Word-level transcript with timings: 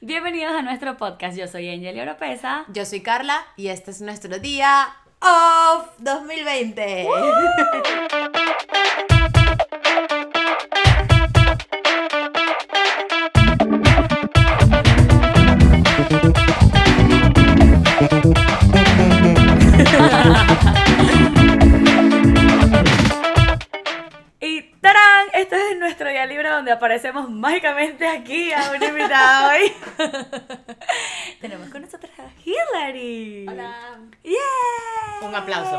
Bienvenidos 0.00 0.54
a 0.54 0.62
nuestro 0.62 0.96
podcast. 0.96 1.36
Yo 1.36 1.46
soy 1.48 1.68
Angel 1.68 1.98
Oropesa. 2.00 2.64
Yo 2.68 2.84
soy 2.84 3.00
Carla 3.00 3.44
y 3.56 3.68
este 3.68 3.90
es 3.90 4.00
nuestro 4.00 4.38
día 4.38 4.88
off 5.20 5.88
2020. 5.98 7.06
donde 26.66 26.78
aparecemos 26.78 27.30
mágicamente 27.30 28.08
aquí 28.08 28.52
a 28.52 28.72
un 28.72 28.82
invitado 28.82 29.50
hoy. 29.52 29.72
Tenemos 31.40 31.68
con 31.68 31.82
nosotros 31.82 32.10
a 32.18 32.28
Hillary. 32.44 33.46
Hola. 33.48 34.00
¡Yeah! 34.24 35.28
Un 35.28 35.32
aplauso. 35.32 35.76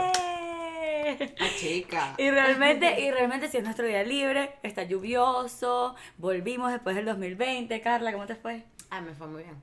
Ah, 1.41 1.49
chica. 1.57 2.15
Y 2.17 2.31
realmente, 2.31 3.01
y 3.01 3.11
realmente 3.11 3.49
si 3.49 3.57
es 3.57 3.65
nuestro 3.65 3.85
día 3.85 4.01
libre, 4.03 4.55
está 4.63 4.83
lluvioso, 4.83 5.95
volvimos 6.15 6.71
después 6.71 6.95
del 6.95 7.03
2020. 7.03 7.81
Carla, 7.81 8.13
¿cómo 8.13 8.25
te 8.25 8.35
fue? 8.35 8.63
Ah, 8.89 9.01
me 9.01 9.13
fue 9.13 9.27
muy 9.27 9.43
bien. 9.43 9.61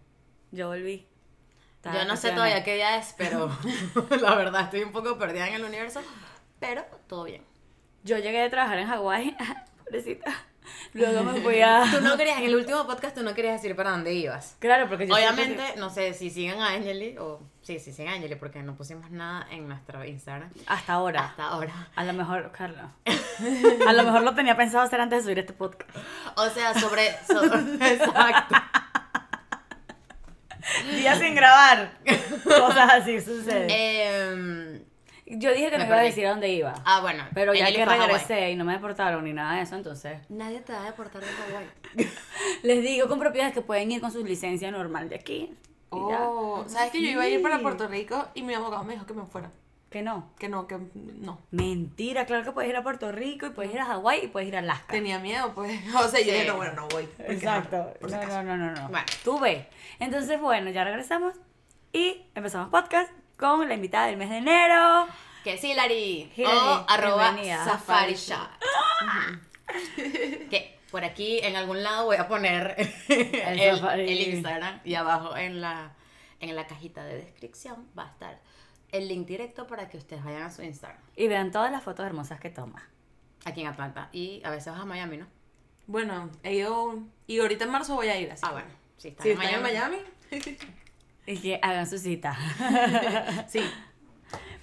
Yo 0.50 0.68
volví. 0.68 1.06
Estaba 1.76 2.02
Yo 2.02 2.04
no 2.04 2.18
sé 2.18 2.32
todavía 2.32 2.62
qué 2.62 2.74
día 2.74 2.98
es, 2.98 3.14
pero 3.16 3.50
la 4.20 4.34
verdad 4.34 4.64
estoy 4.64 4.82
un 4.82 4.92
poco 4.92 5.16
perdida 5.16 5.48
en 5.48 5.54
el 5.54 5.64
universo, 5.64 6.02
pero 6.60 6.84
todo 7.06 7.24
bien. 7.24 7.42
Yo 8.02 8.18
llegué 8.18 8.42
de 8.42 8.50
trabajar 8.50 8.78
en 8.78 8.88
Hawái, 8.88 9.34
pobrecita. 9.84 10.34
Luego 10.94 11.22
me 11.24 11.40
fui 11.40 11.60
a... 11.60 11.84
Tú 11.90 12.00
no 12.00 12.16
querías, 12.16 12.38
en 12.38 12.44
el 12.44 12.56
último 12.56 12.86
podcast 12.86 13.14
tú 13.16 13.22
no 13.22 13.34
querías 13.34 13.60
decir 13.60 13.76
para 13.76 13.90
dónde 13.90 14.12
ibas. 14.14 14.56
Claro, 14.60 14.88
porque 14.88 15.06
yo 15.06 15.14
Obviamente, 15.14 15.74
no 15.76 15.90
sé 15.90 16.14
si 16.14 16.30
siguen 16.30 16.60
a 16.60 16.68
Angeli 16.70 17.16
o 17.18 17.40
sí, 17.62 17.78
sí 17.78 17.92
siguen 17.92 18.12
a 18.12 18.16
Angeli 18.16 18.34
porque 18.36 18.62
no 18.62 18.74
pusimos 18.74 19.10
nada 19.10 19.46
en 19.50 19.68
nuestro 19.68 20.04
Instagram 20.04 20.50
Hasta 20.66 20.92
ahora. 20.94 21.26
hasta 21.26 21.44
ahora. 21.48 21.88
A 21.94 22.04
lo 22.04 22.12
mejor, 22.12 22.50
Carla. 22.52 22.92
A 23.86 23.92
lo 23.92 24.02
mejor 24.04 24.22
lo 24.22 24.34
tenía 24.34 24.56
pensado 24.56 24.84
hacer 24.84 25.00
antes 25.00 25.18
de 25.18 25.22
subir 25.24 25.38
este 25.40 25.52
podcast. 25.52 25.90
O 26.36 26.48
sea, 26.50 26.72
sobre, 26.74 27.14
sobre- 27.26 27.74
exacto. 27.94 28.54
Días 30.96 31.18
sin 31.18 31.34
grabar. 31.34 31.92
Cosas 32.44 32.90
así 32.92 33.20
suceden. 33.20 33.66
Em, 33.70 34.84
Yo 35.26 35.52
dije 35.54 35.70
que 35.70 35.78
me 35.78 35.84
no 35.84 35.86
iba 35.90 36.00
a 36.00 36.02
decir 36.02 36.26
a 36.26 36.30
dónde 36.30 36.50
iba. 36.52 36.74
ah, 36.84 37.00
bueno. 37.00 37.24
Pero 37.34 37.54
ya 37.54 37.72
que 37.72 37.84
regresé 37.84 38.50
y 38.50 38.56
no 38.56 38.64
me 38.64 38.74
deportaron 38.74 39.24
ni 39.24 39.32
nada 39.32 39.56
de 39.56 39.62
eso, 39.62 39.74
entonces 39.76 40.18
Nadie 40.28 40.60
te 40.60 40.72
va 40.72 40.82
a 40.82 40.86
deportar 40.86 41.22
de 41.22 41.28
Hawái. 41.28 41.66
les 42.62 42.82
digo 42.82 43.08
con 43.08 43.18
propiedades 43.18 43.54
que 43.54 43.62
pueden 43.62 43.90
ir 43.90 44.00
con 44.00 44.12
su 44.12 44.24
licencia 44.24 44.70
normal 44.70 45.08
de 45.08 45.14
aquí. 45.16 45.54
Oh, 45.90 46.64
¿sabes 46.66 46.90
que 46.90 47.00
yo 47.00 47.08
iba 47.08 47.22
a 47.22 47.28
ir 47.28 47.40
para 47.40 47.56
Sí. 47.56 47.62
Puerto 47.62 47.86
Rico 47.88 48.26
y 48.34 48.42
mi 48.42 48.52
abogado 48.54 48.82
me 48.84 48.94
dijo 48.94 49.06
que 49.06 49.14
me 49.14 49.24
fuera? 49.26 49.50
Que 49.90 50.02
no. 50.02 50.28
Que 50.40 50.48
no, 50.48 50.66
que 50.66 50.76
no. 50.94 51.38
Mentira, 51.52 52.26
claro 52.26 52.42
que 52.42 52.50
puedes 52.50 52.68
ir 52.68 52.76
a 52.76 52.82
Puerto 52.82 53.12
Rico 53.12 53.46
y 53.46 53.50
puedes 53.50 53.72
ir 53.72 53.78
a 53.80 53.84
Hawái 53.84 54.24
y 54.24 54.26
puedes 54.26 54.48
ir 54.48 54.56
a 54.56 54.58
Alaska. 54.58 54.92
Tenía 54.92 55.20
miedo, 55.20 55.52
pues. 55.54 55.80
O 55.94 56.08
sea, 56.08 56.18
yo 56.20 56.26
Sí. 56.26 56.32
dije, 56.32 56.46
no, 56.48 56.56
bueno, 56.56 56.72
no 56.74 56.88
voy. 56.88 57.08
Exacto. 57.20 57.94
no, 58.00 58.08
no, 58.08 58.42
no, 58.42 58.56
no, 58.56 58.72
no. 58.72 58.88
Bueno. 58.88 59.06
Tú 59.22 59.38
ve. 59.38 59.68
Entonces, 60.00 60.40
bueno, 60.40 60.70
ya 60.70 60.82
regresamos 60.82 61.34
y 61.92 62.22
empezamos 62.34 62.70
podcast 62.70 63.10
con 63.36 63.68
la 63.68 63.74
invitada 63.74 64.06
del 64.06 64.16
mes 64.16 64.30
de 64.30 64.38
enero. 64.38 65.06
Que 65.42 65.54
es 65.54 65.64
Hilary. 65.64 66.32
Hilary, 66.36 66.56
o 66.56 66.84
arroba. 66.88 67.36
Safari 67.64 68.14
Shot. 68.14 68.50
que 70.50 70.78
por 70.90 71.04
aquí 71.04 71.40
en 71.42 71.56
algún 71.56 71.82
lado 71.82 72.06
voy 72.06 72.16
a 72.16 72.28
poner 72.28 72.76
el, 73.08 74.10
Instagram 74.10 74.80
y 74.84 74.94
abajo 74.94 75.36
en 75.36 75.60
la, 75.60 75.92
en 76.40 76.54
la 76.54 76.66
cajita 76.66 77.04
de 77.04 77.16
descripción 77.16 77.88
va 77.98 78.04
a 78.04 78.10
estar 78.10 78.40
el 78.92 79.08
link 79.08 79.26
directo 79.26 79.66
para 79.66 79.88
que 79.88 79.96
ustedes 79.96 80.22
vayan 80.24 80.42
a 80.42 80.50
su 80.50 80.62
Instagram. 80.62 81.00
Y 81.16 81.26
vean 81.26 81.50
todas 81.50 81.72
las 81.72 81.82
fotos 81.82 82.06
hermosas 82.06 82.38
que 82.38 82.50
toma. 82.50 82.88
Aquí 83.44 83.60
en 83.62 83.66
Atlanta. 83.66 84.08
Y 84.12 84.40
a 84.44 84.50
veces 84.50 84.72
vas 84.72 84.80
a 84.80 84.84
Miami, 84.84 85.16
¿no? 85.18 85.26
Bueno, 85.86 86.30
he 86.42 86.54
ido. 86.54 87.00
Y 87.26 87.40
ahorita 87.40 87.64
en 87.64 87.70
marzo 87.70 87.96
voy 87.96 88.08
a 88.08 88.18
ir 88.18 88.30
así. 88.30 88.42
Ah, 88.46 88.52
bueno. 88.52 88.68
Sí, 88.96 89.08
está 89.08 89.24
Si 89.24 89.30
en 89.30 89.42
en 89.42 89.62
Miami. 89.62 89.98
Y 91.26 91.38
que 91.38 91.58
hagan 91.62 91.88
su 91.88 91.98
cita. 91.98 92.36
sí. 93.48 93.60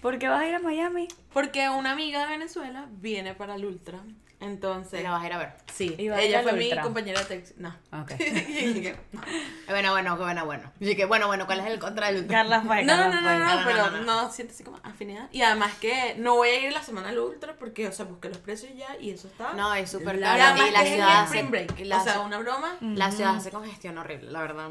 ¿Por 0.02 0.18
qué 0.20 0.28
vas 0.30 0.42
a 0.42 0.48
ir 0.48 0.56
a 0.56 0.60
Miami? 0.60 1.08
Porque 1.34 1.70
una 1.70 1.92
amiga 1.92 2.22
de 2.22 2.28
Venezuela 2.28 2.88
viene 2.92 3.34
para 3.36 3.56
el 3.56 3.66
Ultra. 3.66 4.00
Entonces. 4.40 5.04
La 5.04 5.12
vas 5.12 5.24
a 5.24 5.28
ir 5.28 5.34
a 5.34 5.38
ver. 5.38 5.54
Sí. 5.72 5.96
Ella 6.00 6.42
fue 6.42 6.54
mi 6.54 6.66
Ultra. 6.66 6.82
compañera 6.82 7.20
de 7.20 7.26
texto. 7.28 7.54
No. 7.60 7.70
Ok. 8.02 8.14
Y 8.20 8.74
dije, 8.74 8.96
no. 9.12 9.22
Bueno, 9.70 9.92
bueno, 9.92 10.18
bueno, 10.18 10.46
bueno. 10.46 10.72
Y 10.80 10.96
que 10.96 11.06
bueno, 11.06 11.28
bueno, 11.28 11.46
¿cuál 11.46 11.60
es 11.60 11.68
el 11.68 11.78
contra 11.78 12.12
del 12.12 12.26
Carla 12.26 12.62
fue. 12.62 12.84
No, 12.84 12.98
no, 12.98 13.04
Carla 13.12 13.22
no, 13.22 13.22
fue. 13.22 13.34
no, 13.38 13.40
No, 13.40 13.54
no, 13.56 13.60
no, 13.62 13.68
pero 13.68 13.92
no, 13.92 13.98
no, 14.04 14.22
no. 14.24 14.32
siente 14.32 14.56
así 14.56 14.64
como 14.64 14.80
afinidad. 14.82 15.30
Y 15.32 15.44
además 15.44 15.74
que 15.80 16.16
no 16.18 16.36
voy 16.36 16.50
a 16.50 16.60
ir 16.68 16.74
la 16.74 16.82
semana 16.82 17.10
al 17.10 17.20
ultra 17.20 17.56
porque, 17.58 17.88
o 17.88 17.92
sea, 17.92 18.06
busqué 18.06 18.30
los 18.30 18.40
precios 18.40 18.72
ya 18.76 18.98
y 19.00 19.12
eso 19.12 19.28
está. 19.28 19.54
No, 19.54 19.72
es 19.76 19.92
súper 19.92 20.16
La- 20.18 20.36
y 20.36 20.40
caro. 20.40 20.44
además 20.54 20.68
Y 20.70 20.72
la 20.72 20.80
que 20.80 20.86
es 20.86 20.92
el 20.92 20.96
ciudad 20.96 21.22
hace- 21.22 21.94
o 21.94 22.04
sea, 22.04 22.20
una 22.22 22.40
broma. 22.40 22.78
La 22.82 23.12
ciudad 23.12 23.36
hace 23.36 23.52
congestión 23.52 24.00
horrible, 24.00 24.32
la 24.32 24.42
verdad. 24.42 24.70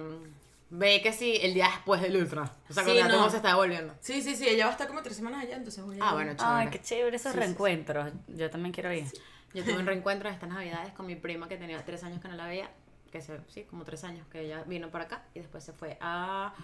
Ve 0.72 1.03
que 1.03 1.12
sí, 1.12 1.38
el 1.42 1.53
día 1.54 1.66
después 1.66 2.00
del 2.00 2.16
ultra. 2.16 2.42
O 2.69 2.72
sea, 2.72 2.84
Sí, 2.84 2.92
cuando 2.97 3.16
no. 3.19 3.28
se 3.31 3.36
está 3.38 3.48
devolviendo. 3.48 3.94
Sí, 4.00 4.22
sí, 4.22 4.36
sí, 4.36 4.48
ella 4.48 4.66
va 4.66 4.70
a 4.70 4.72
estar 4.72 4.86
como 4.86 5.03
tres 5.03 5.16
semanas 5.16 5.42
allá, 5.42 5.56
entonces 5.56 5.84
voy 5.84 5.98
a 6.00 6.08
Ah, 6.08 6.12
bueno, 6.14 6.32
chévere. 6.34 6.54
Ay, 6.54 6.69
qué 6.70 6.81
chévere 6.81 7.16
esos 7.16 7.32
Sí, 7.32 7.38
sí, 7.38 7.41
sí. 7.42 7.47
reencuentros. 7.47 8.12
Yo 8.28 8.50
también 8.50 8.72
quiero 8.72 8.92
ir. 8.92 9.06
Yo 9.53 9.64
tuve 9.64 9.78
un 9.78 9.86
reencuentro 9.86 10.28
en 10.28 10.34
estas 10.34 10.48
navidades 10.48 10.92
con 10.92 11.06
mi 11.06 11.16
prima 11.16 11.48
que 11.48 11.56
tenía 11.56 11.84
tres 11.84 12.04
años 12.04 12.20
que 12.20 12.28
no 12.28 12.36
la 12.36 12.47
veía. 12.47 12.70
Que 13.10 13.20
se, 13.20 13.41
sí, 13.48 13.64
como 13.64 13.84
tres 13.84 14.04
años 14.04 14.25
que 14.30 14.42
ella 14.42 14.62
vino 14.64 14.91
para 14.91 15.04
acá 15.04 15.25
y 15.34 15.41
después 15.41 15.64
se 15.64 15.72
fue 15.72 15.98
a 16.00 16.54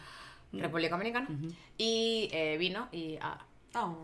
República 0.53 0.91
Dominicana. 0.97 1.27
Y 1.77 2.29
eh, 2.33 2.57
vino 2.59 2.89
y 2.93 3.17
a... 3.21 3.39
Oh. 3.75 3.97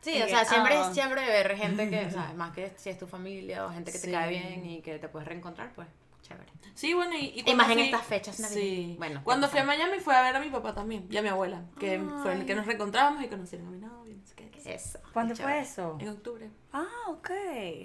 Sí, 0.00 0.16
Y 0.16 0.22
o 0.22 0.28
sea, 0.28 0.40
que- 0.40 0.46
siempre 0.46 0.74
ah. 0.76 0.88
es 0.88 0.96
chévere 0.96 1.26
ver 1.26 1.56
gente 1.56 1.90
que, 1.90 2.10
¿sabes? 2.10 2.34
Más 2.36 2.52
que 2.54 2.72
si 2.76 2.88
es 2.88 2.98
tu 2.98 3.06
familia 3.06 3.66
o 3.66 3.70
gente 3.70 3.92
que 3.92 3.98
te 3.98 4.10
cae 4.10 4.30
bien 4.30 4.64
y 4.64 4.80
que 4.80 4.98
te 4.98 5.08
puedes 5.08 5.28
reencontrar, 5.28 5.72
pues 5.74 5.88
chévere. 6.26 6.52
Sí, 6.74 6.92
bueno, 6.94 7.14
y, 7.16 7.42
y 7.46 7.50
Y 7.50 7.54
más 7.54 7.68
en 7.70 7.74
fui- 7.78 7.84
estas 7.84 8.04
fechas. 8.04 8.36
Sí. 8.36 8.96
Bueno, 8.98 9.20
cuando 9.24 9.46
¿qué 9.46 9.52
fui 9.52 9.60
a? 9.60 9.64
Miami 9.64 9.98
fue 10.00 10.14
a 10.14 10.22
ver 10.22 10.36
a 10.36 10.40
mi 10.40 10.50
papá 10.50 10.74
también 10.74 11.06
y 11.10 11.16
a 11.16 11.22
mi 11.22 11.28
abuela, 11.28 11.62
que 11.78 12.00
fue 12.22 12.34
el 12.34 12.44
que 12.46 12.54
nos 12.54 12.66
reencontramos 12.66 13.22
y 13.22 13.28
conocieron 13.28 13.68
a 13.68 13.70
mi 13.70 13.78
novio, 13.78 14.14
no 14.16 14.26
sé 14.26 14.34
qué. 14.34 14.46
Eso. 14.66 14.98
¿Cuándo 15.12 15.34
qué 15.34 15.42
fue 15.42 15.52
chévere. 15.52 15.66
eso? 15.66 15.96
En 16.00 16.08
octubre. 16.08 16.50
Ah, 16.72 16.84
ok. 17.08 17.30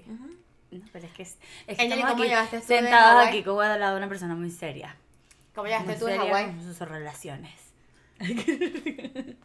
Ujú. 0.08 0.36
No, 0.72 0.86
pero 0.94 1.06
es 1.06 1.14
que, 1.14 1.24
es 1.24 1.38
es 1.68 1.78
que 1.78 1.90
¿cómo 1.90 2.08
aquí 2.08 2.24
tú 2.24 2.30
Hawái? 2.30 3.28
aquí 3.28 3.44
como 3.44 3.62
al 3.62 3.80
lado 3.80 3.94
de 3.94 3.98
una 4.00 4.10
persona 4.10 4.36
muy 4.36 4.50
seria. 4.50 4.96
¿Cómo 5.54 5.68
llegaste 5.68 5.90
Muy 5.92 6.00
tú 6.00 6.06
de 6.06 6.18
Hawái? 6.18 6.46
con 6.48 6.62
sus 6.64 6.80
relaciones. 6.80 7.52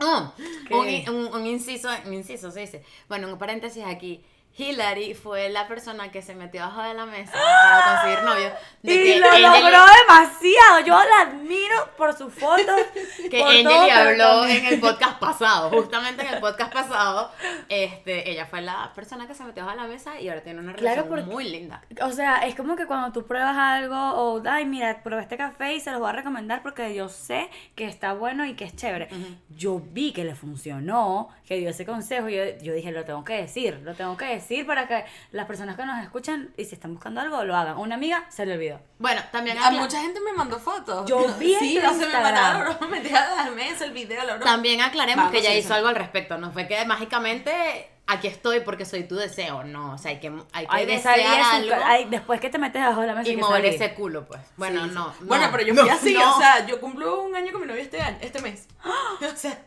Oh, 0.00 0.32
¿Qué? 0.68 0.74
un, 0.74 0.88
in- 0.88 1.10
un, 1.10 1.34
un 1.34 1.44
inciso, 1.46 1.88
un 2.06 2.12
inciso 2.14 2.52
se 2.52 2.60
dice. 2.60 2.84
Bueno, 3.08 3.32
un 3.32 3.36
paréntesis 3.36 3.82
aquí. 3.84 4.24
Hillary 4.56 5.14
fue 5.14 5.48
la 5.50 5.68
persona 5.68 6.10
que 6.10 6.20
se 6.20 6.34
metió 6.34 6.64
abajo 6.64 6.82
de 6.82 6.94
la 6.94 7.06
mesa 7.06 7.32
para 7.32 8.00
conseguir 8.02 8.24
novio. 8.24 8.50
De 8.82 8.92
y 8.94 9.04
que 9.04 9.18
lo 9.20 9.30
logró 9.30 9.84
demasiado. 10.00 10.80
Yo 10.84 10.94
la 10.98 11.20
admiro 11.30 11.90
por 11.96 12.12
sus 12.18 12.34
fotos. 12.34 12.80
que 13.30 13.40
Angeli 13.40 13.90
habló 13.90 14.44
en 14.46 14.66
el 14.66 14.80
podcast 14.80 15.18
pasado. 15.20 15.70
Justamente 15.70 16.26
en 16.26 16.34
el 16.34 16.40
podcast 16.40 16.72
pasado, 16.72 17.30
este, 17.68 18.28
ella 18.30 18.46
fue 18.46 18.60
la 18.60 18.90
persona 18.96 19.28
que 19.28 19.34
se 19.36 19.44
metió 19.44 19.62
abajo 19.62 19.76
de 19.78 19.82
la 19.84 19.88
mesa 19.88 20.20
y 20.20 20.28
ahora 20.28 20.42
tiene 20.42 20.58
una 20.58 20.72
Claro, 20.74 21.02
relación 21.02 21.08
porque- 21.08 21.32
muy 21.32 21.48
linda. 21.48 21.82
O 22.02 22.10
sea, 22.10 22.38
es 22.38 22.56
como 22.56 22.74
que 22.74 22.86
cuando 22.86 23.12
tú 23.12 23.26
pruebas 23.28 23.56
algo 23.56 23.96
o, 23.96 24.42
ay, 24.44 24.64
mira, 24.66 25.04
probé 25.04 25.22
este 25.22 25.36
café 25.36 25.74
y 25.74 25.80
se 25.80 25.92
los 25.92 26.00
voy 26.00 26.08
a 26.08 26.12
recomendar 26.14 26.62
porque 26.64 26.92
yo 26.96 27.08
sé 27.08 27.48
que 27.76 27.84
está 27.86 28.12
bueno 28.12 28.44
y 28.44 28.54
que 28.54 28.64
es 28.64 28.74
chévere. 28.74 29.08
Yo 29.50 29.80
vi 29.80 30.12
que 30.12 30.24
le 30.24 30.34
funcionó, 30.34 31.28
que 31.46 31.58
dio 31.58 31.70
ese 31.70 31.86
consejo 31.86 32.28
y 32.28 32.34
yo, 32.36 32.42
yo 32.60 32.72
dije, 32.72 32.90
lo 32.90 33.04
tengo 33.04 33.24
que 33.24 33.34
decir, 33.34 33.80
lo 33.84 33.94
tengo 33.94 34.16
que 34.16 34.24
decir 34.24 34.37
para 34.66 34.86
que 34.88 35.04
las 35.32 35.46
personas 35.46 35.76
que 35.76 35.84
nos 35.84 36.02
escuchan 36.02 36.52
y 36.56 36.64
si 36.64 36.74
están 36.74 36.94
buscando 36.94 37.20
algo, 37.20 37.42
lo 37.44 37.56
hagan. 37.56 37.76
Una 37.78 37.94
amiga 37.96 38.26
se 38.30 38.46
le 38.46 38.54
olvidó. 38.54 38.80
Bueno, 38.98 39.20
también 39.32 39.58
A 39.58 39.70
mucha 39.70 40.00
gente 40.00 40.20
me 40.20 40.32
mandó 40.32 40.58
fotos. 40.58 41.08
Yo 41.08 41.26
vi 41.38 41.54
Sí, 41.56 41.78
no 41.82 41.90
se 41.94 42.06
me 42.06 42.12
mandaron 42.12 42.64
la 42.64 42.70
broma, 42.70 42.88
metida 42.96 43.40
a 43.40 43.44
la 43.46 43.50
mesa, 43.52 43.84
el 43.84 43.92
video, 43.92 44.24
la 44.24 44.34
broma. 44.36 44.44
También 44.50 44.80
aclaremos 44.80 45.24
Vamos, 45.26 45.32
que 45.32 45.38
ella 45.38 45.50
sí, 45.52 45.58
hizo 45.58 45.68
sí. 45.68 45.74
algo 45.74 45.88
al 45.88 45.96
respecto. 45.96 46.38
No 46.38 46.50
fue 46.52 46.66
que 46.68 46.84
mágicamente 46.84 47.90
aquí 48.06 48.26
estoy 48.26 48.60
porque 48.60 48.84
soy 48.86 49.04
tu 49.04 49.16
deseo. 49.16 49.64
No, 49.64 49.92
o 49.94 49.98
sea, 49.98 50.10
hay 50.12 50.18
que, 50.20 50.28
hay 50.52 50.66
que 50.66 50.74
Hay 50.76 50.86
desear 50.86 51.18
algo 51.20 51.74
su- 51.76 51.82
hay- 51.84 52.04
después 52.06 52.40
que 52.40 52.48
te 52.48 52.58
metes 52.58 52.80
debajo 52.80 53.00
de 53.02 53.06
la 53.08 53.14
mesa 53.14 53.30
y 53.30 53.36
mover 53.36 53.62
salir. 53.62 53.74
ese 53.82 53.94
culo, 53.94 54.26
pues. 54.26 54.40
Bueno, 54.56 54.82
Sí, 54.84 54.88
sí. 54.88 54.94
no, 54.94 55.14
Bueno, 55.20 55.46
no, 55.46 55.52
pero 55.52 55.64
yo 55.64 55.74
no, 55.74 55.82
fui 55.82 55.90
así, 55.90 56.14
no. 56.14 56.36
o 56.36 56.38
sea, 56.40 56.66
yo 56.66 56.80
cumplo 56.80 57.22
un 57.22 57.36
año 57.36 57.52
con 57.52 57.60
mi 57.60 57.66
novio 57.66 57.82
este 57.82 58.00
año, 58.00 58.16
este 58.20 58.40
mes. 58.40 58.66
O 59.20 59.36
sea, 59.36 59.58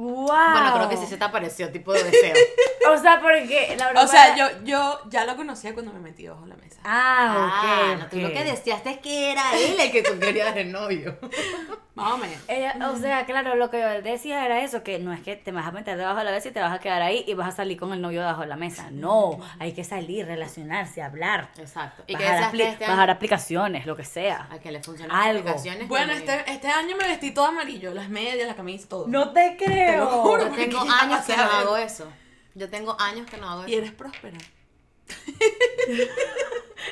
¡Wow! 0.00 0.26
Bueno, 0.52 0.72
creo 0.74 0.88
que 0.88 0.96
sí 0.96 1.06
se 1.06 1.16
te 1.18 1.24
apareció 1.24 1.70
tipo 1.70 1.92
de 1.92 2.04
deseo. 2.04 2.34
O 2.92 2.96
sea, 2.96 3.20
porque 3.20 3.76
la 3.78 3.88
broma 3.90 4.02
o 4.02 4.08
sea, 4.08 4.34
era- 4.34 4.36
yo, 4.36 4.64
yo 4.64 5.00
ya 5.10 5.24
lo 5.24 5.36
conocía 5.36 5.74
cuando 5.74 5.92
me 5.92 6.00
metí 6.00 6.26
bajo 6.26 6.44
la 6.46 6.56
mesa. 6.56 6.80
Ah, 6.82 7.36
ok. 7.46 7.64
Ah, 7.68 7.96
no, 8.00 8.06
tú 8.08 8.16
lo 8.16 8.32
que 8.32 8.42
deseaste 8.42 8.90
es 8.90 8.98
que 8.98 9.30
era 9.30 9.54
él 9.56 9.78
el 9.78 9.92
que 9.92 10.02
tú 10.02 10.18
querías 10.18 10.54
de 10.56 10.64
novio. 10.64 11.16
Más 11.94 12.12
o 12.12 12.18
menos. 12.18 12.36
Ella, 12.48 12.74
o 12.90 12.96
sea, 12.96 13.26
claro, 13.26 13.56
lo 13.56 13.68
que 13.70 13.78
yo 13.80 14.02
decía 14.02 14.46
era 14.46 14.60
eso, 14.60 14.82
que 14.82 14.98
no 14.98 15.12
es 15.12 15.20
que 15.20 15.36
te 15.36 15.52
vas 15.52 15.66
a 15.66 15.72
meter 15.72 15.98
debajo 15.98 16.18
de 16.18 16.24
la 16.24 16.30
mesa 16.30 16.48
y 16.48 16.52
te 16.52 16.60
vas 16.60 16.72
a 16.72 16.78
quedar 16.78 17.02
ahí 17.02 17.24
y 17.28 17.34
vas 17.34 17.48
a 17.48 17.52
salir 17.56 17.78
con 17.78 17.92
el 17.92 18.00
novio 18.00 18.20
debajo 18.20 18.40
de 18.40 18.46
la 18.46 18.56
mesa. 18.56 18.88
No, 18.90 19.38
hay 19.58 19.72
que 19.72 19.84
salir, 19.84 20.24
relacionarse, 20.26 21.02
hablar. 21.02 21.50
Exacto. 21.58 22.02
Y 22.06 22.14
que 22.16 22.24
bajar, 22.24 22.36
decías 22.38 22.52
apli- 22.52 22.56
que 22.58 22.68
este 22.70 22.84
año, 22.86 22.92
bajar 22.94 23.10
aplicaciones, 23.10 23.86
lo 23.86 23.96
que 23.96 24.04
sea. 24.04 24.48
a 24.50 24.58
que 24.58 24.72
le 24.72 24.82
funcionan 24.82 25.14
Algo. 25.14 25.40
aplicaciones. 25.40 25.88
Bueno, 25.88 26.12
este, 26.12 26.42
este 26.50 26.68
año 26.68 26.96
me 26.96 27.06
vestí 27.06 27.32
todo 27.32 27.46
amarillo, 27.46 27.92
las 27.92 28.08
medias, 28.08 28.48
la 28.48 28.54
camisa, 28.54 28.88
todo. 28.88 29.06
No 29.06 29.32
te 29.32 29.56
creo. 29.58 29.89
Te 29.90 29.96
lo 29.98 30.06
juro. 30.06 30.48
Yo 30.48 30.54
tengo 30.56 30.80
años 30.90 31.24
que 31.26 31.36
no 31.36 31.42
hago 31.42 31.76
eso. 31.76 32.08
Yo 32.54 32.68
tengo 32.70 32.96
años 33.00 33.26
que 33.30 33.36
no 33.36 33.48
hago 33.48 33.62
Y 33.66 33.72
eso. 33.72 33.78
eres 33.78 33.92
próspera. 33.92 34.38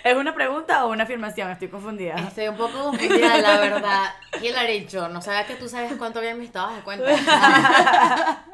¿Es 0.05 0.15
una 0.15 0.35
pregunta 0.35 0.85
o 0.85 0.91
una 0.91 1.05
afirmación? 1.05 1.50
Estoy 1.50 1.69
confundida. 1.69 2.15
Estoy 2.17 2.49
un 2.49 2.56
poco 2.56 2.79
confundida, 2.91 3.38
la 3.38 3.59
verdad. 3.59 4.15
Hillary, 4.41 4.87
yo 4.87 5.09
no 5.09 5.20
sabía 5.23 5.47
que 5.47 5.55
tú 5.55 5.69
sabes 5.69 5.93
cuánto 5.99 6.20
bien 6.20 6.38
me 6.38 6.44
estabas 6.44 6.76
de 6.76 6.82
cuenta. 6.82 7.06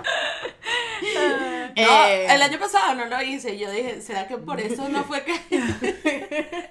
No, 1.77 1.81
Eh, 1.83 2.27
el 2.33 2.41
año 2.41 2.59
pasado 2.59 2.95
no 2.95 3.05
lo 3.07 3.21
hice. 3.21 3.59
Yo 3.59 3.71
dije, 3.71 4.01
¿será 4.01 4.27
que 4.29 4.37
por 4.39 4.61
eso 4.61 4.89
no 4.89 5.03
fue 5.05 5.23
que.? 5.25 6.71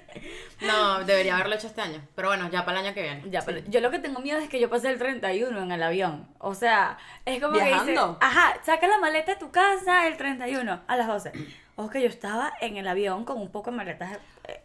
No, 0.62 1.04
debería 1.04 1.34
haberlo 1.34 1.54
hecho 1.56 1.66
este 1.66 1.82
año. 1.82 2.00
Pero 2.14 2.28
bueno, 2.28 2.48
ya 2.50 2.64
para 2.64 2.80
el 2.80 2.86
año 2.86 2.94
que 2.94 3.02
viene. 3.02 3.22
Ya, 3.30 3.42
pero 3.42 3.58
yo 3.68 3.80
lo 3.80 3.90
que 3.90 3.98
tengo 3.98 4.20
miedo 4.20 4.38
es 4.38 4.48
que 4.48 4.58
yo 4.58 4.70
pasé 4.70 4.88
el 4.88 4.98
31 4.98 5.62
en 5.62 5.70
el 5.72 5.82
avión. 5.82 6.26
O 6.38 6.54
sea, 6.54 6.96
es 7.26 7.40
como 7.40 7.52
que 7.58 7.64
dice, 7.64 7.70
¿Viajando? 7.92 8.18
ajá, 8.20 8.54
saca 8.64 8.86
la 8.88 8.98
maleta 8.98 9.32
de 9.34 9.38
tu 9.38 9.50
casa 9.50 10.06
el 10.06 10.16
31 10.16 10.80
a 10.86 10.96
las 10.96 11.06
12. 11.06 11.32
O 11.76 11.90
que 11.90 12.00
yo 12.00 12.08
estaba 12.08 12.52
en 12.60 12.76
el 12.76 12.86
avión 12.86 13.24
con 13.24 13.38
un 13.40 13.50
poco 13.50 13.70
de 13.70 13.76
maletas 13.76 14.18
eh, 14.46 14.62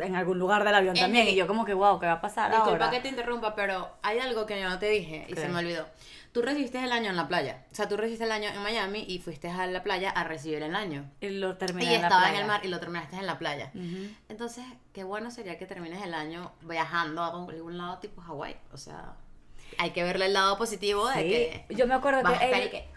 en 0.00 0.16
algún 0.16 0.38
lugar 0.38 0.64
del 0.64 0.74
avión 0.74 0.96
también. 0.96 1.28
Y 1.28 1.36
yo 1.36 1.46
como 1.46 1.64
que, 1.64 1.72
wow, 1.74 2.00
¿qué 2.00 2.06
va 2.06 2.14
a 2.14 2.20
pasar 2.20 2.50
Disculpa 2.50 2.70
ahora? 2.86 2.90
que 2.90 3.00
te 3.00 3.08
interrumpa, 3.08 3.54
pero 3.54 3.90
hay 4.02 4.18
algo 4.18 4.44
que 4.46 4.60
yo 4.60 4.68
no 4.68 4.78
te 4.78 4.86
dije 4.88 5.26
y 5.28 5.34
¿Qué? 5.34 5.40
se 5.40 5.48
me 5.48 5.60
olvidó. 5.60 5.86
Tú 6.32 6.40
recibiste 6.42 6.82
el 6.82 6.90
año 6.92 7.10
en 7.10 7.16
la 7.16 7.28
playa. 7.28 7.62
O 7.70 7.74
sea, 7.74 7.88
tú 7.88 7.96
recibiste 7.98 8.24
el 8.24 8.32
año 8.32 8.48
en 8.48 8.62
Miami 8.62 9.04
y 9.06 9.18
fuiste 9.18 9.50
a 9.50 9.66
la 9.66 9.82
playa 9.82 10.10
a 10.10 10.24
recibir 10.24 10.62
el 10.62 10.74
año. 10.74 11.08
Y 11.20 11.28
lo 11.28 11.58
terminé 11.58 11.92
Y 11.92 11.94
en 11.94 12.00
la 12.00 12.06
estaba 12.08 12.22
en 12.24 12.28
playa. 12.30 12.40
el 12.40 12.46
mar 12.48 12.60
y 12.64 12.68
lo 12.68 12.80
terminaste 12.80 13.16
en 13.16 13.26
la 13.26 13.38
playa. 13.38 13.70
Entonces, 14.30 14.64
qué 14.94 15.04
bueno 15.04 15.30
sería 15.30 15.58
que 15.58 15.66
termines 15.66 16.02
el 16.02 16.14
año 16.14 16.50
viajando 16.62 17.22
a 17.22 17.28
algún 17.28 17.76
lado 17.78 17.98
tipo 17.98 18.22
Hawái. 18.22 18.56
O 18.72 18.78
sea, 18.78 19.12
hay 19.78 19.90
que 19.90 20.02
verle 20.02 20.24
el 20.26 20.32
lado 20.32 20.56
positivo 20.56 21.06
de 21.08 21.14
Sí, 21.14 21.20
que 21.68 21.74
yo 21.76 21.86
me 21.86 21.94
acuerdo 21.94 22.22
que 22.24 22.32
estar 22.32 22.50
el 22.60 22.66
y 22.66 22.70
que- 22.70 22.88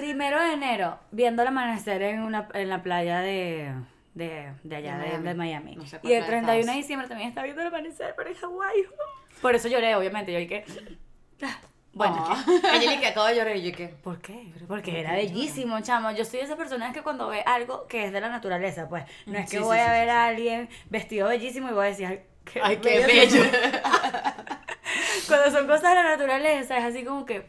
primero 0.00 0.40
de 0.42 0.52
enero, 0.52 0.98
viendo 1.10 1.42
el 1.42 1.48
amanecer 1.48 2.02
en, 2.02 2.20
una, 2.22 2.48
en 2.54 2.68
la 2.68 2.82
playa 2.82 3.20
de, 3.20 3.72
de, 4.14 4.52
de 4.62 4.76
allá, 4.76 4.98
De 4.98 5.04
de, 5.04 5.08
Miami. 5.18 5.28
de 5.28 5.34
Miami. 5.34 5.76
No 5.76 5.86
sé 5.86 5.98
cuál 5.98 6.12
y 6.12 6.16
el 6.16 6.24
playa 6.24 6.40
31 6.42 6.52
de 6.54 6.60
estabas. 6.60 6.76
diciembre 6.76 7.08
también 7.08 7.28
estaba 7.28 7.44
viendo 7.44 7.62
el 7.62 7.68
amanecer, 7.68 8.14
pero 8.16 8.30
en 8.30 8.36
Hawái. 8.36 8.84
Por 9.42 9.54
eso 9.54 9.68
lloré, 9.68 9.94
obviamente. 9.96 10.32
Yo 10.32 10.38
dije, 10.38 10.64
bueno, 11.92 12.16
Ah. 12.28 12.44
Angelique 12.74 13.06
acabo 13.06 13.26
de 13.26 13.36
llorar 13.36 13.56
y 13.56 13.70
yo 13.70 13.76
que... 13.76 13.88
¿Por 13.88 14.20
qué? 14.20 14.52
Porque 14.68 15.00
era 15.00 15.12
bellísimo, 15.12 15.80
chamo. 15.80 16.10
Yo 16.12 16.24
soy 16.24 16.40
esa 16.40 16.56
persona 16.56 16.92
que 16.92 17.02
cuando 17.02 17.28
ve 17.28 17.42
algo 17.46 17.86
que 17.86 18.04
es 18.04 18.12
de 18.12 18.20
la 18.20 18.28
naturaleza, 18.28 18.88
pues 18.88 19.04
no 19.26 19.38
es 19.38 19.50
que 19.50 19.58
Sí, 19.58 19.62
voy 19.62 19.76
sí, 19.76 19.82
a 19.82 19.86
sí, 19.86 19.90
ver 19.92 20.10
a 20.10 20.26
alguien 20.26 20.68
vestido 20.90 21.28
bellísimo 21.28 21.68
y 21.70 21.72
voy 21.72 21.86
a 21.86 21.88
decir, 21.88 22.06
ay, 22.06 22.20
qué, 22.44 22.60
Ay, 22.62 22.76
qué 22.76 23.04
bello". 23.06 23.40
bello. 23.42 23.50
Cuando 25.28 25.50
son 25.50 25.66
cosas 25.66 25.82
de 25.90 25.94
la 25.94 26.02
naturaleza, 26.02 26.78
es 26.78 26.84
así 26.84 27.04
como 27.04 27.24
que 27.26 27.46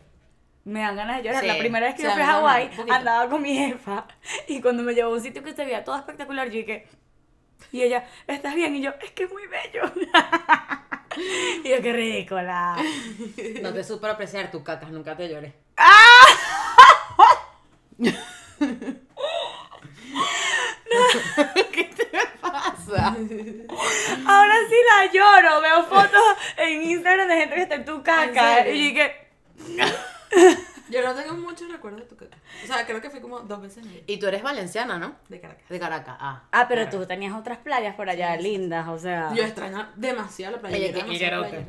me 0.70 0.82
dan 0.82 0.96
ganas 0.96 1.18
de 1.18 1.24
llorar. 1.24 1.42
Sí, 1.42 1.48
La 1.48 1.58
primera 1.58 1.88
vez 1.88 1.96
que 1.96 2.04
yo 2.04 2.12
fui 2.12 2.22
a 2.22 2.26
Hawái, 2.26 2.70
andaba 2.90 3.30
con 3.30 3.42
mi 3.42 3.56
jefa 3.56 4.06
y 4.48 4.62
cuando 4.62 4.84
me 4.84 4.94
llevó 4.94 5.12
a 5.12 5.16
un 5.16 5.22
sitio 5.22 5.44
que 5.44 5.54
se 5.54 5.66
veía 5.66 5.84
todo 5.84 5.98
espectacular, 5.98 6.48
yo 6.48 6.54
dije, 6.54 6.88
y 7.72 7.84
ella, 7.84 8.08
¿estás 8.28 8.56
bien? 8.56 8.76
Y 8.76 8.82
yo, 8.82 8.92
es 9.02 9.12
que 9.12 9.24
es 9.26 9.32
muy 9.32 9.44
bello. 9.48 9.84
y 11.64 11.70
yo, 11.70 11.82
qué 11.82 11.94
ridícula. 11.94 12.78
No 13.62 13.74
te 13.74 13.84
supo 13.84 14.08
apreciar 14.08 14.52
tu 14.52 14.64
cacas, 14.64 14.90
nunca 14.90 15.16
te 15.16 15.30
lloré. 15.30 15.54
¿Qué 21.72 21.84
te 21.84 22.06
pasa? 22.42 23.16
Ahora 24.26 24.56
sí 24.68 24.76
la 24.88 25.12
lloro. 25.12 25.62
Veo 25.62 25.84
fotos 25.86 26.24
en 26.58 26.82
Instagram 26.84 27.28
de 27.28 27.38
gente 27.38 27.56
que 27.56 27.62
está 27.62 27.76
en 27.76 27.86
tu 27.86 28.02
caca. 28.02 28.68
Y 28.68 28.94
yo 28.94 29.04
dije, 29.04 29.30
Yo 30.90 31.04
no 31.04 31.14
tengo 31.14 31.34
muchos 31.36 31.72
recuerdos 31.72 32.02
de 32.02 32.08
tu 32.08 32.16
caca. 32.16 32.38
O 32.64 32.68
sea, 32.68 32.86
creo 32.86 33.02
que 33.02 33.10
fui 33.10 33.20
como 33.22 33.40
dos 33.42 33.62
veces 33.62 33.86
en 33.86 34.04
Y 34.08 34.18
tú 34.18 34.28
eres 34.28 34.42
valenciana, 34.44 34.98
¿no? 34.98 35.16
de 35.30 35.40
Caracas. 35.40 35.70
De 35.70 35.80
Caracas, 35.80 36.16
ah. 36.20 36.44
ah, 36.52 36.66
pero 36.68 36.90
tú 36.90 37.06
tenías 37.06 37.34
otras 37.34 37.60
playas 37.60 37.96
por 37.96 38.10
allá 38.10 38.36
lindas, 38.38 38.88
o 38.88 38.98
sea. 38.98 39.32
Yo 39.34 39.44
extraño 39.44 39.88
demasiado 39.96 40.56
la 40.56 40.62
playa. 40.62 40.76
Oye, 40.78 41.20
yo 41.20 41.26
era 41.28 41.50
que. 41.50 41.66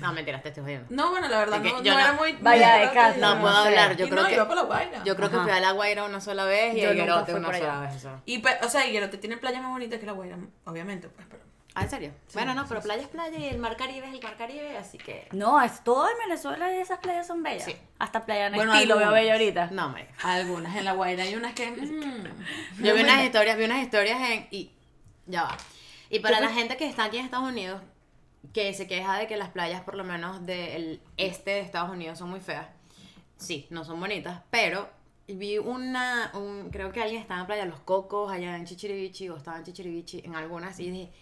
No, 0.00 0.12
mentiras, 0.12 0.42
te 0.42 0.48
estoy 0.48 0.62
jodiendo. 0.62 0.86
No, 0.90 1.10
bueno, 1.10 1.26
la 1.26 1.38
verdad, 1.38 1.56
Es 1.56 1.62
que 1.72 1.78
no, 1.78 1.82
yo 1.82 1.92
no 1.94 1.98
no- 1.98 2.04
era 2.04 2.12
muy. 2.14 2.32
Vaya 2.42 2.74
de 2.76 2.92
casa, 2.92 3.18
No 3.18 3.34
yo 3.36 3.40
puedo 3.40 3.62
sé. 3.62 3.68
hablar, 3.68 3.96
yo 3.96 4.06
y 4.06 4.10
creo 4.10 4.22
no, 4.22 4.28
que... 4.28 4.34
iba 4.34 4.44
para 4.48 4.60
la 4.60 4.66
Guaira. 4.66 5.04
Yo 5.04 5.16
creo 5.16 5.30
que 5.30 5.38
fui 5.38 5.50
a 5.50 5.60
La 5.60 5.72
Guaira 5.72 6.04
una 6.04 6.20
sola 6.20 6.44
vez 6.44 6.74
y 6.76 6.80
Yo 6.82 6.90
a 6.90 6.92
Higuerote 6.92 7.34
una 7.34 7.56
sola 7.58 7.80
vez. 7.80 7.94
eso. 7.94 8.10
Y 8.26 8.38
pues, 8.40 8.56
o 8.62 8.68
sea, 8.68 8.86
Higuerote 8.86 9.16
tiene 9.16 9.38
playas 9.38 9.62
más 9.62 9.70
bonitas 9.70 9.98
que 9.98 10.04
la 10.06 10.12
Guaira, 10.12 10.36
obviamente, 10.66 11.08
pues, 11.08 11.26
pero. 11.30 11.42
Ah, 11.76 11.82
¿en 11.82 11.90
serio? 11.90 12.12
bueno, 12.34 12.54
no, 12.54 12.66
pero 12.68 12.80
playa 12.80 13.02
es 13.02 13.08
playa 13.08 13.36
y 13.36 13.46
el 13.46 13.58
mar 13.58 13.76
Caribe 13.76 14.06
es 14.06 14.14
el 14.14 14.22
mar 14.22 14.36
Caribe, 14.36 14.76
así 14.78 14.96
que... 14.96 15.28
No, 15.32 15.60
es 15.60 15.82
todo 15.82 16.08
en 16.08 16.16
Venezuela 16.28 16.72
y 16.72 16.78
esas 16.78 17.00
playas 17.00 17.26
son 17.26 17.42
bellas. 17.42 17.64
Sí. 17.64 17.76
Hasta 17.98 18.24
Playa 18.24 18.48
Bueno, 18.50 18.72
Nestí 18.72 18.86
lo 18.86 18.96
veo 18.96 19.10
bello 19.10 19.32
ahorita. 19.32 19.70
No, 19.72 19.88
marica. 19.88 20.14
Algunas 20.22 20.76
en 20.76 20.84
la 20.84 20.92
Guaira 20.92 21.24
hay 21.24 21.34
unas 21.34 21.52
que. 21.54 21.70
mm, 21.70 22.82
Yo 22.84 22.94
vi 22.94 23.00
unas 23.02 23.24
historias, 23.24 23.58
vi 23.58 23.64
unas 23.64 23.82
historias 23.82 24.20
en... 24.30 24.46
Y 24.52 24.70
ya 25.26 25.42
va. 25.44 25.56
Y 26.10 26.20
para 26.20 26.38
¿Qué 26.38 26.44
la 26.44 26.50
gente 26.52 26.76
que 26.76 26.86
está 26.86 27.04
aquí 27.04 27.18
en 27.18 27.24
Estados 27.24 27.48
Unidos, 27.48 27.82
que 28.52 28.72
se 28.72 28.86
queja 28.86 29.18
de 29.18 29.26
que 29.26 29.36
las 29.36 29.48
playas, 29.48 29.82
por 29.82 29.96
lo 29.96 30.04
menos 30.04 30.46
del 30.46 31.00
este 31.16 31.52
de 31.52 31.60
Estados 31.60 31.90
Unidos, 31.90 32.18
son 32.18 32.30
muy 32.30 32.40
feas. 32.40 32.68
Sí, 33.36 33.66
no 33.70 33.84
son 33.84 33.98
bonitas, 33.98 34.42
pero 34.50 34.88
vi 35.26 35.58
una... 35.58 36.30
Un, 36.34 36.70
creo 36.70 36.92
que 36.92 37.02
alguien 37.02 37.20
estaba 37.20 37.40
en 37.40 37.46
Playa 37.46 37.64
Los 37.64 37.80
Cocos, 37.80 38.30
allá 38.30 38.54
en 38.56 38.64
Chichirivichi, 38.64 39.28
o 39.28 39.36
estaba 39.36 39.56
en 39.56 39.64
Chichirivichi, 39.64 40.22
en 40.24 40.36
algunas, 40.36 40.78
y 40.78 40.90
dije, 40.90 41.12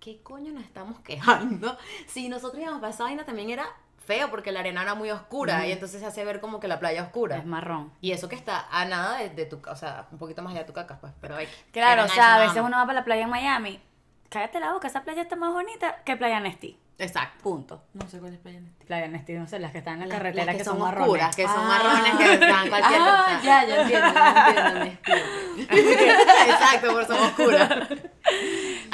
¿qué 0.00 0.20
coño 0.22 0.52
nos 0.52 0.64
estamos 0.64 0.98
quejando? 1.00 1.76
Si 2.06 2.28
nosotros 2.28 2.60
íbamos 2.62 2.80
para 2.80 2.92
esa 2.92 3.04
vaina 3.04 3.24
también 3.24 3.50
era 3.50 3.66
feo, 4.06 4.28
porque 4.30 4.50
la 4.50 4.60
arena 4.60 4.82
era 4.82 4.94
muy 4.96 5.10
oscura, 5.10 5.66
y 5.66 5.72
entonces 5.72 6.00
se 6.00 6.06
hace 6.06 6.24
ver 6.24 6.40
como 6.40 6.58
que 6.58 6.66
la 6.66 6.80
playa 6.80 7.02
oscura. 7.04 7.36
Es 7.36 7.46
marrón. 7.46 7.92
Y 8.00 8.10
eso 8.12 8.28
que 8.28 8.34
está 8.34 8.66
a 8.72 8.84
nada 8.86 9.18
de, 9.18 9.28
de 9.30 9.44
tu, 9.46 9.60
o 9.70 9.76
sea, 9.76 10.08
un 10.10 10.18
poquito 10.18 10.42
más 10.42 10.50
allá 10.52 10.60
de 10.62 10.66
tu 10.66 10.72
caca, 10.72 10.98
pues, 11.00 11.12
pero 11.20 11.36
hay 11.36 11.46
Claro, 11.70 12.04
o 12.04 12.08
sea, 12.08 12.34
a 12.36 12.40
veces 12.40 12.56
uno 12.60 12.76
va 12.76 12.86
para 12.86 13.00
la 13.00 13.04
playa 13.04 13.22
en 13.24 13.30
Miami. 13.30 13.80
Cállate 14.28 14.58
la 14.58 14.72
boca, 14.72 14.88
esa 14.88 15.02
playa 15.04 15.22
está 15.22 15.36
más 15.36 15.52
bonita 15.52 16.02
que 16.04 16.16
Playa 16.16 16.38
Nestí. 16.40 16.72
más. 16.72 16.80
Exacto. 17.08 17.42
Punto. 17.42 17.82
No 17.94 18.06
sé 18.08 18.18
cuál 18.20 18.34
es 18.34 18.38
playa 18.40 18.60
Nesti. 18.60 18.84
Playa 18.86 19.08
Nestí, 19.08 19.32
no 19.32 19.46
sé, 19.48 19.58
las 19.58 19.72
que 19.72 19.78
están 19.78 20.02
en 20.02 20.08
la 20.08 20.14
carretera 20.16 20.44
las 20.44 20.54
que, 20.54 20.58
que 20.58 20.64
son, 20.64 20.74
son 20.74 20.82
marrones. 20.82 21.06
oscuras, 21.08 21.36
que 21.36 21.44
son 21.46 21.56
Ah. 21.58 21.66
marrones, 21.68 22.16
que 22.16 22.32
están 22.34 22.68
cualquier 22.68 23.00
Ah, 23.02 23.24
cosa. 23.26 23.42
ya, 23.42 23.64
ya 23.66 23.82
entiendo, 23.82 24.12
ya 24.14 24.46
entiendo, 24.48 24.84
Nesti. 24.84 25.62
Exacto, 26.50 26.92
por 26.92 27.06
son 27.06 27.18
oscuras. 27.18 27.70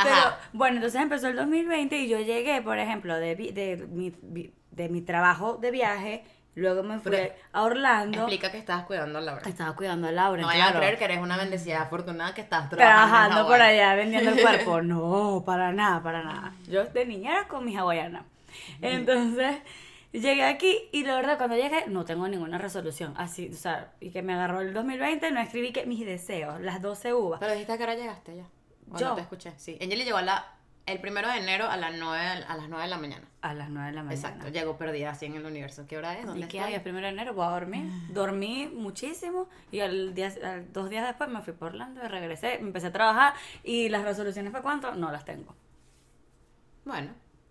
Pero, 0.02 0.16
bueno, 0.52 0.76
entonces 0.76 1.00
empezó 1.00 1.28
el 1.28 1.36
2020 1.36 1.98
y 1.98 2.08
yo 2.08 2.18
llegué, 2.20 2.60
por 2.62 2.78
ejemplo, 2.78 3.14
de, 3.16 3.34
vi- 3.34 3.52
de, 3.52 3.86
mi, 3.90 4.12
vi- 4.22 4.52
de 4.70 4.88
mi 4.88 5.00
trabajo 5.02 5.56
de 5.56 5.70
viaje, 5.70 6.24
luego 6.54 6.82
me 6.82 6.98
fui 7.00 7.10
Pero- 7.12 7.34
a 7.52 7.62
Orlando. 7.62 8.18
Explica 8.20 8.50
que 8.50 8.58
estabas 8.58 8.84
cuidando 8.86 9.18
a 9.18 9.22
Laura. 9.22 9.42
Estaba 9.46 9.74
cuidando 9.76 10.08
a 10.08 10.12
Laura, 10.12 10.42
No 10.42 10.48
claro. 10.48 10.76
a 10.76 10.80
creer 10.80 10.98
que 10.98 11.04
eres 11.04 11.18
una 11.18 11.36
bendecida 11.36 11.82
afortunada 11.82 12.34
que 12.34 12.40
estás 12.40 12.68
trabajando, 12.70 13.04
en 13.04 13.10
Trabajando 13.10 13.46
por 13.48 13.60
allá, 13.62 13.94
vendiendo 13.94 14.30
el 14.30 14.40
cuerpo. 14.40 14.80
No, 14.82 15.42
para 15.44 15.72
nada, 15.72 16.02
para 16.02 16.22
nada. 16.22 16.52
Yo 16.68 16.84
de 16.84 17.06
niña 17.06 17.32
era 17.32 17.48
con 17.48 17.64
mi 17.64 17.76
hawaiana. 17.76 18.24
Entonces, 18.80 19.56
llegué 20.12 20.44
aquí 20.44 20.78
y 20.92 21.04
la 21.04 21.16
verdad, 21.16 21.36
cuando 21.38 21.56
llegué, 21.56 21.86
no 21.88 22.04
tengo 22.04 22.26
ninguna 22.28 22.58
resolución. 22.58 23.12
Así, 23.16 23.50
o 23.52 23.56
sea, 23.56 23.92
y 24.00 24.10
que 24.10 24.22
me 24.22 24.32
agarró 24.34 24.60
el 24.60 24.72
2020, 24.72 25.30
no 25.30 25.40
escribí 25.40 25.72
que 25.72 25.84
mis 25.86 26.04
deseos, 26.06 26.60
las 26.60 26.80
12 26.80 27.12
uvas. 27.14 27.40
Pero 27.40 27.52
dijiste 27.52 27.76
que 27.76 27.82
ahora 27.82 27.94
llegaste 27.96 28.36
ya. 28.36 28.44
¿O 28.90 28.98
Yo. 28.98 29.08
no 29.10 29.14
te 29.16 29.20
escuché. 29.22 29.52
Sí. 29.56 29.76
Angeli 29.80 30.04
llegó 30.04 30.18
a 30.18 30.22
la, 30.22 30.52
el 30.86 31.00
primero 31.00 31.28
de 31.28 31.38
enero 31.38 31.68
a 31.68 31.76
las 31.76 31.94
9, 31.98 32.44
a 32.46 32.56
las 32.56 32.68
9 32.68 32.84
de 32.84 32.88
la 32.90 32.98
mañana. 32.98 33.28
A 33.42 33.52
las 33.54 33.68
9 33.70 33.88
de 33.88 33.94
la 33.94 34.02
mañana. 34.02 34.14
Exacto. 34.28 34.48
Llegó 34.48 34.76
perdida 34.76 35.10
así 35.10 35.26
en 35.26 35.34
el 35.34 35.44
universo. 35.44 35.84
¿Qué 35.88 35.98
hora 35.98 36.14
es? 36.16 36.22
¿Y 36.22 36.26
¿Dónde 36.26 36.48
qué 36.48 36.58
estoy? 36.58 36.68
hay? 36.70 36.74
El 36.74 36.82
primero 36.82 37.06
de 37.06 37.12
enero 37.12 37.34
voy 37.34 37.46
a 37.46 37.50
dormir. 37.50 37.90
Dormí 38.12 38.68
muchísimo 38.72 39.48
y 39.72 39.80
al 39.80 40.14
día, 40.14 40.32
al- 40.44 40.72
dos 40.72 40.88
días 40.90 41.06
después 41.06 41.28
me 41.30 41.40
fui 41.42 41.52
por 41.54 41.68
Orlando 41.70 42.04
y 42.04 42.08
regresé, 42.08 42.54
empecé 42.60 42.86
a 42.88 42.92
trabajar 42.92 43.34
y 43.64 43.88
las 43.88 44.04
resoluciones 44.04 44.52
fue 44.52 44.62
cuánto? 44.62 44.94
No 44.94 45.10
las 45.10 45.24
tengo. 45.24 45.54
Bueno, 46.84 47.10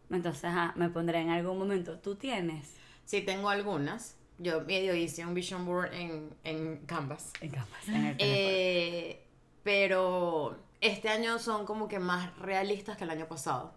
Entonces, 0.10 0.46
ajá, 0.46 0.72
me 0.78 0.88
pondré 0.90 1.20
en 1.20 1.30
algún 1.30 1.58
momento. 1.58 1.98
¿Tú 2.00 2.16
tienes? 2.16 2.76
sí 3.06 3.22
tengo 3.22 3.50
algunas. 3.50 4.16
Yo 4.38 4.62
medio 4.62 4.96
hice 4.96 5.26
un 5.26 5.34
vision 5.34 5.66
board 5.66 5.94
en, 5.94 6.30
en 6.44 6.78
Canvas. 6.86 7.32
En 7.42 7.50
Canvas, 7.52 7.88
en 7.88 7.96
el 8.06 8.18
teléfono. 8.18 8.48
Eh, 8.50 9.26
pero 9.64 10.58
este 10.88 11.10
año 11.10 11.40
son 11.40 11.66
como 11.66 11.88
que 11.88 12.00
más 12.00 12.38
realistas 12.38 12.98
que 12.98 13.04
el 13.04 13.10
año 13.10 13.28
pasado. 13.28 13.74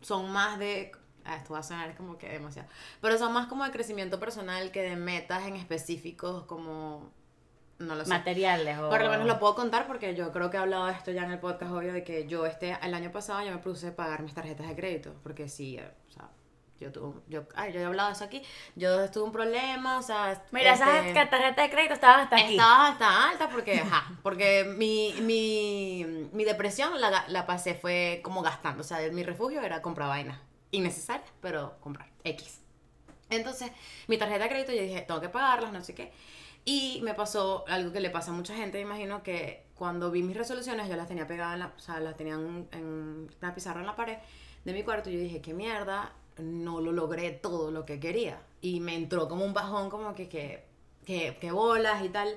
Son 0.00 0.30
más 0.30 0.58
de... 0.58 0.92
ah, 1.24 1.36
esto 1.36 1.52
va 1.52 1.60
a 1.60 1.62
sonar 1.62 1.94
como 1.96 2.18
que 2.18 2.28
demasiado. 2.28 2.68
Pero 3.00 3.18
son 3.18 3.32
más 3.32 3.46
como 3.46 3.64
de 3.64 3.70
crecimiento 3.70 4.18
personal 4.18 4.70
que 4.70 4.82
de 4.82 4.96
metas 4.96 5.46
en 5.46 5.56
específicos 5.56 6.44
como... 6.44 7.10
No 7.78 7.94
lo 7.94 8.04
sé. 8.04 8.10
Materiales 8.10 8.78
o... 8.78 8.90
Por 8.90 9.02
lo 9.02 9.10
menos 9.10 9.26
lo 9.26 9.38
puedo 9.38 9.54
contar 9.54 9.86
porque 9.86 10.14
yo 10.14 10.32
creo 10.32 10.50
que 10.50 10.58
he 10.58 10.60
hablado 10.60 10.86
de 10.86 10.92
esto 10.92 11.12
ya 11.12 11.24
en 11.24 11.30
el 11.30 11.38
podcast, 11.38 11.72
obvio, 11.72 11.94
de 11.94 12.04
que 12.04 12.26
yo 12.26 12.44
este, 12.44 12.76
el 12.82 12.92
año 12.92 13.10
pasado 13.10 13.42
yo 13.42 13.50
me 13.52 13.58
puse 13.58 13.88
a 13.88 13.96
pagar 13.96 14.22
mis 14.22 14.34
tarjetas 14.34 14.68
de 14.68 14.76
crédito, 14.76 15.14
porque 15.22 15.48
sí, 15.48 15.78
eh, 15.78 15.90
o 16.08 16.12
sea, 16.12 16.28
Yo 16.80 16.90
tuve, 16.90 17.20
yo, 17.28 17.44
ay, 17.54 17.72
yo 17.72 17.80
he 17.80 17.84
hablado 17.84 18.08
de 18.08 18.14
eso 18.14 18.24
aquí. 18.24 18.42
Yo 18.74 19.10
tuve 19.10 19.24
un 19.24 19.32
problema, 19.32 19.98
o 19.98 20.02
sea. 20.02 20.42
Mira, 20.50 20.72
esas 20.72 21.04
este, 21.04 21.26
tarjetas 21.26 21.64
de 21.66 21.70
crédito 21.70 21.94
estaban 21.94 22.20
hasta 22.20 22.36
aquí. 22.36 22.52
Estaba 22.52 22.88
hasta 22.88 23.30
alta 23.30 23.50
porque, 23.50 23.80
ajá, 23.80 24.18
porque 24.22 24.64
mi, 24.64 25.14
mi, 25.20 26.30
mi 26.32 26.44
depresión 26.44 26.98
la, 26.98 27.24
la 27.28 27.46
pasé 27.46 27.74
fue 27.74 28.20
como 28.24 28.40
gastando. 28.40 28.80
O 28.80 28.84
sea, 28.84 28.98
mi 29.12 29.22
refugio 29.22 29.60
era 29.60 29.82
comprar 29.82 30.08
vainas 30.08 30.38
innecesarias, 30.70 31.30
pero 31.40 31.78
comprar 31.80 32.08
X. 32.24 32.60
Entonces, 33.28 33.70
mi 34.08 34.18
tarjeta 34.18 34.44
de 34.44 34.48
crédito 34.50 34.72
yo 34.72 34.82
dije, 34.82 35.02
tengo 35.02 35.20
que 35.20 35.28
pagarlas, 35.28 35.72
no 35.72 35.82
sé 35.82 35.94
qué. 35.94 36.12
Y 36.64 37.00
me 37.02 37.14
pasó 37.14 37.64
algo 37.68 37.92
que 37.92 38.00
le 38.00 38.10
pasa 38.10 38.30
a 38.30 38.34
mucha 38.34 38.54
gente, 38.54 38.78
me 38.78 38.82
imagino 38.82 39.22
que 39.22 39.66
cuando 39.74 40.10
vi 40.10 40.22
mis 40.22 40.36
resoluciones 40.36 40.88
yo 40.88 40.96
las 40.96 41.08
tenía 41.08 41.26
pegadas, 41.26 41.54
en 41.54 41.60
la, 41.60 41.72
o 41.74 41.78
sea, 41.78 42.00
las 42.00 42.16
tenía 42.16 42.34
en, 42.34 42.68
en 42.72 43.30
una 43.40 43.54
pizarra 43.54 43.80
en 43.80 43.86
la 43.86 43.96
pared 43.96 44.18
de 44.64 44.72
mi 44.72 44.82
cuarto 44.82 45.08
y 45.08 45.14
yo 45.14 45.20
dije, 45.20 45.40
qué 45.40 45.54
mierda, 45.54 46.12
no 46.40 46.80
lo 46.80 46.92
logré 46.92 47.30
todo 47.30 47.70
lo 47.70 47.86
que 47.86 48.00
quería. 48.00 48.40
Y 48.60 48.80
me 48.80 48.94
entró 48.96 49.28
como 49.28 49.44
un 49.44 49.54
bajón, 49.54 49.90
como 49.90 50.14
que, 50.14 50.28
que, 50.28 50.64
que, 51.04 51.36
que 51.40 51.52
bolas 51.52 52.04
y 52.04 52.08
tal. 52.08 52.36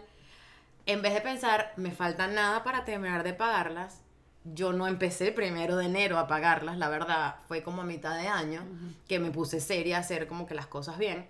En 0.86 1.02
vez 1.02 1.14
de 1.14 1.22
pensar, 1.22 1.74
me 1.78 1.92
falta 1.92 2.28
nada 2.28 2.64
para 2.64 2.86
terminar 2.86 3.24
de 3.24 3.34
pagarlas, 3.34 4.04
yo 4.44 4.74
no 4.74 4.88
empecé 4.88 5.30
el 5.30 5.34
primero 5.34 5.78
de 5.78 5.86
enero 5.86 6.18
a 6.18 6.28
pagarlas, 6.28 6.78
la 6.78 6.90
verdad, 6.90 7.38
fue 7.48 7.64
como 7.64 7.82
a 7.82 7.86
mitad 7.86 8.18
de 8.18 8.28
año 8.28 8.64
que 9.08 9.20
me 9.20 9.32
puse 9.32 9.60
seria 9.62 9.98
a 9.98 10.00
hacer 10.02 10.28
como 10.28 10.46
que 10.46 10.56
las 10.56 10.68
cosas 10.68 10.98
bien. 10.98 11.28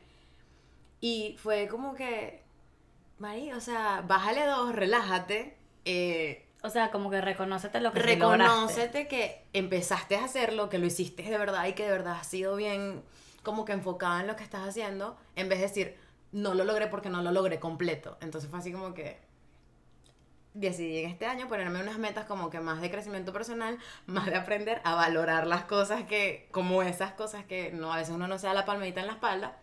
Y 0.99 1.35
fue 1.37 1.67
como 1.67 1.93
que, 1.93 2.41
Mari, 3.19 3.51
o 3.53 3.61
sea, 3.61 4.03
bájale 4.07 4.45
dos, 4.45 4.73
relájate, 4.73 5.55
eh, 5.85 6.45
O 6.65 6.69
sea, 6.69 6.91
como 6.91 7.09
que 7.09 7.19
reconócete 7.19 7.81
lo 7.81 7.91
que 7.91 7.99
reconócete 7.99 9.09
que 9.09 9.45
empezaste 9.51 10.15
a 10.15 10.23
hacerlo, 10.23 10.69
que 10.69 10.79
lo 10.79 10.85
hiciste 10.85 11.21
de 11.21 11.37
verdad 11.37 11.67
y 11.67 11.73
que 11.73 11.83
de 11.83 11.91
verdad 11.91 12.13
has 12.21 12.27
sido 12.27 12.55
bien 12.55 13.03
como 13.43 13.65
que 13.65 13.73
enfocada 13.73 14.21
en 14.21 14.27
lo 14.27 14.37
que 14.37 14.45
estás 14.45 14.65
haciendo, 14.65 15.17
en 15.35 15.49
vez 15.49 15.59
de 15.59 15.67
decir, 15.67 15.97
no 16.31 16.53
lo 16.53 16.63
logré 16.63 16.87
porque 16.87 17.09
no 17.09 17.21
lo 17.21 17.33
logré 17.33 17.59
completo. 17.59 18.17
Entonces 18.21 18.49
fue 18.49 18.59
así 18.59 18.71
como 18.71 18.93
que 18.93 19.19
decidí 20.53 20.99
en 20.99 21.09
este 21.09 21.25
año 21.25 21.49
ponerme 21.49 21.81
unas 21.81 21.97
metas 21.97 22.25
como 22.25 22.49
que 22.49 22.61
más 22.61 22.79
de 22.79 22.89
crecimiento 22.89 23.33
personal, 23.33 23.77
más 24.05 24.27
de 24.27 24.35
aprender 24.35 24.79
a 24.85 24.95
valorar 24.95 25.45
las 25.47 25.65
cosas 25.65 26.03
que, 26.03 26.47
como 26.51 26.81
esas 26.81 27.11
cosas 27.11 27.43
que 27.43 27.71
no, 27.73 27.91
a 27.91 27.97
veces 27.97 28.15
uno 28.15 28.29
no 28.29 28.39
se 28.39 28.47
da 28.47 28.53
la 28.53 28.63
palmadita 28.63 29.01
en 29.01 29.07
la 29.07 29.13
espalda. 29.13 29.57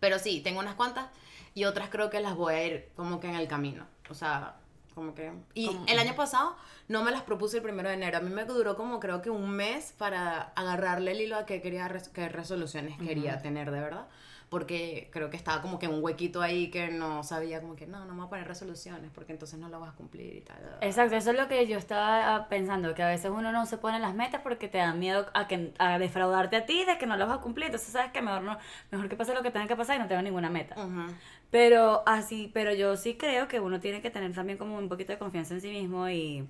Pero 0.00 0.18
sí, 0.18 0.42
tengo 0.42 0.60
unas 0.60 0.74
cuantas 0.74 1.06
y 1.54 1.64
otras 1.64 1.88
creo 1.88 2.10
que 2.10 2.20
las 2.20 2.34
voy 2.34 2.54
a 2.54 2.66
ir 2.66 2.92
como 2.94 3.20
que 3.20 3.28
en 3.28 3.36
el 3.36 3.48
camino. 3.48 3.86
O 4.10 4.14
sea, 4.14 4.56
como 4.94 5.14
que... 5.14 5.32
Y 5.54 5.70
el 5.86 5.98
año 5.98 6.14
pasado 6.14 6.56
no 6.88 7.02
me 7.02 7.10
las 7.10 7.22
propuse 7.22 7.58
el 7.58 7.62
primero 7.62 7.88
de 7.88 7.94
enero. 7.94 8.18
A 8.18 8.20
mí 8.20 8.30
me 8.30 8.44
duró 8.44 8.76
como 8.76 9.00
creo 9.00 9.22
que 9.22 9.30
un 9.30 9.50
mes 9.50 9.92
para 9.98 10.52
agarrarle 10.56 11.12
el 11.12 11.20
hilo 11.20 11.36
a 11.36 11.46
qué, 11.46 11.60
quería, 11.60 11.88
res- 11.88 12.08
qué 12.08 12.28
resoluciones 12.28 12.98
quería 12.98 13.40
tener 13.42 13.70
de 13.70 13.80
verdad. 13.80 14.06
Porque 14.50 15.08
creo 15.12 15.30
que 15.30 15.36
estaba 15.36 15.62
como 15.62 15.78
que 15.80 15.88
un 15.88 16.04
huequito 16.04 16.40
ahí 16.40 16.70
que 16.70 16.88
no 16.88 17.24
sabía 17.24 17.60
como 17.60 17.74
que 17.74 17.86
no, 17.88 18.04
no 18.04 18.12
me 18.12 18.18
voy 18.18 18.26
a 18.26 18.28
poner 18.28 18.46
resoluciones 18.46 19.10
porque 19.12 19.32
entonces 19.32 19.58
no 19.58 19.68
lo 19.68 19.80
vas 19.80 19.94
a 19.94 19.96
cumplir 19.96 20.36
y 20.36 20.40
tal. 20.42 20.58
Exacto, 20.80 21.16
eso 21.16 21.30
es 21.30 21.36
lo 21.36 21.48
que 21.48 21.66
yo 21.66 21.76
estaba 21.76 22.36
ah, 22.36 22.48
pensando, 22.48 22.94
que 22.94 23.02
a 23.02 23.08
veces 23.08 23.32
uno 23.34 23.50
no 23.50 23.66
se 23.66 23.78
pone 23.78 23.98
las 23.98 24.14
metas 24.14 24.42
porque 24.42 24.68
te 24.68 24.78
da 24.78 24.92
miedo 24.94 25.26
a, 25.34 25.48
que, 25.48 25.72
a 25.78 25.98
defraudarte 25.98 26.54
a 26.56 26.66
ti 26.66 26.84
de 26.84 26.98
que 26.98 27.06
no 27.06 27.16
las 27.16 27.26
vas 27.26 27.38
a 27.38 27.40
cumplir. 27.40 27.66
Entonces 27.66 27.88
sabes 27.90 28.12
que 28.12 28.22
mejor, 28.22 28.42
no, 28.42 28.56
mejor 28.92 29.08
que 29.08 29.16
pase 29.16 29.34
lo 29.34 29.42
que 29.42 29.50
tenga 29.50 29.66
que 29.66 29.74
pasar 29.76 29.96
y 29.96 29.98
no 30.00 30.06
tengo 30.06 30.22
ninguna 30.22 30.50
meta. 30.50 30.76
Ujú. 30.78 31.12
Pero 31.54 32.02
así, 32.04 32.50
pero 32.52 32.74
yo 32.74 32.96
sí 32.96 33.14
creo 33.14 33.46
que 33.46 33.60
uno 33.60 33.78
tiene 33.78 34.02
que 34.02 34.10
tener 34.10 34.34
también 34.34 34.58
como 34.58 34.76
un 34.76 34.88
poquito 34.88 35.12
de 35.12 35.18
confianza 35.18 35.54
en 35.54 35.60
sí 35.60 35.70
mismo 35.70 36.10
y, 36.10 36.48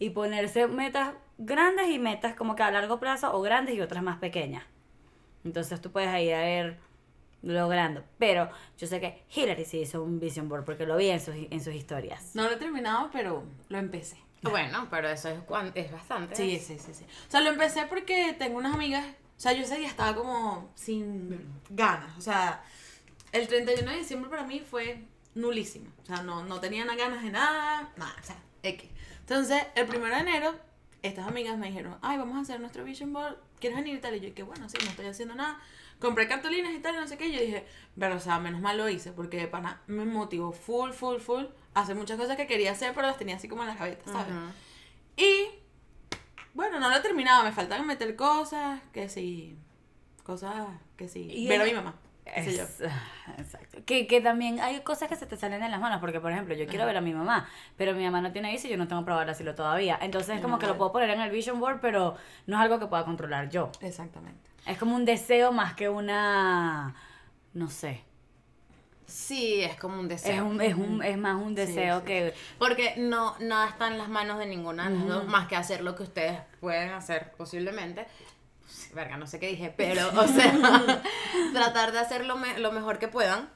y 0.00 0.10
ponerse 0.10 0.66
metas 0.66 1.14
grandes 1.38 1.90
y 1.90 2.00
metas 2.00 2.34
como 2.34 2.56
que 2.56 2.64
a 2.64 2.72
largo 2.72 2.98
plazo 2.98 3.32
o 3.32 3.40
grandes 3.40 3.76
y 3.76 3.80
otras 3.80 4.02
más 4.02 4.18
pequeñas. 4.18 4.64
Entonces 5.44 5.80
tú 5.80 5.92
puedes 5.92 6.08
ahí 6.08 6.30
a 6.30 6.58
ir 6.58 6.76
logrando. 7.42 8.02
Pero 8.18 8.50
yo 8.76 8.88
sé 8.88 9.00
que 9.00 9.22
Hillary 9.32 9.64
sí 9.64 9.82
hizo 9.82 10.02
un 10.02 10.18
vision 10.18 10.48
board 10.48 10.64
porque 10.64 10.86
lo 10.86 10.96
vi 10.96 11.10
en 11.10 11.20
sus, 11.20 11.36
en 11.36 11.62
sus 11.62 11.74
historias. 11.74 12.34
No 12.34 12.42
lo 12.42 12.50
he 12.50 12.56
terminado, 12.56 13.10
pero 13.12 13.44
lo 13.68 13.78
empecé. 13.78 14.16
Bueno, 14.42 14.88
pero 14.90 15.08
eso 15.08 15.28
es, 15.28 15.38
es 15.76 15.92
bastante. 15.92 16.34
Sí, 16.34 16.58
sí, 16.58 16.80
sí, 16.80 16.92
sí. 16.92 17.04
O 17.04 17.30
sea, 17.30 17.42
lo 17.42 17.50
empecé 17.50 17.86
porque 17.86 18.34
tengo 18.36 18.58
unas 18.58 18.74
amigas. 18.74 19.06
O 19.06 19.40
sea, 19.40 19.52
yo 19.52 19.62
ese 19.62 19.78
día 19.78 19.86
estaba 19.86 20.16
como 20.16 20.68
sin 20.74 21.48
ganas. 21.70 22.18
O 22.18 22.20
sea, 22.20 22.60
el 23.32 23.48
31 23.48 23.90
de 23.90 23.98
diciembre 23.98 24.30
para 24.30 24.44
mí 24.44 24.60
fue 24.60 25.04
nulísimo. 25.34 25.90
O 26.02 26.06
sea, 26.06 26.22
no, 26.22 26.44
no 26.44 26.60
tenía 26.60 26.84
na- 26.84 26.96
ganas 26.96 27.22
de 27.22 27.30
nada, 27.30 27.90
nada. 27.96 28.14
O 28.20 28.24
sea, 28.24 28.36
X. 28.62 28.90
Entonces, 29.20 29.62
el 29.74 29.88
1 29.88 30.06
de 30.06 30.18
enero, 30.20 30.54
estas 31.02 31.26
amigas 31.26 31.56
me 31.58 31.68
dijeron, 31.68 31.96
ay, 32.02 32.18
vamos 32.18 32.36
a 32.36 32.40
hacer 32.42 32.60
nuestro 32.60 32.84
vision 32.84 33.12
board. 33.12 33.36
¿Quieres 33.60 33.78
venir 33.78 33.96
y 33.96 34.00
tal? 34.00 34.14
Y 34.16 34.20
yo, 34.20 34.34
que 34.34 34.42
bueno, 34.42 34.68
sí, 34.68 34.76
no 34.84 34.90
estoy 34.90 35.06
haciendo 35.06 35.34
nada. 35.34 35.60
Compré 36.00 36.26
cartulinas 36.28 36.72
y 36.74 36.80
tal, 36.80 36.96
y 36.96 36.98
no 36.98 37.06
sé 37.08 37.16
qué. 37.16 37.28
Y 37.28 37.32
yo 37.32 37.40
dije, 37.40 37.64
pero, 37.98 38.16
o 38.16 38.20
sea, 38.20 38.38
menos 38.40 38.60
mal 38.60 38.76
lo 38.76 38.88
hice, 38.88 39.12
porque 39.12 39.36
de 39.38 39.46
pana 39.48 39.80
me 39.86 40.04
motivó 40.04 40.52
full, 40.52 40.90
full, 40.90 41.18
full 41.18 41.44
hacer 41.74 41.94
muchas 41.96 42.18
cosas 42.18 42.36
que 42.36 42.46
quería 42.46 42.72
hacer, 42.72 42.92
pero 42.94 43.06
las 43.06 43.16
tenía 43.18 43.36
así 43.36 43.48
como 43.48 43.62
en 43.62 43.68
las 43.68 43.78
gavetas, 43.78 44.10
¿sabes? 44.12 44.34
Ujú. 44.34 44.52
Y 45.16 45.46
bueno, 46.54 46.78
no 46.80 46.90
lo 46.90 46.96
he 46.96 47.00
terminado, 47.00 47.44
me 47.44 47.52
faltan 47.52 47.86
meter 47.86 48.14
cosas, 48.16 48.80
que 48.92 49.08
sí, 49.08 49.56
cosas 50.24 50.66
que 50.96 51.08
sí, 51.08 51.28
Y 51.30 51.48
ver 51.48 51.62
a 51.62 51.64
mi 51.64 51.72
mamá. 51.72 51.94
Es- 52.24 52.80
Exacto. 53.38 53.78
Que, 53.84 54.06
que 54.06 54.20
también 54.20 54.60
hay 54.60 54.80
cosas 54.80 55.08
que 55.08 55.16
se 55.16 55.26
te 55.26 55.36
salen 55.36 55.60
de 55.60 55.68
las 55.68 55.80
manos, 55.80 56.00
porque 56.00 56.20
por 56.20 56.30
ejemplo, 56.32 56.54
yo 56.54 56.66
quiero 56.66 56.86
ver 56.86 56.96
a 56.96 57.00
mi 57.00 57.12
mamá, 57.12 57.48
pero 57.76 57.94
mi 57.94 58.04
mamá 58.04 58.20
no 58.20 58.32
tiene 58.32 58.52
visa 58.52 58.68
y 58.68 58.70
yo 58.70 58.76
no 58.76 58.86
tengo 58.88 59.20
el 59.20 59.28
asilo 59.28 59.54
todavía. 59.54 59.98
Entonces 60.00 60.36
es 60.36 60.42
como 60.42 60.58
que 60.58 60.66
lo 60.66 60.76
puedo 60.76 60.92
poner 60.92 61.10
en 61.10 61.20
el 61.20 61.30
vision 61.30 61.58
board, 61.60 61.80
pero 61.80 62.16
no 62.46 62.56
es 62.56 62.62
algo 62.62 62.78
que 62.78 62.86
pueda 62.86 63.04
controlar 63.04 63.48
yo. 63.50 63.70
Exactamente. 63.80 64.50
Es 64.66 64.78
como 64.78 64.94
un 64.94 65.04
deseo 65.04 65.52
más 65.52 65.74
que 65.74 65.88
una, 65.88 66.94
no 67.54 67.68
sé, 67.68 68.04
Sí, 69.04 69.60
es 69.62 69.76
como 69.76 70.00
un 70.00 70.08
deseo. 70.08 70.34
es, 70.34 70.40
un, 70.40 70.60
es, 70.60 70.74
un, 70.74 71.02
es 71.02 71.18
más 71.18 71.36
un 71.36 71.54
deseo 71.54 72.00
sí. 72.00 72.06
que... 72.06 72.34
Porque 72.58 72.94
no, 72.96 73.36
nada 73.40 73.68
está 73.68 73.88
en 73.88 73.98
las 73.98 74.08
manos 74.08 74.38
de 74.38 74.46
ninguna 74.46 74.88
de 74.88 74.96
las 74.96 75.06
dos, 75.06 75.26
más 75.26 75.48
que 75.48 75.56
hacer 75.56 75.82
lo 75.82 75.94
que 75.94 76.04
ustedes 76.04 76.40
pueden 76.60 76.90
hacer 76.90 77.32
posiblemente. 77.32 78.06
Verga, 78.94 79.16
no 79.16 79.26
sé 79.26 79.38
qué 79.40 79.48
dije, 79.48 79.72
pero, 79.76 80.08
o 80.18 80.26
sea, 80.26 80.52
tratar 81.52 81.92
de 81.92 81.98
hacer 81.98 82.24
lo, 82.26 82.36
me- 82.36 82.58
lo 82.58 82.72
mejor 82.72 82.98
que 82.98 83.08
puedan, 83.08 83.48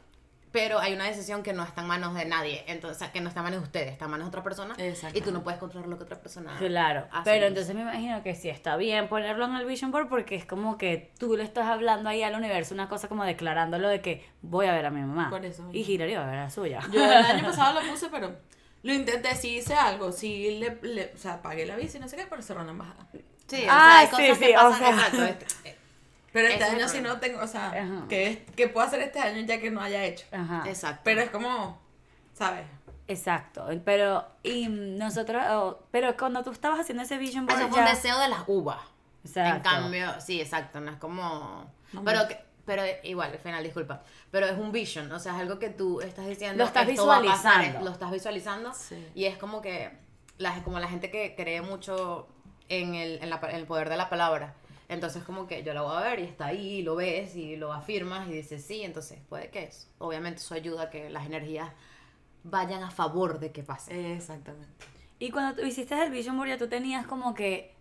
pero 0.53 0.79
hay 0.79 0.95
una 0.95 1.05
decisión 1.05 1.43
que 1.43 1.53
no 1.53 1.63
está 1.65 1.83
en 1.83 1.87
manos 1.89 2.15
de 2.15 2.25
nadie, 2.25 2.65
entonces, 2.69 2.97
o 2.97 2.99
sea, 3.01 3.13
que 3.13 3.21
no 3.21 3.29
está 3.29 3.41
en 3.41 3.45
manos 3.45 3.61
de 3.61 3.67
ustedes, 3.67 3.93
está 3.93 4.07
en 4.07 4.13
manos 4.13 4.27
de 4.27 4.29
otra 4.31 4.43
persona, 4.43 4.75
y 5.13 5.21
tú 5.21 5.31
no 5.33 5.43
puedes 5.43 5.61
controlar 5.61 5.89
lo 5.89 5.99
que 5.99 6.05
otra 6.05 6.21
persona 6.21 6.57
Claro, 6.59 7.07
hace. 7.13 7.31
pero 7.31 7.47
entonces 7.47 7.75
me 7.75 7.83
imagino 7.83 8.23
que 8.23 8.35
sí 8.35 8.49
está 8.49 8.77
bien 8.77 9.09
ponerlo 9.09 9.45
en 9.45 9.57
el 9.57 9.67
vision 9.67 9.91
board 9.91 10.09
porque 10.09 10.35
es 10.35 10.47
como 10.47 10.79
que 10.79 11.13
tú 11.19 11.37
le 11.37 11.45
estás 11.45 11.67
hablando 11.67 12.09
ahí 12.09 12.23
al 12.23 12.35
universo 12.35 12.73
una 12.75 12.89
cosa 12.89 13.09
como 13.09 13.25
declarándolo 13.25 13.89
de 13.89 14.01
que 14.01 14.25
voy 14.43 14.67
a 14.67 14.73
ver 14.73 14.87
a 14.87 14.91
mi 14.91 15.01
mamá. 15.03 15.29
Por 15.31 15.45
eso 15.45 15.63
Y 15.73 15.79
mismo. 15.79 15.93
Hillary 15.93 16.15
va 16.15 16.23
a 16.23 16.31
ver 16.31 16.39
a 16.39 16.45
la 16.45 16.51
suya. 16.51 16.81
Yo 16.91 17.05
el 17.05 17.13
año 17.25 17.45
pasado 17.47 17.81
lo 17.81 17.91
puse, 17.91 18.09
pero 18.09 18.35
lo 18.83 18.93
intenté, 18.95 19.35
sí 19.35 19.59
hice 19.59 19.75
algo, 19.75 20.11
sí 20.13 20.59
le, 20.59 20.79
le- 20.83 21.13
o 21.15 21.19
sea, 21.19 21.43
pagué 21.43 21.67
la 21.67 21.77
bici, 21.77 21.99
no 21.99 22.09
sé 22.09 22.17
qué, 22.17 22.27
pero 22.31 22.41
cerró 22.41 22.65
la 22.65 22.71
embajada. 22.71 23.07
Sí, 23.49 23.65
o 23.65 23.69
Ah, 23.71 24.07
sea, 24.11 24.19
hay 24.19 24.27
sí, 24.35 24.41
que 24.41 24.47
sí, 24.47 24.53
o 24.53 24.57
pasan, 24.57 24.79
sea. 24.79 24.91
exacto, 24.91 25.23
este, 25.25 25.47
eh, 25.69 25.77
Pero 26.33 26.49
este 26.49 26.65
es 26.65 26.71
año 26.71 26.89
sí 26.89 27.01
no 27.01 27.19
tengo, 27.21 27.41
o 27.43 27.47
sea, 27.47 27.69
Ajá. 27.69 28.05
¿qué, 28.09 28.45
¿qué 28.57 28.69
puedo 28.69 28.87
hacer 28.87 29.01
este 29.01 29.21
año 29.21 29.41
ya 29.47 29.61
que 29.61 29.71
no 29.71 29.81
haya 29.81 30.05
hecho? 30.05 30.27
Ajá. 30.33 30.65
exacto. 30.69 31.01
Pero 31.05 31.21
es 31.21 31.31
como, 31.31 31.81
¿sabes? 32.35 32.67
Exacto, 33.09 33.67
pero 33.85 34.27
y 34.43 34.67
nosotros, 34.69 35.43
oh, 35.51 35.79
pero 35.93 36.17
cuando 36.17 36.43
tú 36.43 36.51
estabas 36.51 36.81
haciendo 36.81 37.05
ese 37.05 37.17
vision 37.19 37.47
board 37.47 37.61
Eso 37.61 37.69
fue 37.69 37.79
un 37.79 37.85
deseo 37.87 38.19
de 38.19 38.29
las 38.29 38.41
uvas. 38.49 38.81
Exacto. 39.25 39.57
En 39.57 39.63
cambio, 39.63 40.21
sí, 40.21 40.41
exacto, 40.41 40.81
no 40.81 40.91
es 40.91 40.97
como... 40.99 41.71
No, 41.93 42.03
pero, 42.05 42.27
que, 42.27 42.37
pero 42.65 42.83
igual, 43.05 43.31
al 43.31 43.39
final, 43.39 43.63
disculpa, 43.63 44.03
pero 44.33 44.47
es 44.47 44.59
un 44.59 44.73
vision, 44.73 45.11
o 45.13 45.21
sea, 45.21 45.35
es 45.37 45.41
algo 45.41 45.61
que 45.61 45.71
tú 45.71 46.01
estás 46.01 46.27
diciendo, 46.27 46.59
Lo 46.59 46.65
estás 46.65 46.89
esto 46.89 47.07
va 47.07 47.19
a 47.19 47.23
pasar, 47.23 47.33
visualizando. 47.61 47.79
es- 47.79 47.85
lo 47.85 47.91
estás 47.93 48.11
visualizando, 48.11 48.75
Sí. 48.75 49.07
y 49.15 49.25
es 49.27 49.39
como 49.39 49.63
que, 49.63 49.91
la, 50.39 50.63
como 50.65 50.81
la 50.81 50.89
gente 50.89 51.09
que 51.11 51.35
cree 51.37 51.63
mucho 51.63 52.27
en 52.69 52.95
el, 52.95 53.23
en, 53.23 53.31
la, 53.31 53.41
en 53.49 53.57
el 53.57 53.67
poder 53.67 53.89
de 53.89 53.97
la 53.97 54.09
palabra, 54.09 54.55
entonces 54.89 55.23
como 55.25 55.47
que 55.47 55.63
yo 55.63 55.75
la 55.75 55.83
voy 55.83 55.97
a 55.97 56.01
ver 56.01 56.21
y 56.21 56.25
está 56.25 56.47
ahí, 56.47 56.75
y 56.79 56.83
lo 56.83 56.95
ves 56.97 57.35
y 57.37 57.57
lo 57.57 57.73
afirmas 57.73 58.29
y 58.29 58.33
dices 58.33 58.65
sí, 58.65 58.83
entonces 58.83 59.19
puede 59.29 59.51
que 59.51 59.65
es. 59.65 59.91
Obviamente 59.99 60.41
eso 60.41 60.55
ayuda 60.55 60.85
a 60.85 60.91
que 60.91 61.11
las 61.11 61.27
energías 61.27 61.71
vayan 62.45 62.83
a 62.83 62.91
favor 62.91 63.39
de 63.41 63.51
que 63.53 63.63
pase. 63.63 64.15
Exactamente. 64.15 64.69
Y 65.19 65.31
cuando 65.31 65.61
tú 65.61 65.67
hiciste 65.67 66.01
el 66.01 66.11
vision 66.11 66.37
board 66.37 66.49
ya 66.51 66.59
tú 66.59 66.69
tenías 66.69 67.07
como 67.07 67.35
que 67.35 67.75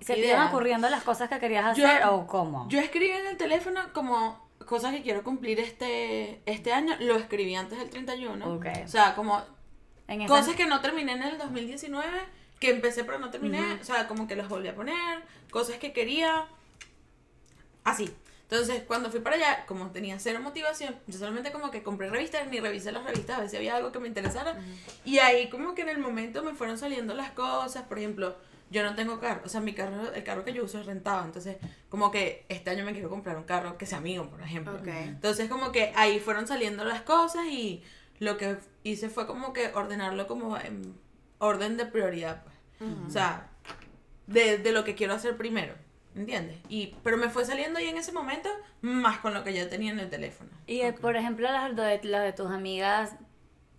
se 0.00 0.14
te 0.14 0.28
iban 0.28 0.48
ocurriendo 0.48 0.88
las 0.88 1.02
cosas 1.02 1.28
que 1.28 1.38
querías 1.38 1.76
Yo- 1.76 1.86
hacer 1.86 2.04
o 2.06 2.26
cómo. 2.26 2.68
Yo 2.68 2.80
escribí 2.80 3.10
en 3.10 3.26
el 3.26 3.36
teléfono 3.36 3.80
como 3.92 4.48
cosas 4.66 4.92
que 4.94 5.02
quiero 5.02 5.24
cumplir 5.24 5.58
este, 5.58 6.42
este 6.46 6.72
año, 6.72 6.94
lo 7.00 7.16
escribí 7.16 7.54
antes 7.54 7.78
del 7.78 7.90
31. 7.90 8.54
Ok. 8.54 8.66
O 8.84 8.88
sea, 8.88 9.14
como 9.14 9.42
en 10.06 10.26
cosas 10.26 10.54
que 10.54 10.66
no 10.66 10.80
terminé 10.80 11.12
en 11.12 11.22
el 11.22 11.38
2019, 11.38 12.06
que 12.60 12.70
empecé 12.70 13.02
pero 13.02 13.18
no 13.18 13.30
terminé, 13.30 13.78
o 13.80 13.84
sea, 13.84 14.06
como 14.06 14.28
que 14.28 14.36
las 14.36 14.48
volví 14.48 14.68
a 14.68 14.74
poner, 14.76 15.22
cosas 15.50 15.78
que 15.78 15.92
quería, 15.92 16.46
así. 17.82 18.14
Entonces, 18.42 18.82
cuando 18.86 19.10
fui 19.10 19.20
para 19.20 19.36
allá, 19.36 19.64
como 19.66 19.90
tenía 19.90 20.18
cero 20.18 20.40
motivación, 20.42 20.96
yo 21.06 21.18
solamente 21.18 21.52
como 21.52 21.70
que 21.70 21.82
compré 21.82 22.10
revistas, 22.10 22.48
ni 22.48 22.58
revisé 22.60 22.90
las 22.90 23.04
revistas 23.04 23.38
a 23.38 23.40
ver 23.40 23.48
si 23.48 23.56
había 23.56 23.76
algo 23.76 23.92
que 23.92 24.00
me 24.00 24.08
interesara. 24.08 24.58
Y 25.04 25.18
ahí 25.18 25.48
como 25.48 25.74
que 25.74 25.82
en 25.82 25.88
el 25.88 25.98
momento 25.98 26.42
me 26.42 26.54
fueron 26.54 26.76
saliendo 26.76 27.14
las 27.14 27.30
cosas, 27.30 27.84
por 27.84 27.98
ejemplo, 27.98 28.36
yo 28.70 28.82
no 28.82 28.96
tengo 28.96 29.20
carro. 29.20 29.42
O 29.44 29.48
sea, 29.48 29.60
mi 29.60 29.72
carro, 29.72 30.12
el 30.12 30.24
carro 30.24 30.44
que 30.44 30.52
yo 30.52 30.64
uso 30.64 30.80
es 30.80 30.86
rentado. 30.86 31.24
Entonces, 31.24 31.58
como 31.88 32.10
que 32.10 32.44
este 32.48 32.70
año 32.70 32.84
me 32.84 32.92
quiero 32.92 33.08
comprar 33.08 33.36
un 33.36 33.44
carro 33.44 33.78
que 33.78 33.86
sea 33.86 34.00
mío, 34.00 34.28
por 34.28 34.42
ejemplo. 34.42 34.80
Entonces, 34.84 35.48
como 35.48 35.70
que 35.70 35.92
ahí 35.94 36.18
fueron 36.18 36.48
saliendo 36.48 36.84
las 36.84 37.02
cosas 37.02 37.46
y 37.46 37.84
lo 38.18 38.36
que 38.36 38.56
hice 38.82 39.08
fue 39.08 39.28
como 39.28 39.52
que 39.52 39.68
ordenarlo 39.68 40.26
como 40.26 40.56
en 40.58 40.98
orden 41.40 41.76
de 41.76 41.86
prioridad. 41.86 42.42
Pues. 42.78 42.90
O 43.06 43.10
sea, 43.10 43.48
de, 44.26 44.58
de 44.58 44.72
lo 44.72 44.84
que 44.84 44.94
quiero 44.94 45.14
hacer 45.14 45.36
primero. 45.36 45.74
¿Entiendes? 46.14 46.58
Y, 46.68 46.94
pero 47.04 47.16
me 47.16 47.28
fue 47.28 47.44
saliendo 47.44 47.78
ahí 47.78 47.86
en 47.86 47.96
ese 47.96 48.12
momento 48.12 48.48
más 48.82 49.18
con 49.18 49.32
lo 49.32 49.44
que 49.44 49.54
yo 49.54 49.68
tenía 49.68 49.92
en 49.92 50.00
el 50.00 50.10
teléfono. 50.10 50.50
Y 50.66 50.80
eh, 50.80 50.92
por 50.92 51.16
ejemplo, 51.16 51.50
las 51.50 51.74
de, 51.74 52.00
las 52.04 52.24
de 52.24 52.32
tus 52.32 52.50
amigas, 52.50 53.14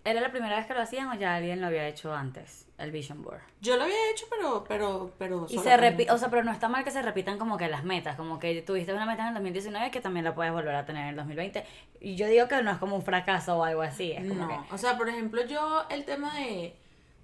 ¿era 0.04 0.20
la 0.20 0.30
primera 0.30 0.56
vez 0.56 0.66
que 0.66 0.74
lo 0.74 0.80
hacían 0.80 1.08
o 1.08 1.14
ya 1.14 1.34
alguien 1.36 1.60
lo 1.60 1.66
había 1.66 1.86
hecho 1.86 2.14
antes? 2.14 2.66
El 2.78 2.90
Vision 2.90 3.22
Board. 3.22 3.42
Yo 3.60 3.76
lo 3.76 3.84
había 3.84 4.10
hecho, 4.10 4.26
pero, 4.28 4.64
pero, 4.66 5.12
pero. 5.18 5.46
Y 5.48 5.58
se 5.58 5.76
repite, 5.76 6.10
o 6.10 6.18
sea, 6.18 6.30
pero 6.30 6.42
no 6.42 6.50
está 6.50 6.68
mal 6.68 6.82
que 6.82 6.90
se 6.90 7.00
repitan 7.00 7.38
como 7.38 7.56
que 7.56 7.68
las 7.68 7.84
metas, 7.84 8.16
como 8.16 8.40
que 8.40 8.60
tuviste 8.62 8.92
una 8.92 9.06
meta 9.06 9.22
en 9.22 9.28
el 9.28 9.34
2019 9.34 9.90
que 9.92 10.00
también 10.00 10.24
la 10.24 10.34
puedes 10.34 10.52
volver 10.52 10.74
a 10.74 10.84
tener 10.84 11.02
en 11.04 11.08
el 11.10 11.16
2020. 11.16 11.64
Y 12.00 12.16
yo 12.16 12.26
digo 12.26 12.48
que 12.48 12.60
no 12.62 12.72
es 12.72 12.78
como 12.78 12.96
un 12.96 13.02
fracaso 13.02 13.58
o 13.58 13.62
algo 13.62 13.82
así, 13.82 14.12
es 14.12 14.26
como 14.26 14.46
No, 14.46 14.48
que... 14.48 14.74
o 14.74 14.78
sea, 14.78 14.96
por 14.96 15.08
ejemplo, 15.08 15.44
yo 15.44 15.84
el 15.90 16.04
tema 16.04 16.34
de, 16.36 16.74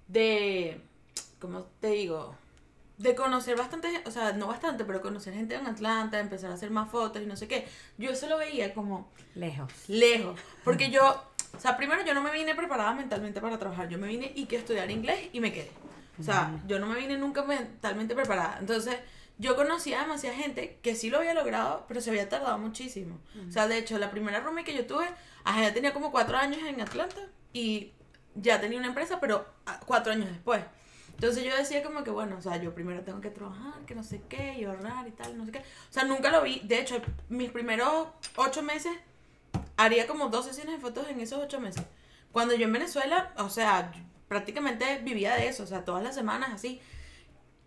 de, 0.09 0.81
¿cómo 1.39 1.63
te 1.79 1.87
digo? 1.91 2.35
De 2.97 3.15
conocer 3.15 3.55
bastante, 3.55 3.87
o 4.05 4.11
sea, 4.11 4.33
no 4.33 4.47
bastante, 4.47 4.83
pero 4.83 5.01
conocer 5.01 5.33
gente 5.33 5.55
en 5.55 5.65
Atlanta, 5.67 6.19
empezar 6.19 6.51
a 6.51 6.55
hacer 6.55 6.69
más 6.69 6.91
fotos 6.91 7.21
y 7.21 7.25
no 7.25 7.37
sé 7.37 7.47
qué. 7.47 7.65
Yo 7.97 8.09
eso 8.11 8.27
lo 8.27 8.37
veía 8.37 8.73
como 8.73 9.09
Lejos. 9.35 9.71
lejos, 9.87 10.37
porque 10.65 10.89
yo, 10.91 11.23
o 11.55 11.59
sea, 11.59 11.77
primero 11.77 12.03
yo 12.03 12.13
no 12.13 12.21
me 12.21 12.31
vine 12.31 12.55
preparada 12.55 12.93
mentalmente 12.93 13.39
para 13.39 13.57
trabajar, 13.57 13.87
yo 13.87 13.97
me 13.97 14.07
vine 14.07 14.33
y 14.35 14.47
que 14.47 14.57
estudiar 14.57 14.91
inglés 14.91 15.29
y 15.31 15.39
me 15.39 15.53
quedé. 15.53 15.71
O 16.19 16.23
sea, 16.23 16.61
yo 16.67 16.79
no 16.79 16.87
me 16.87 16.99
vine 16.99 17.15
nunca 17.17 17.43
mentalmente 17.43 18.13
preparada. 18.13 18.57
Entonces, 18.59 18.97
yo 19.37 19.55
conocía 19.55 19.99
a 19.99 20.01
demasiada 20.01 20.35
gente 20.35 20.77
que 20.81 20.93
sí 20.93 21.09
lo 21.09 21.19
había 21.19 21.33
logrado, 21.33 21.85
pero 21.87 22.01
se 22.01 22.09
había 22.09 22.27
tardado 22.27 22.57
muchísimo. 22.57 23.17
O 23.47 23.49
sea, 23.49 23.69
de 23.69 23.77
hecho, 23.77 23.97
la 23.97 24.11
primera 24.11 24.41
roomie 24.41 24.65
que 24.65 24.73
yo 24.75 24.85
tuve, 24.85 25.05
ajá, 25.45 25.61
ya 25.61 25.73
tenía 25.73 25.93
como 25.93 26.11
cuatro 26.11 26.35
años 26.37 26.59
en 26.67 26.81
Atlanta 26.81 27.21
y 27.53 27.93
ya 28.41 28.59
tenía 28.59 28.79
una 28.79 28.87
empresa, 28.87 29.19
pero 29.19 29.45
ah, 29.65 29.79
cuatro 29.85 30.13
años 30.13 30.29
después. 30.29 30.63
Entonces 31.13 31.43
yo 31.43 31.55
decía 31.55 31.83
como 31.83 32.03
que, 32.03 32.11
bueno, 32.11 32.37
o 32.37 32.41
sea, 32.41 32.57
yo 32.57 32.73
primero 32.73 33.01
tengo 33.01 33.19
que 33.19 33.29
trabajar, 33.29 33.85
que 33.85 33.93
no 33.93 34.03
sé 34.03 34.21
qué, 34.29 34.55
y 34.57 34.63
ahorrar 34.63 35.07
y 35.07 35.11
tal, 35.11 35.37
no 35.37 35.45
sé 35.45 35.51
qué. 35.51 35.59
O 35.59 35.91
sea, 35.91 36.05
nunca 36.05 36.31
lo 36.31 36.41
vi. 36.41 36.61
De 36.63 36.79
hecho, 36.79 37.01
mis 37.27 37.51
primeros 37.51 38.07
ocho 38.37 38.63
meses 38.63 38.93
haría 39.75 40.07
como 40.07 40.29
dos 40.29 40.45
sesiones 40.45 40.75
de 40.75 40.81
fotos 40.81 41.07
en 41.09 41.19
esos 41.19 41.43
ocho 41.43 41.59
meses. 41.59 41.83
Cuando 42.31 42.53
yo 42.55 42.65
en 42.65 42.73
Venezuela, 42.73 43.33
o 43.37 43.49
sea, 43.49 43.91
prácticamente 44.29 44.99
vivía 45.03 45.35
de 45.35 45.47
eso, 45.47 45.63
o 45.63 45.67
sea, 45.67 45.83
todas 45.83 46.03
las 46.03 46.15
semanas 46.15 46.51
así. 46.53 46.79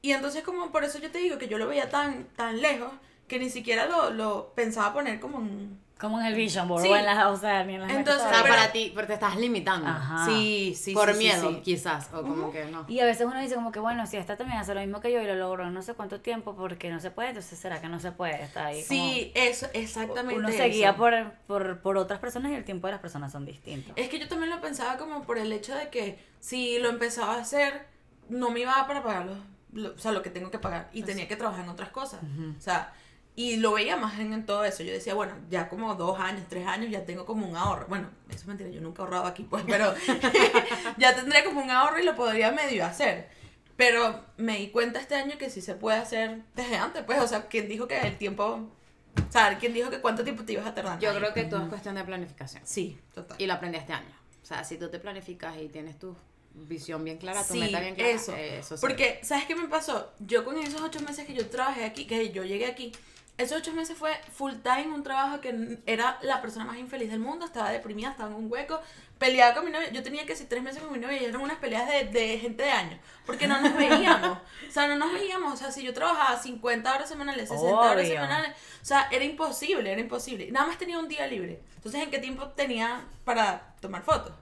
Y 0.01 0.13
entonces 0.13 0.43
como 0.43 0.73
por 0.73 0.85
eso 0.85 0.99
yo 0.99 1.11
te 1.11 1.19
digo 1.19 1.39
que 1.39 1.49
yo 1.49 1.59
lo 1.59 1.69
veía 1.69 1.91
tan, 1.91 2.25
tan 2.29 2.61
lejos 2.61 2.91
que 3.29 3.39
ni 3.39 3.51
siquiera 3.51 3.87
lo, 3.87 4.11
lo 4.11 4.55
pensaba 4.55 4.93
poner 4.93 5.21
como 5.21 5.39
en... 5.39 5.79
Como 6.03 6.19
en 6.21 6.27
el 6.27 6.35
Vision 6.35 6.67
Board 6.67 6.83
Sí. 6.83 6.89
o 6.89 6.97
en 6.97 7.07
las, 7.07 7.25
o 7.27 7.37
sea, 7.37 7.63
ni 7.65 7.77
en 7.77 7.81
las 7.83 7.89
metas 7.93 8.17
Entonces, 8.19 8.43
para 8.43 8.73
ti, 8.73 8.91
pero 8.93 9.07
te 9.07 9.15
estás 9.15 9.37
limitando. 9.37 9.87
Ajá. 9.89 10.27
Sí, 10.27 10.75
sí, 10.77 10.93
Por 10.95 11.13
sí, 11.13 11.19
miedo, 11.19 11.51
sí. 11.51 11.61
quizás. 11.63 12.09
O 12.13 12.23
como 12.23 12.51
que 12.51 12.65
no. 12.65 12.85
Y 12.89 12.99
a 12.99 13.05
veces 13.05 13.25
uno 13.25 13.41
dice 13.41 13.55
como 13.55 13.71
que, 13.71 13.79
bueno, 13.79 14.05
si 14.09 14.17
esta 14.17 14.37
también 14.37 14.59
hace 14.59 14.75
lo 14.75 14.81
mismo 14.81 15.01
que 15.01 15.13
yo 15.13 15.23
y 15.23 15.27
lo 15.27 15.37
logró 15.37 15.65
en 15.65 15.73
no 15.73 15.81
sé 15.81 15.95
cuánto 15.95 16.21
tiempo, 16.21 16.57
porque 16.57 16.91
no 16.91 16.99
se 16.99 17.13
puede, 17.13 17.29
entonces 17.29 17.57
será 17.57 17.81
que 17.81 17.89
no 17.89 18.01
se 18.01 18.11
puede, 18.11 18.43
está 18.43 18.67
ahí. 18.67 18.83
Sí, 18.83 19.31
eso, 19.37 19.69
exactamente. 19.75 20.39
Uno 20.41 20.49
se 20.51 20.65
guía 20.71 20.97
por, 20.97 21.15
por, 21.47 21.81
por 21.83 21.97
otras 21.97 22.19
personas 22.19 22.51
y 22.51 22.57
el 22.57 22.65
tiempo 22.65 22.89
de 22.89 22.95
las 22.95 23.01
personas 23.01 23.31
son 23.31 23.47
distintos. 23.47 23.93
Es 23.95 24.09
que 24.09 24.19
yo 24.19 24.27
también 24.29 24.51
lo 24.51 24.61
pensaba 24.61 24.97
como 24.99 25.23
por 25.23 25.39
el 25.39 25.53
hecho 25.53 25.73
de 25.75 25.89
que 25.89 26.19
si 26.41 26.81
lo 26.81 26.89
empezaba 26.89 27.37
a 27.37 27.41
hacer, 27.43 27.87
no 28.29 28.51
me 28.51 28.59
iba 28.59 28.73
a 28.81 28.89
para 28.89 29.05
pagar 29.05 29.27
lo, 29.27 29.35
lo- 29.73 29.95
o 29.95 29.99
sea, 29.99 30.11
lo 30.11 30.21
que 30.23 30.31
tengo 30.31 30.51
que 30.51 30.59
pagar. 30.59 30.89
Y 30.93 31.05
tenía 31.05 31.29
que 31.29 31.37
trabajar 31.37 31.63
en 31.65 31.71
otras 31.71 31.91
cosas. 31.91 32.21
O 32.59 32.61
sea, 32.61 32.93
y 33.35 33.57
lo 33.57 33.73
veía 33.73 33.97
más 33.97 34.19
en, 34.21 34.33
en 34.33 34.45
todo 34.45 34.65
eso. 34.65 34.83
Yo 34.83 34.93
decía, 34.93 35.15
bueno, 35.15 35.35
ya 35.49 35.69
como 35.69 35.95
dos 35.95 36.19
años, 36.21 36.43
tres 36.49 36.67
años, 36.67 36.91
ya 36.91 37.05
tengo 37.05 37.25
como 37.25 37.47
un 37.47 37.57
ahorro. 37.57 37.87
Bueno, 37.89 38.09
eso 38.29 38.41
es 38.41 38.47
mentira, 38.47 38.69
yo 38.71 38.81
nunca 38.81 39.03
he 39.03 39.05
ahorrado 39.05 39.27
aquí, 39.27 39.45
pues, 39.49 39.65
pero 39.67 39.95
ya 40.99 41.15
tendría 41.15 41.45
como 41.45 41.63
un 41.63 41.71
ahorro 41.71 41.99
y 41.99 42.05
lo 42.05 42.15
podría 42.15 42.53
medio 42.53 42.85
hacer. 42.85 43.29
Pero 43.77 44.23
me 44.37 44.59
di 44.59 44.69
cuenta 44.69 45.01
este 45.01 45.15
año 45.15 45.39
que 45.39 45.49
sí 45.51 45.61
se 45.63 45.75
puede 45.75 45.99
hacer 45.99 46.43
desde 46.55 46.77
antes, 46.77 47.03
pues, 47.05 47.21
o 47.21 47.27
sea, 47.27 47.49
¿quién 47.49 47.69
dijo 47.69 47.89
que 47.89 47.99
el 48.01 48.19
tiempo, 48.19 48.45
o 49.29 49.33
sea, 49.33 49.57
quién 49.59 49.73
dijo 49.73 49.89
que 49.91 50.01
cuánto 50.01 50.23
tiempo 50.25 50.45
te 50.45 50.53
ibas 50.53 50.67
a 50.67 50.75
tardar? 50.75 50.99
Yo 51.01 51.15
creo 51.15 51.33
que 51.33 51.45
todo 51.45 51.63
es 51.63 51.69
cuestión 51.69 51.95
de 51.95 52.05
planificación. 52.05 52.63
Sí, 52.67 52.99
total. 53.15 53.41
Y 53.41 53.47
lo 53.47 53.55
aprendí 53.55 53.79
este 53.79 53.95
año. 53.95 54.15
O 54.43 54.45
sea, 54.47 54.63
si 54.65 54.77
tú 54.77 54.91
te 54.91 54.99
planificas 54.99 55.57
y 55.57 55.69
tienes 55.69 55.99
tu 55.99 56.15
visión 56.55 57.03
bien 57.03 57.17
clara, 57.17 57.43
tu 57.47 57.55
Sí, 57.55 57.61
meta 57.61 57.81
bien 57.81 57.95
clara, 57.95 58.11
eso. 58.11 58.37
eso 58.37 58.77
sí. 58.77 58.81
Porque, 58.81 59.21
¿sabes 59.23 59.47
qué 59.47 59.57
me 59.57 59.69
pasó? 59.69 60.13
Yo 60.19 60.45
con 60.45 60.59
esos 60.59 60.83
ocho 60.83 61.01
meses 61.01 61.27
que 61.27 61.33
yo 61.33 61.49
trabajé 61.49 61.85
aquí, 61.87 62.07
que 62.07 62.31
yo 62.31 62.45
llegué 62.45 62.67
aquí, 62.67 62.93
esos 63.39 63.59
ocho 63.59 63.73
meses 63.73 63.97
fue 63.97 64.13
full 64.33 64.53
time, 64.63 64.89
un 64.95 65.03
trabajo 65.03 65.41
que 65.41 65.79
era 65.87 66.19
la 66.23 66.43
persona 66.43 66.65
más 66.65 66.77
infeliz 66.77 67.11
del 67.11 67.21
mundo, 67.21 67.47
estaba 67.47 67.71
deprimida, 67.71 68.11
estaba 68.11 68.31
en 68.31 68.37
un 68.37 68.53
hueco, 68.53 68.81
peleaba 69.19 69.55
con 69.55 69.65
mi 69.65 69.71
novia. 69.71 69.91
Yo 69.91 70.03
tenía 70.03 70.27
que 70.27 70.37
si 70.37 70.45
tres 70.45 70.63
meses 70.63 70.83
con 70.83 70.93
mi 70.93 70.99
novia 70.99 71.23
y 71.23 71.25
eran 71.25 71.41
unas 71.41 71.59
peleas 71.59 71.89
de, 71.89 72.05
de 72.05 72.39
gente 72.39 72.63
de 72.63 72.71
años, 72.71 73.01
porque 73.25 73.47
no 73.47 73.61
nos 73.61 73.75
veíamos. 73.77 74.39
o 74.69 74.71
sea, 74.71 74.87
no 74.87 74.97
nos 74.97 75.13
veíamos. 75.13 75.55
O 75.55 75.57
sea, 75.57 75.73
si 75.73 75.83
yo 75.83 75.95
trabajaba 75.95 76.41
50 76.41 76.95
horas 76.95 77.09
semanales, 77.09 77.49
60 77.49 77.75
horas 77.75 78.07
semanales, 78.07 78.51
o 78.83 78.85
sea, 78.85 79.09
era 79.11 79.25
imposible, 79.25 79.91
era 79.91 80.01
imposible. 80.01 80.51
Nada 80.51 80.67
más 80.67 80.79
tenía 80.79 80.99
un 80.99 81.09
día 81.09 81.27
libre. 81.27 81.63
Entonces, 81.77 82.03
¿en 82.03 82.11
qué 82.11 82.19
tiempo 82.19 82.49
tenía 82.49 83.05
para 83.25 83.75
tomar 83.81 84.03
fotos? 84.03 84.35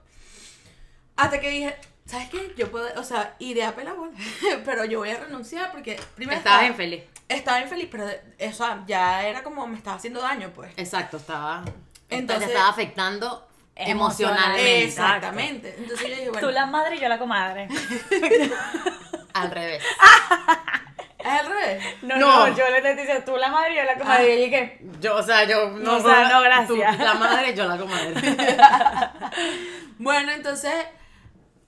Hasta 1.15 1.39
que 1.39 1.49
dije, 1.49 1.75
¿sabes 2.11 2.29
qué? 2.29 2.53
Yo 2.57 2.69
puedo, 2.69 2.87
o 2.99 3.03
sea, 3.03 3.35
iré 3.39 3.63
a 3.63 3.73
Pelagua, 3.73 4.09
pero 4.65 4.83
yo 4.85 4.99
voy 4.99 5.09
a 5.11 5.17
renunciar 5.17 5.71
porque 5.71 5.97
primero 6.15 6.37
Estabas 6.37 6.63
estaba, 6.63 6.71
infeliz. 6.71 7.03
estaba 7.29 7.61
infeliz, 7.61 7.87
pero 7.89 8.05
eso 8.37 8.67
ya 8.85 9.25
era 9.25 9.41
como 9.43 9.65
me 9.65 9.77
estaba 9.77 9.95
haciendo 9.95 10.19
daño, 10.21 10.51
pues. 10.53 10.73
Exacto, 10.75 11.15
estaba. 11.17 11.63
Entonces- 12.09 12.47
te 12.47 12.53
estaba 12.53 12.69
afectando 12.69 13.47
Emocionalmente. 13.73 14.83
Exactamente. 14.83 15.73
Entonces 15.77 16.07
yo 16.07 16.15
dije, 16.15 16.29
bueno, 16.29 16.47
Tú 16.47 16.53
la 16.53 16.65
madre 16.67 16.97
y 16.97 16.99
yo 16.99 17.07
la 17.07 17.17
comadre. 17.17 17.67
Al 19.33 19.49
revés. 19.49 19.81
es 21.19 21.25
al 21.25 21.47
revés. 21.47 21.83
No, 22.03 22.17
No. 22.17 22.47
no, 22.47 22.55
yo 22.55 22.69
le 22.69 22.95
dije 22.95 23.21
tú 23.25 23.37
la 23.37 23.47
madre 23.49 23.73
y 23.73 23.77
yo 23.77 23.83
la 23.85 23.97
comadre. 23.97 24.25
Y 24.35 24.37
yo 24.37 24.43
dije, 24.45 24.81
Yo, 24.99 25.15
o 25.15 25.23
sea, 25.23 25.45
yo 25.45 25.69
no. 25.71 25.95
O 25.95 26.01
sea, 26.01 26.27
no, 26.29 26.41
gracias. 26.41 26.67
tú 26.67 26.75
la 26.75 27.13
madre, 27.15 27.55
yo 27.55 27.65
la 27.65 27.77
comadre. 27.77 28.13
Bueno, 29.97 30.31
entonces, 30.33 30.73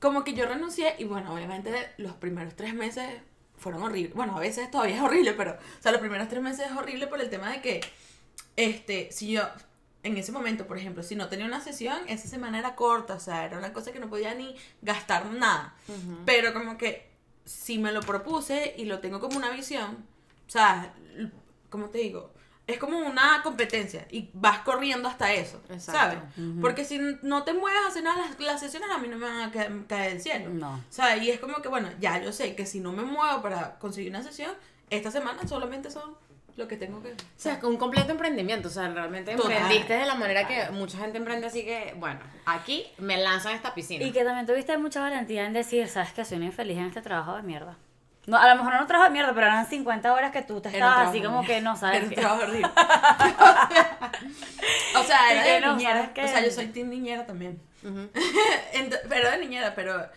como 0.04 0.26
que 0.26 0.34
yo 0.34 0.46
renuncié 0.46 0.98
y 1.00 1.06
bueno, 1.06 1.34
obviamente 1.34 1.72
los 1.96 2.12
primeros 2.16 2.58
tres 2.58 2.74
meses 2.74 3.10
fueron 3.56 3.84
horribles. 3.84 4.14
Bueno, 4.14 4.36
a 4.36 4.42
veces 4.42 4.70
todavía 4.70 4.98
es 4.98 5.02
horrible, 5.02 5.32
pero, 5.32 5.54
o 5.54 5.82
sea, 5.82 5.94
los 5.94 6.02
primeros 6.02 6.28
tres 6.28 6.44
meses 6.44 6.70
es 6.70 6.76
horrible 6.76 7.08
por 7.08 7.22
el 7.22 7.30
tema 7.30 7.50
de 7.50 7.62
que, 7.62 7.80
este, 8.58 9.14
si 9.14 9.32
yo, 9.32 9.44
en 10.04 10.18
ese 10.18 10.34
momento, 10.34 10.68
por 10.68 10.78
ejemplo, 10.78 11.04
si 11.04 11.16
no 11.16 11.30
tenía 11.30 11.46
una 11.46 11.62
sesión, 11.62 11.98
esa 12.10 12.28
semana 12.28 12.60
era 12.60 12.76
corta, 12.76 13.14
o 13.14 13.20
sea, 13.22 13.46
era 13.46 13.58
una 13.58 13.72
cosa 13.72 13.94
que 13.94 14.02
no 14.02 14.10
podía 14.10 14.36
ni 14.36 14.58
gastar 14.82 15.26
nada. 15.28 15.74
Pero 16.26 16.52
como 16.52 16.78
que 16.78 17.10
si 17.46 17.78
me 17.78 17.94
lo 17.94 18.02
propuse 18.02 18.76
y 18.78 18.84
lo 18.84 19.00
tengo 19.00 19.22
como 19.22 19.38
una 19.38 19.52
visión, 19.52 20.06
o 20.46 20.52
sea, 20.52 20.94
¿cómo 21.70 21.88
te 21.92 22.00
digo? 22.00 22.34
Es 22.66 22.78
como 22.80 22.98
una 22.98 23.42
competencia 23.44 24.08
y 24.10 24.30
vas 24.34 24.60
corriendo 24.60 25.10
hasta 25.10 25.34
eso, 25.34 25.62
Exacto. 25.70 25.92
¿sabes? 25.92 26.20
Porque 26.62 26.86
si 26.86 26.98
no 27.22 27.44
te 27.44 27.54
mueves 27.54 27.82
a 27.84 27.88
hacer 27.90 28.04
nada, 28.04 28.26
las, 28.26 28.40
las 28.40 28.60
sesiones 28.62 28.90
a 28.90 28.98
mí 29.00 29.10
no 29.10 29.18
me 29.18 29.28
van 29.28 29.42
a 29.42 29.52
ca- 29.52 29.68
caer 29.88 30.14
del 30.14 30.22
cielo. 30.22 30.50
No. 30.50 30.80
¿Sabes? 30.90 31.24
Y 31.24 31.30
es 31.32 31.40
como 31.42 31.62
que, 31.62 31.68
bueno, 31.68 31.90
ya 32.00 32.22
yo 32.22 32.32
sé 32.32 32.56
que 32.56 32.66
si 32.66 32.80
no 32.80 32.94
me 32.94 33.04
muevo 33.04 33.42
para 33.42 33.78
conseguir 33.80 34.10
una 34.12 34.24
sesión, 34.24 34.52
esta 34.90 35.12
semana 35.12 35.46
solamente 35.46 35.92
son 35.92 36.16
lo 36.56 36.68
que 36.68 36.78
tengo 36.78 37.02
que... 37.04 37.10
O 37.12 37.16
sea, 37.36 37.60
un 37.64 37.76
completo 37.78 38.12
emprendimiento. 38.12 38.70
O 38.70 38.72
sea, 38.72 38.88
realmente 38.88 39.36
Total. 39.36 39.52
emprendiste 39.52 39.94
de 39.96 40.06
la 40.06 40.16
manera 40.16 40.48
que 40.48 40.70
mucha 40.72 41.00
gente 41.00 41.18
emprende. 41.18 41.48
Así 41.48 41.66
que, 41.66 41.94
bueno, 41.98 42.20
aquí 42.46 42.86
me 43.00 43.18
lanzo 43.18 43.50
en 43.50 43.56
esta 43.56 43.74
piscina. 43.74 44.06
Y 44.06 44.12
que 44.14 44.24
también 44.24 44.46
tuviste 44.46 44.78
mucha 44.78 45.02
valentía 45.02 45.46
en 45.48 45.52
decir, 45.54 45.90
sabes 45.90 46.14
que 46.14 46.24
soy 46.24 46.38
una 46.38 46.46
infeliz 46.46 46.78
en 46.78 46.86
este 46.86 47.02
trabajo 47.02 47.36
de 47.36 47.42
mierda. 47.42 47.76
No, 48.26 48.38
a 48.38 48.48
lo 48.48 48.64
mejor 48.64 48.90
no 48.90 49.04
de 49.04 49.10
mierda, 49.10 49.34
pero 49.34 49.48
eran 49.48 49.68
50 49.68 50.14
horas 50.14 50.32
que 50.32 50.42
tú 50.44 50.62
te 50.62 50.70
estabas 50.70 51.10
así 51.10 51.22
como 51.22 51.44
que 51.46 51.60
no 51.60 51.76
sabes. 51.76 51.98
Era 51.98 52.08
un 52.08 52.16
trabajo 52.16 52.44
horrible. 52.44 52.68
o 54.98 55.04
sea. 55.04 55.20
O 55.74 56.28
sea, 56.28 56.42
yo 56.42 56.52
soy 56.52 56.68
team 56.68 56.90
niñera 56.90 57.26
también. 57.26 57.62
Pero 59.10 59.30
de 59.32 59.38
niñera, 59.40 59.76
pero 59.76 60.08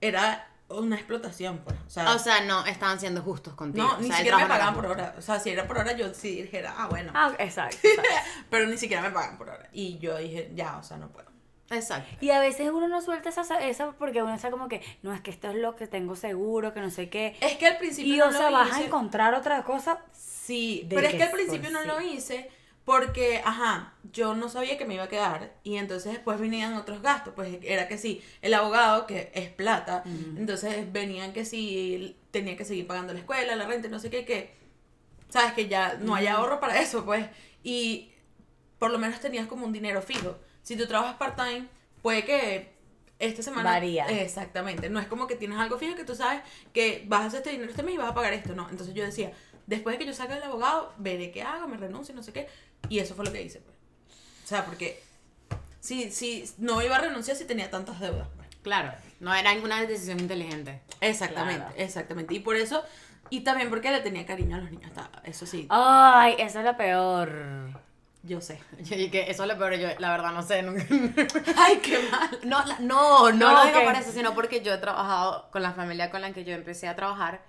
era 0.00 0.46
una 0.68 0.94
explotación, 0.96 1.58
pues. 1.58 1.76
O 1.86 1.90
sea, 1.90 2.12
O 2.12 2.18
sea, 2.18 2.40
no 2.42 2.64
estaban 2.66 3.00
siendo 3.00 3.20
justos 3.22 3.54
contigo. 3.54 3.84
no, 3.86 3.94
O 3.94 3.98
ni 3.98 4.08
sea, 4.08 4.16
siquiera 4.18 4.38
me 4.38 4.46
pagaban 4.46 4.74
por 4.74 4.86
hora. 4.86 5.14
O 5.18 5.22
sea, 5.22 5.40
si 5.40 5.50
era 5.50 5.66
por 5.66 5.78
hora, 5.78 5.92
yo 5.92 6.14
sí 6.14 6.42
dijera, 6.42 6.74
ah, 6.76 6.86
bueno. 6.88 7.10
Ah, 7.14 7.32
exacto. 7.38 7.76
exacto. 7.82 8.10
Pero 8.50 8.66
ni 8.66 8.76
siquiera 8.76 9.02
me 9.02 9.10
pagan 9.10 9.36
por 9.36 9.48
hora. 9.48 9.68
Y 9.72 9.98
yo 9.98 10.16
dije, 10.18 10.52
ya, 10.54 10.76
o 10.76 10.82
sea, 10.82 10.96
no 10.96 11.08
puedo. 11.08 11.33
Exacto. 11.70 12.16
Y 12.20 12.30
a 12.30 12.40
veces 12.40 12.70
uno 12.70 12.88
no 12.88 13.00
suelta 13.02 13.30
esa, 13.30 13.42
esa 13.66 13.92
porque 13.92 14.22
uno 14.22 14.34
está 14.34 14.50
como 14.50 14.68
que, 14.68 14.82
no, 15.02 15.12
es 15.14 15.20
que 15.22 15.30
esto 15.30 15.48
es 15.50 15.56
lo 15.56 15.76
que 15.76 15.86
tengo 15.86 16.14
seguro, 16.16 16.74
que 16.74 16.80
no 16.80 16.90
sé 16.90 17.08
qué. 17.08 17.36
Es 17.40 17.56
que 17.56 17.66
al 17.66 17.78
principio 17.78 18.14
Y 18.14 18.18
no 18.18 18.28
o 18.28 18.32
sea, 18.32 18.50
lo 18.50 18.50
vas 18.50 18.70
a 18.72 18.80
hice. 18.80 18.84
encontrar 18.86 19.34
otra 19.34 19.64
cosa. 19.64 20.04
Sí, 20.12 20.84
de 20.88 20.96
pero 20.96 21.06
es 21.08 21.14
que 21.14 21.22
al 21.24 21.30
principio 21.30 21.70
no 21.70 21.82
sí. 21.82 21.88
lo 21.88 22.00
hice 22.00 22.50
Porque, 22.84 23.40
ajá, 23.44 23.94
yo 24.12 24.34
no 24.34 24.48
sabía 24.50 24.76
que 24.76 24.84
me 24.84 24.94
iba 24.94 25.04
a 25.04 25.08
quedar 25.08 25.54
y 25.62 25.76
entonces 25.78 26.12
después 26.12 26.38
venían 26.38 26.74
otros 26.74 27.00
gastos, 27.00 27.32
pues 27.34 27.58
era 27.62 27.88
que 27.88 27.96
sí, 27.96 28.22
el 28.42 28.52
abogado, 28.54 29.06
que 29.06 29.30
es 29.34 29.48
plata, 29.50 30.02
entonces 30.36 30.92
venían 30.92 31.32
que 31.32 31.46
sí, 31.46 32.18
tenía 32.30 32.56
que 32.58 32.64
seguir 32.66 32.86
pagando 32.86 33.14
la 33.14 33.20
escuela, 33.20 33.56
la 33.56 33.66
renta, 33.66 33.88
no 33.88 33.98
sé 33.98 34.10
qué, 34.10 34.26
que, 34.26 34.54
sabes 35.30 35.54
que 35.54 35.66
ya 35.68 35.94
no 36.00 36.14
hay 36.14 36.26
ahorro 36.26 36.60
para 36.60 36.78
eso, 36.80 37.04
pues, 37.06 37.26
y 37.62 38.12
por 38.78 38.90
lo 38.90 38.98
menos 38.98 39.18
tenías 39.20 39.46
como 39.46 39.64
un 39.66 39.72
dinero 39.72 40.02
fijo. 40.02 40.36
Si 40.64 40.76
tú 40.76 40.86
trabajas 40.88 41.14
part-time, 41.16 41.68
puede 42.02 42.24
que 42.24 42.74
esta 43.20 43.42
semana... 43.42 43.70
Varía. 43.70 44.06
Exactamente, 44.06 44.90
no 44.90 44.98
es 44.98 45.06
como 45.06 45.28
que 45.28 45.36
tienes 45.36 45.58
algo 45.58 45.78
fijo 45.78 45.94
que 45.94 46.04
tú 46.04 46.16
sabes 46.16 46.42
que 46.72 47.04
vas 47.06 47.20
a 47.20 47.26
hacer 47.26 47.38
este 47.38 47.50
dinero 47.50 47.70
este 47.70 47.84
mes 47.84 47.94
y 47.94 47.98
vas 47.98 48.10
a 48.10 48.14
pagar 48.14 48.32
esto, 48.32 48.54
no. 48.56 48.68
Entonces 48.68 48.94
yo 48.94 49.04
decía, 49.04 49.30
después 49.66 49.94
de 49.94 49.98
que 50.00 50.06
yo 50.06 50.12
saque 50.14 50.34
el 50.34 50.42
abogado, 50.42 50.92
veré 50.98 51.30
qué 51.30 51.42
hago, 51.42 51.68
me 51.68 51.76
renuncio, 51.76 52.14
no 52.14 52.22
sé 52.24 52.32
qué. 52.32 52.48
Y 52.88 52.98
eso 52.98 53.14
fue 53.14 53.24
lo 53.24 53.32
que 53.32 53.42
hice, 53.42 53.60
pues. 53.60 53.76
O 54.44 54.46
sea, 54.48 54.64
porque 54.66 55.00
si, 55.80 56.10
si 56.10 56.50
no 56.58 56.82
iba 56.82 56.96
a 56.96 57.00
renunciar 57.00 57.36
si 57.36 57.44
tenía 57.44 57.70
tantas 57.70 58.00
deudas, 58.00 58.28
pues. 58.36 58.48
Claro, 58.62 58.92
no 59.20 59.34
era 59.34 59.54
ninguna 59.54 59.80
decisión 59.82 60.18
inteligente. 60.18 60.80
Exactamente, 61.00 61.60
Claro. 61.60 61.74
exactamente. 61.76 62.34
Y 62.34 62.40
por 62.40 62.56
eso, 62.56 62.82
y 63.30 63.40
también 63.40 63.68
porque 63.68 63.90
le 63.90 64.00
tenía 64.00 64.24
cariño 64.24 64.56
a 64.56 64.60
los 64.60 64.70
niños, 64.70 64.90
eso 65.24 65.46
sí, 65.46 65.66
Ay, 65.68 66.36
eso 66.38 66.60
es 66.60 66.64
lo 66.64 66.76
peor. 66.76 67.83
Yo 68.26 68.40
sé. 68.40 68.58
Yo 68.80 68.96
dije, 68.96 69.30
eso 69.30 69.42
es 69.44 69.48
lo 69.48 69.58
peor, 69.58 69.74
yo 69.76 69.88
la 69.98 70.10
verdad 70.10 70.32
no 70.32 70.42
sé. 70.42 70.62
nunca- 70.62 70.84
Ay, 71.58 71.76
qué 71.82 71.98
mal. 72.10 72.38
No, 72.44 72.64
la- 72.64 72.78
no, 72.80 73.30
no, 73.30 73.32
No, 73.32 73.52
lo 73.52 73.64
digo 73.66 73.78
ok. 73.80 73.84
por 73.84 73.94
eso, 73.94 74.10
sino 74.12 74.34
porque 74.34 74.62
yo 74.62 74.72
he 74.74 74.78
trabajado 74.78 75.50
con 75.50 75.62
la 75.62 75.72
familia 75.72 76.10
con 76.10 76.22
la 76.22 76.32
que 76.32 76.44
yo 76.44 76.54
empecé 76.54 76.88
a 76.88 76.96
trabajar. 76.96 77.42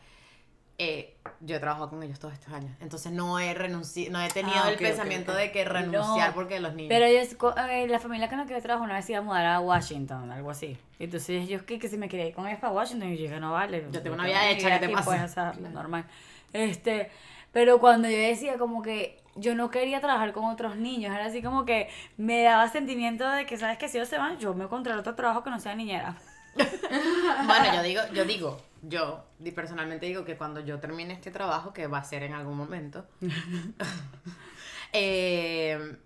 eh, 0.78 1.16
yo 1.40 1.56
he 1.56 1.60
trabajado 1.60 1.90
con 1.90 2.04
ellos 2.04 2.20
todos 2.20 2.34
estos 2.34 2.52
años. 2.54 2.76
Entonces 2.82 3.10
no 3.14 3.40
he 3.40 3.54
renunciado, 3.54 4.12
no 4.12 4.22
he 4.22 4.28
tenido 4.30 4.58
Ah, 4.58 4.68
el 4.68 4.74
ok, 4.76 4.82
ok, 4.82 4.88
pensamiento 4.88 5.34
de 5.34 5.50
que 5.54 5.64
renunciar 5.64 6.30
No, 6.30 6.36
porque 6.36 6.60
los 6.60 6.74
niños. 6.74 6.90
Pero 6.90 7.08
yo, 7.08 7.38
co- 7.38 7.56
eh, 7.70 7.88
la 7.88 8.00
familia 8.00 8.28
con 8.28 8.40
la 8.40 8.46
que 8.46 8.54
yo 8.54 8.62
trabajo 8.62 8.84
una 8.84 8.96
vez 8.96 9.10
iba 9.10 9.20
a 9.20 9.22
mudar 9.22 9.46
a 9.46 9.60
Washington, 9.62 10.30
algo 10.32 10.52
así. 10.52 10.78
Entonces 11.00 11.48
yo 11.48 11.66
que, 11.66 11.80
que 11.80 11.88
si 11.88 11.98
me 11.98 12.10
quería 12.10 12.28
ir 12.28 12.34
con 12.36 12.46
ellos 12.48 12.60
para 12.60 12.74
Washington, 12.74 13.14
y 13.14 13.16
yo 13.16 13.24
dije, 13.24 13.40
no 13.40 13.54
vale. 13.54 13.88
Yo 13.90 14.02
tengo 14.02 14.16
una 14.16 14.26
vida 14.26 14.50
hecha, 14.50 14.78
¿qué 14.82 14.88
te 14.88 14.94
pasa? 14.94 15.06
pues, 15.06 15.22
o 15.24 15.28
sea, 15.34 15.54
normal. 15.54 16.04
Este, 16.52 17.10
pero 17.54 17.80
cuando 17.80 18.10
yo 18.10 18.18
decía 18.18 18.58
como 18.58 18.82
que 18.82 19.24
yo 19.36 19.56
no 19.56 19.69
quería 19.69 20.00
trabajar 20.00 20.34
con 20.34 20.45
otros 20.45 20.78
niños, 20.78 21.13
era 21.13 21.26
así 21.26 21.41
como 21.41 21.65
que 21.65 21.89
me 22.17 22.43
daba 22.43 22.67
sentimiento 22.69 23.30
de 23.30 23.45
que, 23.45 23.58
¿sabes 23.58 23.78
que 23.78 23.89
Si 23.89 23.98
ellos 23.98 24.10
se 24.10 24.17
van, 24.17 24.39
yo 24.39 24.54
me 24.54 24.65
encontraré 24.65 25.00
otro 25.00 25.15
trabajo 25.15 25.43
que 25.43 25.50
no 25.50 25.60
sea 25.60 25.76
niñera. 25.76 26.15
Bueno, 27.45 27.76
yo 27.76 27.84
digo, 27.84 28.02
yo 28.13 28.24
digo, 28.24 28.62
yo 28.82 29.26
personalmente 29.54 30.06
digo 30.06 30.24
que 30.24 30.38
cuando 30.38 30.62
yo 30.62 30.80
termine 30.80 31.13
este 31.13 31.32
trabajo, 31.32 31.74
que 31.74 31.88
va 31.88 31.98
a 31.98 32.04
ser 32.04 32.24
en 32.24 32.34
algún 32.34 32.56
momento, 32.56 33.06
eh, 34.93 35.98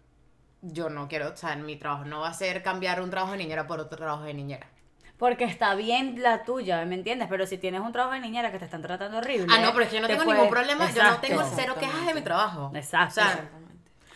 yo 0.61 0.89
no 0.89 1.07
quiero, 1.07 1.29
o 1.29 1.37
sea, 1.37 1.55
mi 1.55 1.75
trabajo 1.75 2.05
no 2.05 2.21
va 2.21 2.29
a 2.29 2.33
ser 2.33 2.63
cambiar 2.63 3.01
un 3.01 3.09
trabajo 3.09 3.33
de 3.33 3.37
niñera 3.37 3.67
por 3.67 3.79
otro 3.79 3.97
trabajo 3.97 4.23
de 4.23 4.33
niñera. 4.33 4.67
Porque 5.19 5.43
está 5.43 5.75
bien 5.75 6.23
la 6.23 6.43
tuya, 6.45 6.83
¿me 6.85 6.95
entiendes? 6.95 7.27
Pero 7.29 7.45
si 7.45 7.57
tienes 7.57 7.81
un 7.81 7.91
trabajo 7.91 8.13
de 8.13 8.21
niñera 8.21 8.51
que 8.51 8.57
te 8.57 8.65
están 8.65 8.81
tratando 8.81 9.17
horrible. 9.17 9.47
Ah, 9.53 9.59
no, 9.59 9.73
pero 9.73 9.83
es 9.83 9.89
que 9.89 9.97
yo 9.97 10.01
no 10.01 10.07
te 10.07 10.15
tengo 10.15 10.33
ningún 10.33 10.49
problema, 10.49 10.89
yo 10.91 11.03
no 11.03 11.17
tengo 11.19 11.43
cero 11.55 11.75
quejas 11.79 12.05
de 12.07 12.13
mi 12.13 12.21
trabajo. 12.21 12.71
Exacto. 12.73 13.19
O 13.19 13.23
sea. 13.23 13.49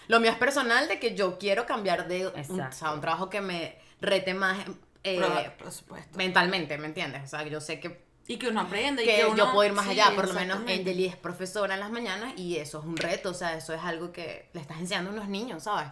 Lo 0.08 0.20
mío 0.20 0.32
es 0.32 0.38
personal 0.38 0.88
de 0.88 1.00
que 1.00 1.14
yo 1.16 1.38
quiero 1.38 1.66
cambiar 1.66 2.08
de 2.08 2.28
un, 2.28 2.60
o 2.62 2.72
sea, 2.72 2.94
un 2.94 3.02
trabajo 3.02 3.30
que 3.30 3.42
me 3.42 3.78
rete 4.02 4.34
más 4.34 4.58
eh, 5.04 5.18
Probar, 5.18 5.58
por 5.58 5.72
supuesto. 5.72 6.18
mentalmente, 6.18 6.78
¿me 6.78 6.88
entiendes? 6.88 7.24
O 7.24 7.28
sea, 7.28 7.44
yo 7.48 7.60
sé 7.60 7.80
que, 7.82 8.02
Y 8.28 8.38
que 8.38 8.48
uno 8.48 8.62
aprenda 8.62 9.02
y 9.02 9.06
que 9.06 9.16
que, 9.18 9.26
uno, 9.26 9.36
yo 9.36 9.52
puedo 9.52 9.68
ir 9.68 9.74
más 9.74 9.86
sí, 9.86 9.92
allá. 9.92 10.16
Por 10.16 10.28
lo 10.30 10.34
menos. 10.34 10.60
Angeli 10.60 11.06
es 11.06 11.18
profesora 11.18 11.74
en 11.74 11.82
las 11.82 11.92
mañanas 11.92 12.34
y 12.38 12.56
eso 12.58 12.80
es 12.80 12.86
un 12.86 12.96
reto, 12.96 13.32
o 13.32 13.34
sea, 13.34 13.58
eso 13.58 13.74
es 13.74 13.82
algo 13.84 14.14
que 14.14 14.50
le 14.54 14.62
estás 14.62 14.78
enseñando 14.80 15.10
a 15.10 15.14
unos 15.14 15.28
niños, 15.28 15.64
¿sabes? 15.64 15.90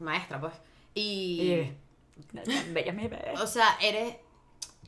Maestra, 0.00 0.40
pues. 0.40 0.54
Y, 0.94 1.42
Y- 1.42 1.76
Bella 2.72 2.92
mi 2.92 3.08
bebé. 3.08 3.32
o 3.40 3.46
sea, 3.46 3.76
eres, 3.80 4.16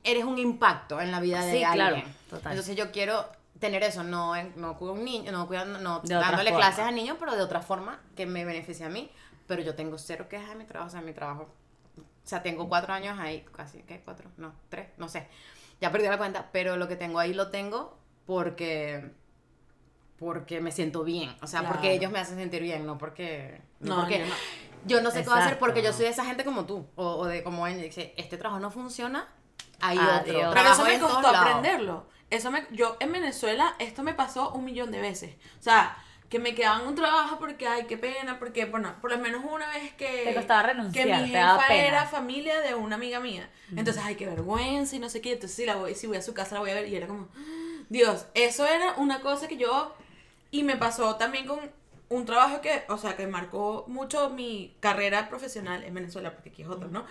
eres 0.05 0.25
un 0.25 0.39
impacto 0.39 1.01
en 1.01 1.11
la 1.11 1.19
vida 1.21 1.45
de 1.45 1.53
Sí, 1.59 1.65
alguien. 1.65 1.89
claro, 2.03 2.09
total. 2.31 2.53
Entonces 2.53 2.77
yo 2.77 2.93
quiero 2.93 3.27
tener 3.59 3.83
eso, 3.83 4.05
no, 4.05 4.35
no 4.57 4.77
cuido 4.77 4.93
un 4.93 5.05
niño, 5.05 5.33
no, 5.33 5.47
cuidando, 5.47 5.79
no 5.81 6.01
dándole 6.05 6.51
forma. 6.51 6.67
clases 6.67 6.85
a 6.85 6.91
niños, 6.91 7.17
pero 7.19 7.35
de 7.35 7.43
otra 7.43 7.61
forma 7.63 8.01
que 8.15 8.27
me 8.27 8.45
beneficie 8.45 8.85
a 8.87 8.89
mí. 8.89 9.11
Pero 9.47 9.63
yo 9.63 9.75
tengo 9.75 9.99
cero 9.99 10.27
quejas 10.29 10.51
de 10.51 10.55
mi 10.55 10.65
trabajo, 10.65 10.89
o 10.89 10.91
sea, 10.93 11.01
mi 11.01 11.13
trabajo. 11.13 11.49
O 11.99 12.27
sea, 12.27 12.43
tengo 12.43 12.69
cuatro 12.69 12.93
años 12.95 13.19
ahí, 13.19 13.45
casi, 13.57 13.83
¿qué? 13.83 14.01
¿Cuatro? 14.05 14.31
No, 14.39 14.55
tres, 14.71 14.89
no 14.97 15.09
sé. 15.09 15.27
Ya 15.81 15.91
perdí 15.93 16.07
la 16.09 16.17
cuenta, 16.19 16.49
pero 16.53 16.77
lo 16.77 16.89
que 16.89 16.97
tengo 16.97 17.19
ahí 17.19 17.35
lo 17.35 17.51
tengo 17.51 17.99
porque 18.27 19.11
porque 20.19 20.61
me 20.61 20.71
siento 20.71 21.03
bien, 21.05 21.35
o 21.43 21.47
sea, 21.47 21.61
Claro. 21.61 21.75
porque 21.75 21.93
ellos 21.93 22.11
me 22.11 22.19
hacen 22.21 22.37
sentir 22.39 22.63
bien, 22.63 22.87
no 22.87 22.97
porque 22.99 23.61
no, 23.81 23.97
No, 23.97 24.01
porque 24.03 24.21
yo 24.21 24.27
no. 24.27 24.35
yo 24.87 25.01
no 25.03 25.11
sé 25.11 25.23
qué 25.23 25.29
voy 25.29 25.39
a 25.39 25.45
hacer 25.45 25.59
porque 25.59 25.83
yo 25.83 25.93
soy 25.93 26.05
de 26.05 26.13
esa 26.13 26.25
gente 26.25 26.45
como 26.45 26.65
tú 26.67 26.87
o, 26.95 27.05
o 27.17 27.27
de 27.27 27.43
como 27.43 27.67
él 27.67 27.81
dice, 27.83 28.15
este 28.17 28.39
trabajo 28.39 28.61
no 28.61 28.71
funciona, 28.71 29.29
hay 29.89 29.99
Adiós. 29.99 30.21
otro. 30.21 30.51
Pero 30.55 30.73
eso 30.73 30.85
me 30.85 30.99
costó 30.99 31.29
aprenderlo. 31.29 32.07
Eso 32.31 32.51
me, 32.51 32.67
yo 32.71 32.97
en 33.01 33.13
Venezuela, 33.13 33.75
esto 33.79 34.03
me 34.03 34.15
pasó 34.15 34.51
un 34.53 34.65
millón 34.65 34.91
de 34.91 35.01
veces. 35.01 35.35
O 35.61 35.63
sea, 35.63 35.97
que 36.29 36.39
me 36.39 36.55
quedaban 36.55 36.87
un 36.87 36.95
trabajo 36.95 37.39
porque, 37.39 37.69
ay, 37.69 37.85
qué 37.85 37.97
pena, 37.97 38.39
porque, 38.39 38.65
bueno, 38.65 38.95
por 39.01 39.11
lo 39.11 39.19
menos 39.19 39.43
una 39.45 39.69
vez 39.69 39.93
que... 39.93 40.25
Te 40.25 40.35
costaba 40.35 40.65
renunciar, 40.65 41.07
Que 41.07 41.15
mi 41.15 41.29
jefa 41.29 41.59
pena. 41.69 41.85
era 41.85 42.07
familia 42.07 42.61
de 42.61 42.75
una 42.75 42.97
amiga 42.97 43.21
mía. 43.21 43.49
Entonces, 43.77 44.03
ay, 44.05 44.17
qué 44.17 44.27
vergüenza 44.27 44.97
y 44.97 44.99
no 44.99 45.09
sé 45.09 45.21
qué. 45.21 45.33
Entonces, 45.33 45.55
si, 45.55 45.67
la 45.67 45.77
voy, 45.77 45.95
si 45.95 46.07
voy 46.07 46.17
a 46.17 46.23
su 46.23 46.35
casa 46.35 46.55
la 46.55 46.61
voy 46.61 46.71
a 46.71 46.75
ver. 46.75 46.89
Y 46.89 46.97
era 46.97 47.07
como, 47.07 47.29
Dios, 47.89 48.27
eso 48.35 48.67
era 48.67 48.95
una 48.95 49.21
cosa 49.21 49.47
que 49.47 49.57
yo... 49.57 49.95
Y 50.51 50.63
me 50.63 50.77
pasó 50.77 51.17
también 51.17 51.47
con 51.47 51.59
un 52.09 52.25
trabajo 52.27 52.61
que, 52.61 52.85
o 52.89 52.97
sea, 52.97 53.17
que 53.17 53.27
marcó 53.27 53.85
mucho 53.89 54.31
mi 54.31 54.77
carrera 54.81 55.29
profesional 55.29 55.83
en 55.85 55.95
Venezuela, 55.95 56.33
porque 56.33 56.51
aquí 56.51 56.63
es 56.63 56.69
otro, 56.69 56.89
¿no? 56.89 57.05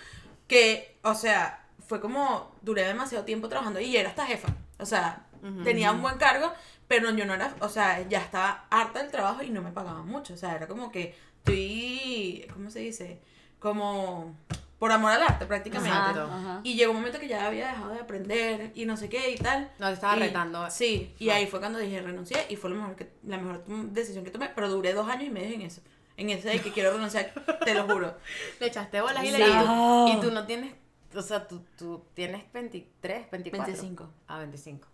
Que, 0.48 0.98
o 1.04 1.14
sea, 1.14 1.63
fue 1.88 2.00
como, 2.02 2.56
duré 2.62 2.84
demasiado 2.84 3.26
tiempo 3.26 3.48
trabajando 3.50 3.80
y 3.80 3.96
era 3.98 4.10
hasta 4.10 4.26
jefa. 4.26 4.50
O 4.80 4.86
sea, 4.86 5.26
tenía 5.64 5.92
un 5.92 6.02
buen 6.02 6.18
cargo, 6.18 6.52
pero 6.88 7.10
yo 7.12 7.26
no 7.26 7.34
era, 7.34 7.54
o 7.60 7.70
sea, 7.70 8.08
ya 8.08 8.20
estaba 8.20 8.66
harta 8.70 9.00
del 9.02 9.12
trabajo 9.12 9.44
y 9.44 9.50
no 9.50 9.62
me 9.62 9.72
pagaban 9.72 10.08
mucho. 10.08 10.34
O 10.34 10.38
sea, 10.38 10.56
era 10.56 10.68
como 10.68 10.92
que 10.92 11.16
estoy, 11.40 12.48
¿cómo 12.54 12.70
se 12.70 12.80
dice? 12.80 13.22
Como 13.60 14.36
por 14.80 14.92
amor 14.92 15.12
al 15.12 15.24
arte 15.24 15.46
prácticamente. 15.46 15.96
Ajá. 15.98 16.60
Y 16.64 16.76
llegó 16.76 16.92
un 16.92 16.98
momento 16.98 17.20
que 17.20 17.28
ya 17.30 17.48
había 17.48 17.68
dejado 17.68 17.92
de 17.94 18.00
aprender 18.02 18.72
y 18.76 18.86
no 18.86 18.98
sé 18.98 19.08
qué 19.08 19.32
y 19.32 19.38
tal. 19.38 19.72
No, 19.80 19.88
te 19.88 19.94
estaba 19.94 20.18
Y- 20.18 20.20
retando. 20.20 20.70
Sí, 20.70 21.16
y 21.20 21.28
No. 21.28 21.34
ahí 21.34 21.48
fue 21.48 21.60
cuando 21.60 21.80
dije 21.80 22.02
renuncié 22.02 22.46
y 22.50 22.58
fue 22.58 22.70
lo 22.70 22.76
mejor 22.78 22.96
que, 22.98 23.10
la 23.26 23.38
mejor 23.38 23.64
decisión 23.66 24.26
que 24.26 24.32
tomé, 24.32 24.50
pero 24.54 24.70
duré 24.70 24.94
dos 24.94 25.08
años 25.08 25.24
y 25.26 25.30
medio 25.30 25.56
en 25.56 25.62
eso. 25.62 25.82
En 26.18 26.30
ese 26.30 26.50
de 26.50 26.60
que 26.60 26.72
quiero 26.72 26.92
renunciar, 26.92 27.34
te 27.64 27.74
lo 27.74 27.88
juro. 27.88 28.16
Le 28.60 28.68
echaste 28.68 29.02
bolas 29.02 29.24
y 29.24 29.32
Sí. 29.32 29.38
le 29.38 29.48
y 29.48 30.20
tú 30.22 30.30
no 30.32 30.46
tienes, 30.46 30.74
o 31.16 31.22
sea, 31.22 31.48
tú, 31.48 31.64
tú 31.78 32.04
tienes 32.14 32.44
23, 32.54 33.30
24. 33.32 33.66
25. 33.74 34.10
Ah, 34.28 34.40
25. 34.40 34.88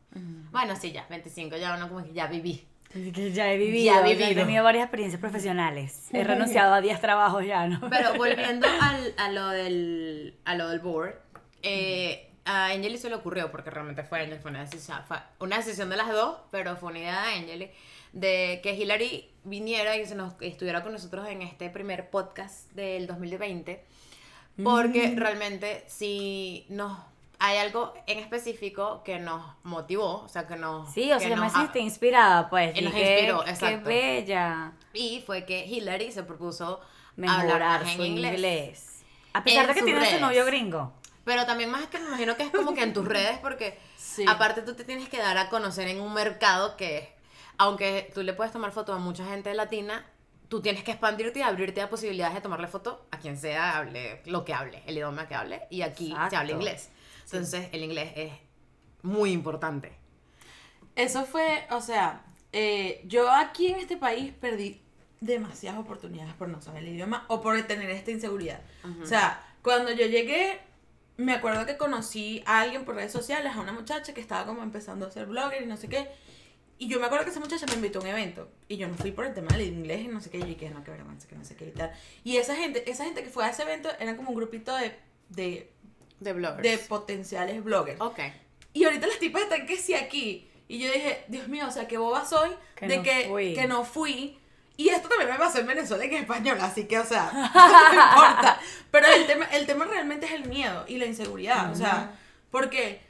Bueno, 0.52 0.76
sí, 0.76 0.92
ya, 0.92 1.06
25, 1.10 1.58
ya 1.58 1.76
uno 1.76 1.88
como 1.88 2.04
que 2.04 2.14
ya 2.14 2.28
viví. 2.28 2.66
Que 2.90 3.32
ya 3.32 3.54
he 3.54 3.58
vivido, 3.58 3.94
Ya 3.94 4.00
he 4.02 4.16
ya 4.18 4.26
he 4.26 4.30
vivido. 4.30 4.46
tenido 4.46 4.64
varias 4.64 4.86
experiencias 4.86 5.20
profesionales. 5.20 6.08
He 6.12 6.24
renunciado 6.24 6.74
a 6.74 6.82
10 6.82 7.00
trabajos 7.00 7.46
ya, 7.46 7.68
¿no? 7.68 7.88
Pero 7.88 8.14
volviendo 8.18 8.68
al, 8.82 9.14
a, 9.18 9.32
lo 9.32 9.50
del, 9.50 10.36
a 10.44 10.56
lo 10.56 10.70
del 10.70 10.80
board, 10.80 11.14
eh, 11.62 12.32
a 12.46 12.68
Angeli 12.70 12.98
se 12.98 13.10
le 13.10 13.16
ocurrió, 13.16 13.52
porque 13.52 13.70
realmente 13.70 14.04
fue 14.04 14.22
Angeli, 14.22 14.40
fue 14.40 14.50
una 14.50 14.62
decisión, 14.62 14.98
fue 15.08 15.18
una 15.40 15.58
decisión 15.58 15.90
de 15.92 15.98
las 15.98 16.08
dos, 16.10 16.38
pero 16.50 16.76
fue 16.78 16.90
una 16.90 17.00
idea 17.00 17.22
de 17.28 17.34
Angeli, 17.36 17.72
de 18.14 18.60
que 18.64 18.74
Hillary 18.74 19.30
viniera 19.44 19.96
y 19.96 20.08
se 20.08 20.16
nos, 20.16 20.34
estuviera 20.42 20.82
con 20.82 20.92
nosotros 20.92 21.28
en 21.28 21.44
este 21.44 21.70
primer 21.70 22.10
podcast 22.10 22.72
del 22.72 23.06
2020, 23.06 23.84
porque 24.64 25.14
realmente 25.16 25.84
si 25.88 26.66
nos... 26.70 26.98
Hay 27.42 27.58
algo 27.58 27.94
en 28.06 28.20
específico 28.20 29.02
que 29.06 29.18
nos 29.18 29.42
motivó, 29.64 30.24
o 30.24 30.28
sea, 30.28 30.46
que 30.46 30.58
nos... 30.58 30.92
Sí, 30.92 31.10
o 31.14 31.16
que 31.18 31.22
sea, 31.22 31.30
yo 31.30 31.36
me 31.38 31.44
nos- 31.44 31.54
sentí 31.54 31.80
inspirada, 31.80 32.50
pues. 32.50 32.76
Y 32.78 32.82
nos 32.82 32.94
inspiró, 32.94 33.44
Qué 33.46 33.50
exacto. 33.52 33.88
bella. 33.88 34.74
Y 34.94 35.24
fue 35.26 35.46
que 35.46 35.66
Hillary 35.66 36.12
se 36.12 36.24
propuso 36.24 36.82
Mejorar 37.16 37.50
hablar 37.52 37.84
más 37.86 37.94
su 37.94 38.02
en 38.04 38.08
inglés. 38.12 38.34
inglés. 38.34 39.04
A 39.32 39.44
pesar 39.46 39.62
En 39.62 39.68
de 39.70 39.74
que 39.76 39.82
tiene 39.84 40.00
su 40.02 40.06
redes. 40.08 40.22
novio 40.22 40.46
gringo. 40.46 40.92
Pero 41.24 41.46
también 41.46 41.70
más 41.70 41.88
que 41.88 41.98
me 42.00 42.08
imagino 42.08 42.36
que 42.36 42.44
es 42.44 42.50
como 42.52 42.74
que 42.74 42.82
en 42.84 42.92
tus 42.94 43.06
redes, 43.08 43.38
porque 43.40 43.80
Sí. 43.96 44.26
aparte 44.28 44.62
tú 44.62 44.74
te 44.74 44.84
tienes 44.84 45.08
que 45.08 45.18
dar 45.20 45.38
a 45.38 45.48
conocer 45.48 45.88
en 45.88 46.02
un 46.02 46.14
mercado 46.14 46.76
que, 46.76 47.14
aunque 47.58 48.12
tú 48.14 48.22
le 48.24 48.34
puedes 48.34 48.52
tomar 48.52 48.72
fotos 48.74 48.96
a 48.98 49.00
mucha 49.00 49.26
gente 49.26 49.54
latina, 49.54 50.06
tú 50.50 50.62
tienes 50.62 50.84
que 50.84 50.92
expandirte 50.92 51.40
y 51.40 51.42
abrirte 51.44 51.82
a 51.82 51.90
posibilidades 51.90 52.36
de 52.36 52.42
tomarle 52.42 52.68
foto 52.68 53.08
a 53.12 53.20
quien 53.20 53.38
sea, 53.38 53.78
hable 53.78 54.22
lo 54.26 54.44
que 54.44 54.54
hable, 54.54 54.84
el 54.86 54.96
idioma 54.96 55.28
que 55.28 55.36
hable, 55.36 55.62
y 55.70 55.84
aquí 55.84 56.08
se 56.08 56.12
Exacto. 56.14 56.38
habla 56.38 56.52
inglés. 56.52 56.90
Entonces 57.26 57.70
el 57.72 57.84
inglés 57.84 58.12
es 58.16 58.34
muy 59.04 59.32
importante. 59.32 59.94
Eso 60.96 61.24
fue, 61.26 61.66
o 61.70 61.80
sea, 61.80 62.24
eh, 62.52 63.02
yo 63.06 63.32
aquí 63.32 63.68
en 63.68 63.78
este 63.78 63.96
país 63.96 64.34
perdí 64.34 64.82
demasiadas 65.22 65.80
oportunidades 65.80 66.34
por 66.34 66.50
no 66.50 66.62
saber 66.62 66.84
el 66.84 66.90
idioma 66.90 67.26
o 67.28 67.42
por 67.42 67.62
tener 67.64 67.90
esta 67.92 68.12
inseguridad. 68.12 68.62
O 69.02 69.06
sea, 69.06 69.42
cuando 69.62 69.92
yo 69.92 70.08
llegué, 70.08 70.60
me 71.18 71.34
acuerdo 71.34 71.66
que 71.66 71.78
conocí 71.78 72.42
a 72.46 72.62
alguien 72.62 72.86
por 72.86 72.96
redes 72.96 73.12
sociales, 73.12 73.54
a 73.56 73.60
una 73.60 73.74
muchacha 73.74 74.14
que 74.14 74.22
estaba 74.22 74.46
como 74.46 74.64
empezando 74.64 75.06
a 75.06 75.12
ser 75.12 75.28
blogger 75.28 75.62
y 75.62 75.66
no 75.68 75.78
sé 75.78 75.90
qué. 75.90 76.10
Y 76.82 76.88
yo 76.88 77.00
me 77.00 77.06
acuerdo 77.08 77.26
que 77.26 77.32
esa 77.32 77.42
muchacha 77.42 77.66
me 77.68 77.74
invitó 77.74 78.00
a 78.00 78.04
un 78.04 78.08
evento. 78.08 78.50
Y 78.70 78.78
yo 78.78 78.88
no 78.88 78.96
fui 78.96 79.12
por 79.12 79.26
el 79.26 79.34
tema 79.34 79.50
del 79.52 79.68
inglés 79.68 80.00
y 80.02 80.08
no 80.08 80.22
sé 80.22 80.30
qué. 80.30 80.38
Y 80.38 80.42
yo 80.42 80.48
dije, 80.48 80.70
no, 80.70 80.82
qué 80.84 80.92
vergüenza, 80.92 81.28
que 81.28 81.36
no 81.36 81.44
sé 81.44 81.56
qué 81.56 81.66
y 81.68 81.72
tal. 81.72 81.92
Y 82.24 82.38
esa 82.38 82.56
gente, 82.56 82.90
esa 82.90 83.04
gente 83.04 83.22
que 83.22 83.30
fue 83.30 83.44
a 83.46 83.50
ese 83.50 83.64
evento 83.64 83.90
era 84.00 84.16
como 84.16 84.30
un 84.30 84.36
grupito 84.36 84.74
de, 84.76 84.98
de, 85.28 85.70
De 86.22 86.34
bloggers. 86.34 86.64
de 86.64 86.78
potenciales 86.78 87.62
bloggers. 87.64 88.00
Ok. 88.00 88.20
Y 88.74 88.86
ahorita 88.86 89.08
las 89.08 89.20
tipas 89.20 89.44
están 89.44 89.66
que 89.66 89.76
sí 89.76 89.94
aquí. 89.94 90.50
Y 90.70 90.80
yo 90.80 90.90
dije, 90.92 91.26
Dios 91.28 91.50
mío, 91.50 91.66
o 91.68 91.72
sea, 91.72 91.86
qué 91.88 91.98
boba 91.98 92.26
soy 92.26 92.52
Que 92.76 92.88
de 92.88 92.98
no 92.98 93.04
que, 93.04 93.26
fui. 93.28 93.54
que 93.54 93.68
no 93.68 93.84
fui. 93.84 94.40
Y 94.78 94.88
esto 94.88 95.10
también 95.10 95.30
me 95.32 95.38
pasó 95.38 95.60
en 95.60 95.68
Venezuela 95.68 96.06
en 96.06 96.14
español, 96.14 96.58
así 96.62 96.86
que, 96.86 96.98
o 96.98 97.04
sea, 97.06 97.26
no 97.34 97.90
me 97.90 97.96
importa. 98.02 98.60
Pero 98.92 99.08
el 99.08 99.28
tema, 99.28 99.46
el 99.48 99.66
tema 99.66 99.84
realmente 99.84 100.28
es 100.28 100.32
el 100.32 100.46
miedo 100.48 100.86
y 100.88 100.98
la 100.98 101.06
inseguridad. 101.08 101.70
O 101.74 101.76
sea, 101.76 102.14
porque 102.52 103.02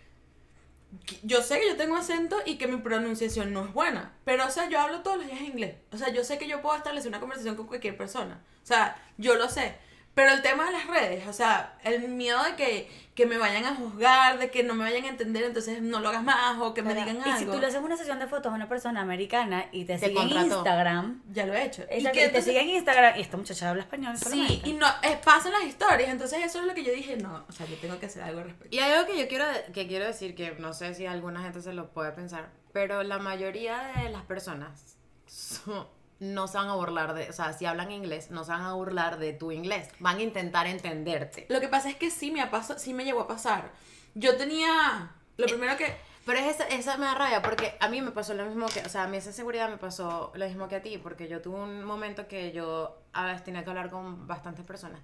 yo 1.23 1.41
sé 1.41 1.59
que 1.59 1.67
yo 1.67 1.77
tengo 1.77 1.95
acento 1.95 2.37
y 2.45 2.57
que 2.57 2.67
mi 2.67 2.77
pronunciación 2.77 3.53
no 3.53 3.65
es 3.65 3.73
buena. 3.73 4.13
Pero, 4.25 4.45
o 4.45 4.49
sea, 4.49 4.69
yo 4.69 4.79
hablo 4.79 5.01
todos 5.01 5.17
los 5.17 5.27
días 5.27 5.41
inglés. 5.41 5.75
O 5.91 5.97
sea, 5.97 6.09
yo 6.09 6.23
sé 6.23 6.37
que 6.37 6.47
yo 6.47 6.61
puedo 6.61 6.75
establecer 6.75 7.09
una 7.09 7.19
conversación 7.19 7.55
con 7.55 7.67
cualquier 7.67 7.97
persona. 7.97 8.43
O 8.63 8.65
sea, 8.65 8.95
yo 9.17 9.35
lo 9.35 9.49
sé. 9.49 9.75
Pero 10.15 10.31
el 10.33 10.41
tema 10.41 10.65
de 10.65 10.71
las 10.73 10.87
redes, 10.87 11.27
o 11.27 11.33
sea, 11.33 11.77
el 11.83 12.09
miedo 12.09 12.43
de 12.43 12.55
que, 12.55 12.91
que 13.15 13.25
me 13.25 13.37
vayan 13.37 13.63
a 13.63 13.75
juzgar, 13.75 14.37
de 14.37 14.49
que 14.51 14.63
no 14.63 14.73
me 14.73 14.83
vayan 14.83 15.05
a 15.05 15.07
entender, 15.07 15.43
entonces 15.45 15.81
no 15.81 16.01
lo 16.01 16.09
hagas 16.09 16.23
más 16.23 16.59
o 16.59 16.73
que 16.73 16.81
me 16.81 16.93
digan 16.93 17.17
y 17.17 17.21
algo. 17.29 17.37
si 17.37 17.45
tú 17.45 17.57
le 17.61 17.67
haces 17.67 17.79
una 17.81 17.95
sesión 17.95 18.19
de 18.19 18.27
fotos 18.27 18.51
a 18.51 18.55
una 18.55 18.67
persona 18.67 18.99
americana 18.99 19.67
y 19.71 19.85
te, 19.85 19.97
Te 19.97 20.07
sigue 20.09 20.19
en. 20.21 20.29
Instagram, 20.29 21.21
Ya 21.31 21.45
lo 21.45 21.53
he 21.53 21.63
hecho. 21.63 21.83
y 21.95 22.03
que 22.03 22.11
que 22.11 22.27
te 22.29 22.41
sigue 22.41 22.59
en 22.59 22.69
Instagram 22.69 23.17
y 23.17 23.21
esta 23.21 23.37
muchacha 23.37 23.69
habla 23.69 23.83
español 23.83 24.17
Sí, 24.17 24.23
solamente. 24.25 24.69
y 24.69 24.73
no, 24.73 24.87
eh, 25.03 25.17
pasan 25.23 25.53
las 25.53 25.63
historias, 25.63 26.09
entonces 26.09 26.39
eso 26.43 26.59
es 26.59 26.65
lo 26.65 26.73
que 26.73 26.83
yo 26.83 26.91
dije, 26.91 27.15
no, 27.15 27.45
o 27.47 27.51
sea, 27.53 27.65
yo 27.67 27.77
tengo 27.77 27.97
que 27.99 28.07
hacer 28.07 28.23
algo 28.23 28.39
al 28.41 28.45
respecto. 28.47 28.75
Y 28.75 28.79
hay 28.79 28.91
algo 28.91 29.05
que 29.09 29.17
yo 29.17 29.27
quiero, 29.29 29.45
que 29.73 29.87
quiero 29.87 30.05
decir, 30.05 30.35
que 30.35 30.51
no 30.59 30.73
sé 30.73 30.95
si 30.95 31.05
alguna 31.05 31.43
gente 31.43 31.61
se 31.61 31.71
lo 31.71 31.91
puede 31.91 32.11
pensar, 32.11 32.49
pero 32.73 33.03
la 33.03 33.19
mayoría 33.19 33.93
de 34.03 34.09
las 34.09 34.23
personas 34.23 34.97
son- 35.27 35.87
no 36.19 36.47
se 36.47 36.57
van 36.57 36.69
a 36.69 36.75
burlar 36.75 37.13
de, 37.13 37.29
o 37.29 37.33
sea, 37.33 37.53
si 37.53 37.65
hablan 37.65 37.91
inglés, 37.91 38.29
no 38.31 38.43
se 38.43 38.51
van 38.51 38.61
a 38.63 38.73
burlar 38.73 39.19
de 39.19 39.33
tu 39.33 39.51
inglés, 39.51 39.89
van 39.99 40.17
a 40.17 40.21
intentar 40.21 40.67
entenderte. 40.67 41.45
Lo 41.49 41.59
que 41.61 41.67
pasa 41.69 41.89
es 41.89 41.95
que 41.95 42.11
sí 42.11 42.31
me, 42.31 42.45
pasado, 42.47 42.79
sí 42.79 42.93
me 42.93 43.05
llegó 43.05 43.21
a 43.21 43.27
pasar. 43.27 43.71
Yo 44.15 44.37
tenía, 44.37 45.11
lo 45.37 45.45
primero 45.47 45.77
que... 45.77 45.95
Pero 46.25 46.39
es 46.41 46.47
esa, 46.55 46.67
esa 46.67 46.97
me 46.97 47.05
da 47.07 47.15
rabia 47.15 47.41
porque 47.41 47.75
a 47.79 47.87
mí 47.89 48.01
me 48.01 48.11
pasó 48.11 48.35
lo 48.35 48.45
mismo 48.45 48.67
que, 48.67 48.81
o 48.81 48.89
sea, 48.89 49.03
a 49.05 49.07
mí 49.07 49.17
esa 49.17 49.31
seguridad 49.31 49.67
me 49.69 49.77
pasó 49.77 50.31
lo 50.35 50.45
mismo 50.45 50.67
que 50.67 50.75
a 50.75 50.81
ti, 50.81 50.99
porque 50.99 51.27
yo 51.27 51.41
tuve 51.41 51.55
un 51.59 51.83
momento 51.83 52.27
que 52.27 52.51
yo 52.51 53.01
a 53.13 53.25
veces 53.25 53.43
tenía 53.45 53.63
que 53.63 53.69
hablar 53.71 53.89
con 53.89 54.27
bastantes 54.27 54.63
personas 54.63 55.01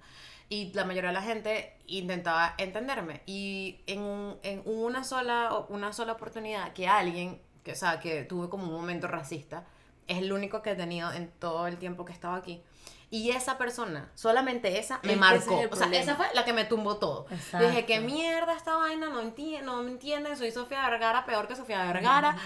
y 0.48 0.72
la 0.74 0.84
mayoría 0.84 1.08
de 1.10 1.14
la 1.14 1.22
gente 1.22 1.76
intentaba 1.88 2.54
entenderme 2.58 3.22
y 3.26 3.80
en, 3.88 4.00
un- 4.02 4.38
en 4.44 4.62
una 4.66 5.02
sola 5.02 5.64
una 5.68 5.92
sola 5.92 6.12
oportunidad 6.12 6.72
que 6.74 6.86
alguien, 6.86 7.40
que, 7.64 7.72
o 7.72 7.76
sea, 7.76 7.98
que 7.98 8.22
tuve 8.22 8.48
como 8.48 8.64
un 8.68 8.74
momento 8.74 9.08
racista, 9.08 9.64
es 10.08 10.18
el 10.18 10.32
único 10.32 10.62
que 10.62 10.72
he 10.72 10.74
tenido 10.76 11.12
en 11.12 11.30
todo 11.38 11.66
el 11.66 11.76
tiempo 11.78 12.04
que 12.04 12.12
he 12.12 12.14
estado 12.14 12.34
aquí. 12.34 12.62
Y 13.08 13.30
esa 13.30 13.56
persona, 13.56 14.10
solamente 14.16 14.78
esa, 14.80 14.98
me 15.04 15.12
Es 15.12 15.18
marcó. 15.18 15.60
es 15.60 15.70
o 15.70 15.76
sea, 15.76 15.86
esa 15.92 16.16
fue 16.16 16.26
la 16.34 16.44
que 16.44 16.52
me 16.52 16.64
tumbó 16.64 16.96
todo. 16.96 17.26
Exacto. 17.30 17.68
Dije, 17.68 17.86
qué 17.86 18.00
mierda 18.00 18.56
esta 18.56 18.76
vaina, 18.76 19.08
no 19.08 19.20
entiendo, 19.20 19.76
no 19.76 19.82
me 19.82 19.92
entienden, 19.92 20.36
soy 20.36 20.50
Sofía 20.50 20.88
Vergara, 20.90 21.24
peor 21.24 21.46
que 21.46 21.54
Sofía 21.54 21.84
Vergara. 21.84 22.36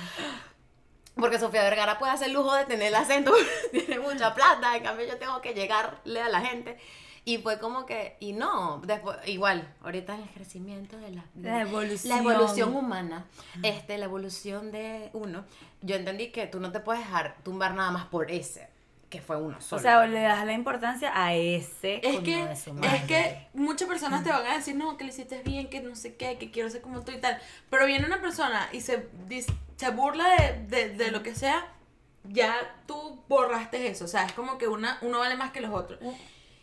Porque 1.14 1.38
Sofía 1.38 1.62
Vergara 1.64 1.98
puede 1.98 2.12
hacer 2.12 2.30
lujo 2.30 2.54
de 2.54 2.64
tener 2.66 2.88
el 2.88 2.94
acento, 2.94 3.32
tiene 3.72 3.98
mucha 3.98 4.34
plata, 4.34 4.76
en 4.76 4.82
cambio 4.82 5.06
yo 5.06 5.16
tengo 5.18 5.40
que 5.40 5.54
llegarle 5.54 6.20
a 6.20 6.28
la 6.28 6.40
gente. 6.40 6.78
Y 7.24 7.38
fue 7.38 7.58
como 7.58 7.84
que, 7.84 8.16
y 8.20 8.32
no, 8.32 8.80
después, 8.84 9.16
igual, 9.26 9.74
ahorita 9.82 10.14
en 10.14 10.22
el 10.22 10.28
crecimiento 10.30 10.96
de 10.98 11.10
la, 11.10 11.24
La 11.36 11.60
evolución. 11.62 12.16
la 12.16 12.22
evolución 12.32 12.74
humana, 12.74 13.26
este, 13.62 13.98
la 13.98 14.06
evolución 14.06 14.72
de 14.72 15.10
uno, 15.12 15.44
yo 15.82 15.96
entendí 15.96 16.28
que 16.30 16.46
tú 16.46 16.60
no 16.60 16.72
te 16.72 16.80
puedes 16.80 17.02
dejar 17.02 17.36
tumbar 17.42 17.74
nada 17.74 17.90
más 17.90 18.06
por 18.06 18.30
ese, 18.30 18.68
que 19.08 19.20
fue 19.20 19.36
uno 19.36 19.56
O 19.58 19.60
solo. 19.60 19.82
sea, 19.82 20.06
le 20.06 20.20
das 20.22 20.44
la 20.46 20.52
importancia 20.52 21.10
a 21.14 21.34
ese 21.34 22.00
Es 22.06 22.20
que, 22.20 22.46
de 22.46 22.56
su 22.56 22.72
madre. 22.74 22.96
es 22.98 23.02
que 23.04 23.46
muchas 23.54 23.88
personas 23.88 24.22
te 24.22 24.30
van 24.30 24.46
a 24.46 24.54
decir, 24.56 24.76
no, 24.76 24.96
que 24.96 25.04
lo 25.04 25.10
hiciste 25.10 25.42
bien, 25.42 25.68
que 25.68 25.80
no 25.80 25.96
sé 25.96 26.14
qué, 26.16 26.38
que 26.38 26.50
quiero 26.50 26.70
ser 26.70 26.80
como 26.80 27.00
tú 27.02 27.12
y 27.12 27.18
tal. 27.18 27.38
Pero 27.70 27.86
viene 27.86 28.06
una 28.06 28.20
persona 28.20 28.68
y 28.72 28.80
se, 28.82 29.08
dis- 29.28 29.52
se 29.76 29.90
burla 29.90 30.26
de, 30.36 30.66
de, 30.68 30.88
de 30.96 31.10
lo 31.10 31.22
que 31.22 31.34
sea, 31.34 31.66
ya 32.24 32.54
tú 32.86 33.22
borraste 33.28 33.88
eso. 33.88 34.04
O 34.04 34.08
sea, 34.08 34.24
es 34.26 34.32
como 34.32 34.58
que 34.58 34.68
una, 34.68 34.98
uno 35.02 35.18
vale 35.18 35.36
más 35.36 35.50
que 35.52 35.60
los 35.60 35.72
otros. 35.72 35.98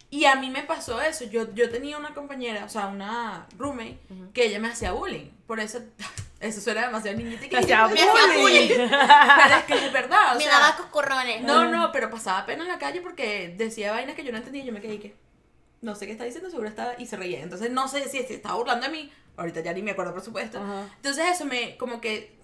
Y 0.09 0.23
a 0.23 0.35
mí 0.37 0.49
me 0.49 0.63
pasó 0.63 1.01
eso. 1.01 1.25
Yo, 1.25 1.53
yo 1.53 1.69
tenía 1.69 1.97
una 1.97 2.13
compañera, 2.13 2.63
o 2.63 2.69
sea, 2.69 2.87
una 2.87 3.45
roommate, 3.57 3.99
que 4.33 4.45
ella 4.45 4.59
me 4.59 4.69
hacía 4.69 4.93
bullying. 4.93 5.31
Por 5.47 5.59
eso, 5.59 5.79
eso 6.39 6.61
suena 6.61 6.81
demasiado 6.87 7.17
niñita 7.17 7.45
y 7.45 7.49
que 7.49 7.55
Me 7.57 7.61
hacía 7.63 7.87
bullying. 7.87 8.67
Pero 8.69 9.55
es 9.57 9.63
que 9.65 9.85
es 9.87 9.91
verdad, 9.93 10.33
o 10.35 10.37
Me 10.37 10.43
sea, 10.43 10.59
daba 10.59 10.77
coscorrones. 10.77 11.41
no, 11.43 11.65
no, 11.71 11.91
pero 11.91 12.09
pasaba 12.09 12.45
pena 12.45 12.63
en 12.63 12.69
la 12.69 12.77
calle 12.77 13.01
porque 13.01 13.53
decía 13.57 13.91
vainas 13.91 14.15
que 14.15 14.23
yo 14.23 14.31
no 14.31 14.37
entendía 14.37 14.63
y 14.63 14.65
yo 14.67 14.73
me 14.73 14.81
quedé 14.81 14.99
que 14.99 15.15
no 15.81 15.95
sé 15.95 16.05
qué 16.07 16.11
está 16.11 16.23
diciendo, 16.23 16.49
seguro 16.49 16.67
estaba 16.69 16.93
y 16.97 17.05
se 17.05 17.17
reía. 17.17 17.41
Entonces 17.41 17.71
no 17.71 17.87
sé 17.87 18.07
si 18.09 18.19
se 18.23 18.33
estaba 18.35 18.55
burlando 18.55 18.85
de 18.87 18.91
mí, 18.91 19.11
ahorita 19.37 19.61
ya 19.61 19.73
ni 19.73 19.81
me 19.83 19.91
acuerdo 19.91 20.13
por 20.13 20.21
supuesto. 20.23 20.59
Ajá. 20.59 20.87
Entonces 20.95 21.25
eso 21.27 21.45
me 21.45 21.77
como 21.77 22.01
que 22.01 22.35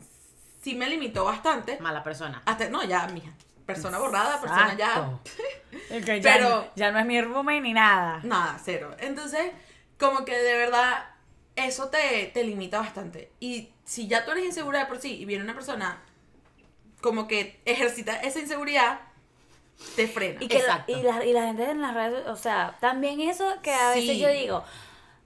sí 0.63 0.75
me 0.75 0.87
limitó 0.87 1.25
bastante. 1.25 1.77
Mala 1.79 2.03
persona. 2.03 2.41
Hasta 2.45 2.69
no, 2.69 2.83
ya 2.83 3.07
mija, 3.07 3.31
persona 3.65 3.97
borrada, 3.99 4.39
persona 4.39 4.75
ya 4.77 4.87
Exacto. 4.89 5.19
Que 6.05 6.21
ya, 6.21 6.33
Pero- 6.33 6.49
no- 6.49 6.65
ya 6.75 6.91
no 6.91 6.99
es 6.99 7.05
mi 7.05 7.19
roommate 7.21 7.61
ni 7.61 7.73
nada. 7.73 8.19
nada, 8.23 8.59
cero. 8.63 8.95
Entonces, 8.99 9.51
como 9.99 10.23
que 10.25 10.35
de 10.37 10.53
verdad 10.57 11.05
eso 11.55 11.89
te, 11.89 12.31
te 12.33 12.43
limita 12.43 12.79
bastante. 12.79 13.31
Y 13.39 13.72
si 13.85 14.07
ya 14.07 14.25
tú 14.25 14.31
eres 14.31 14.45
insegura 14.45 14.79
de 14.79 14.85
por 14.85 14.99
sí 14.99 15.13
y 15.13 15.25
viene 15.25 15.43
una 15.43 15.53
persona 15.53 16.01
como 17.01 17.27
que 17.27 17.59
ejercita 17.65 18.15
esa 18.21 18.39
inseguridad, 18.39 19.01
te 19.95 20.07
frena. 20.07 20.43
Y, 20.43 20.47
que 20.47 20.59
la, 20.59 20.61
Exacto. 20.61 20.91
y, 20.91 21.03
la, 21.03 21.25
y 21.25 21.33
la 21.33 21.47
gente 21.47 21.69
en 21.69 21.81
las 21.81 21.93
redes, 21.93 22.27
o 22.27 22.35
sea, 22.35 22.77
también 22.79 23.19
eso 23.19 23.45
que 23.61 23.73
a 23.73 23.91
veces 23.91 24.17
yo 24.17 24.29
digo, 24.29 24.63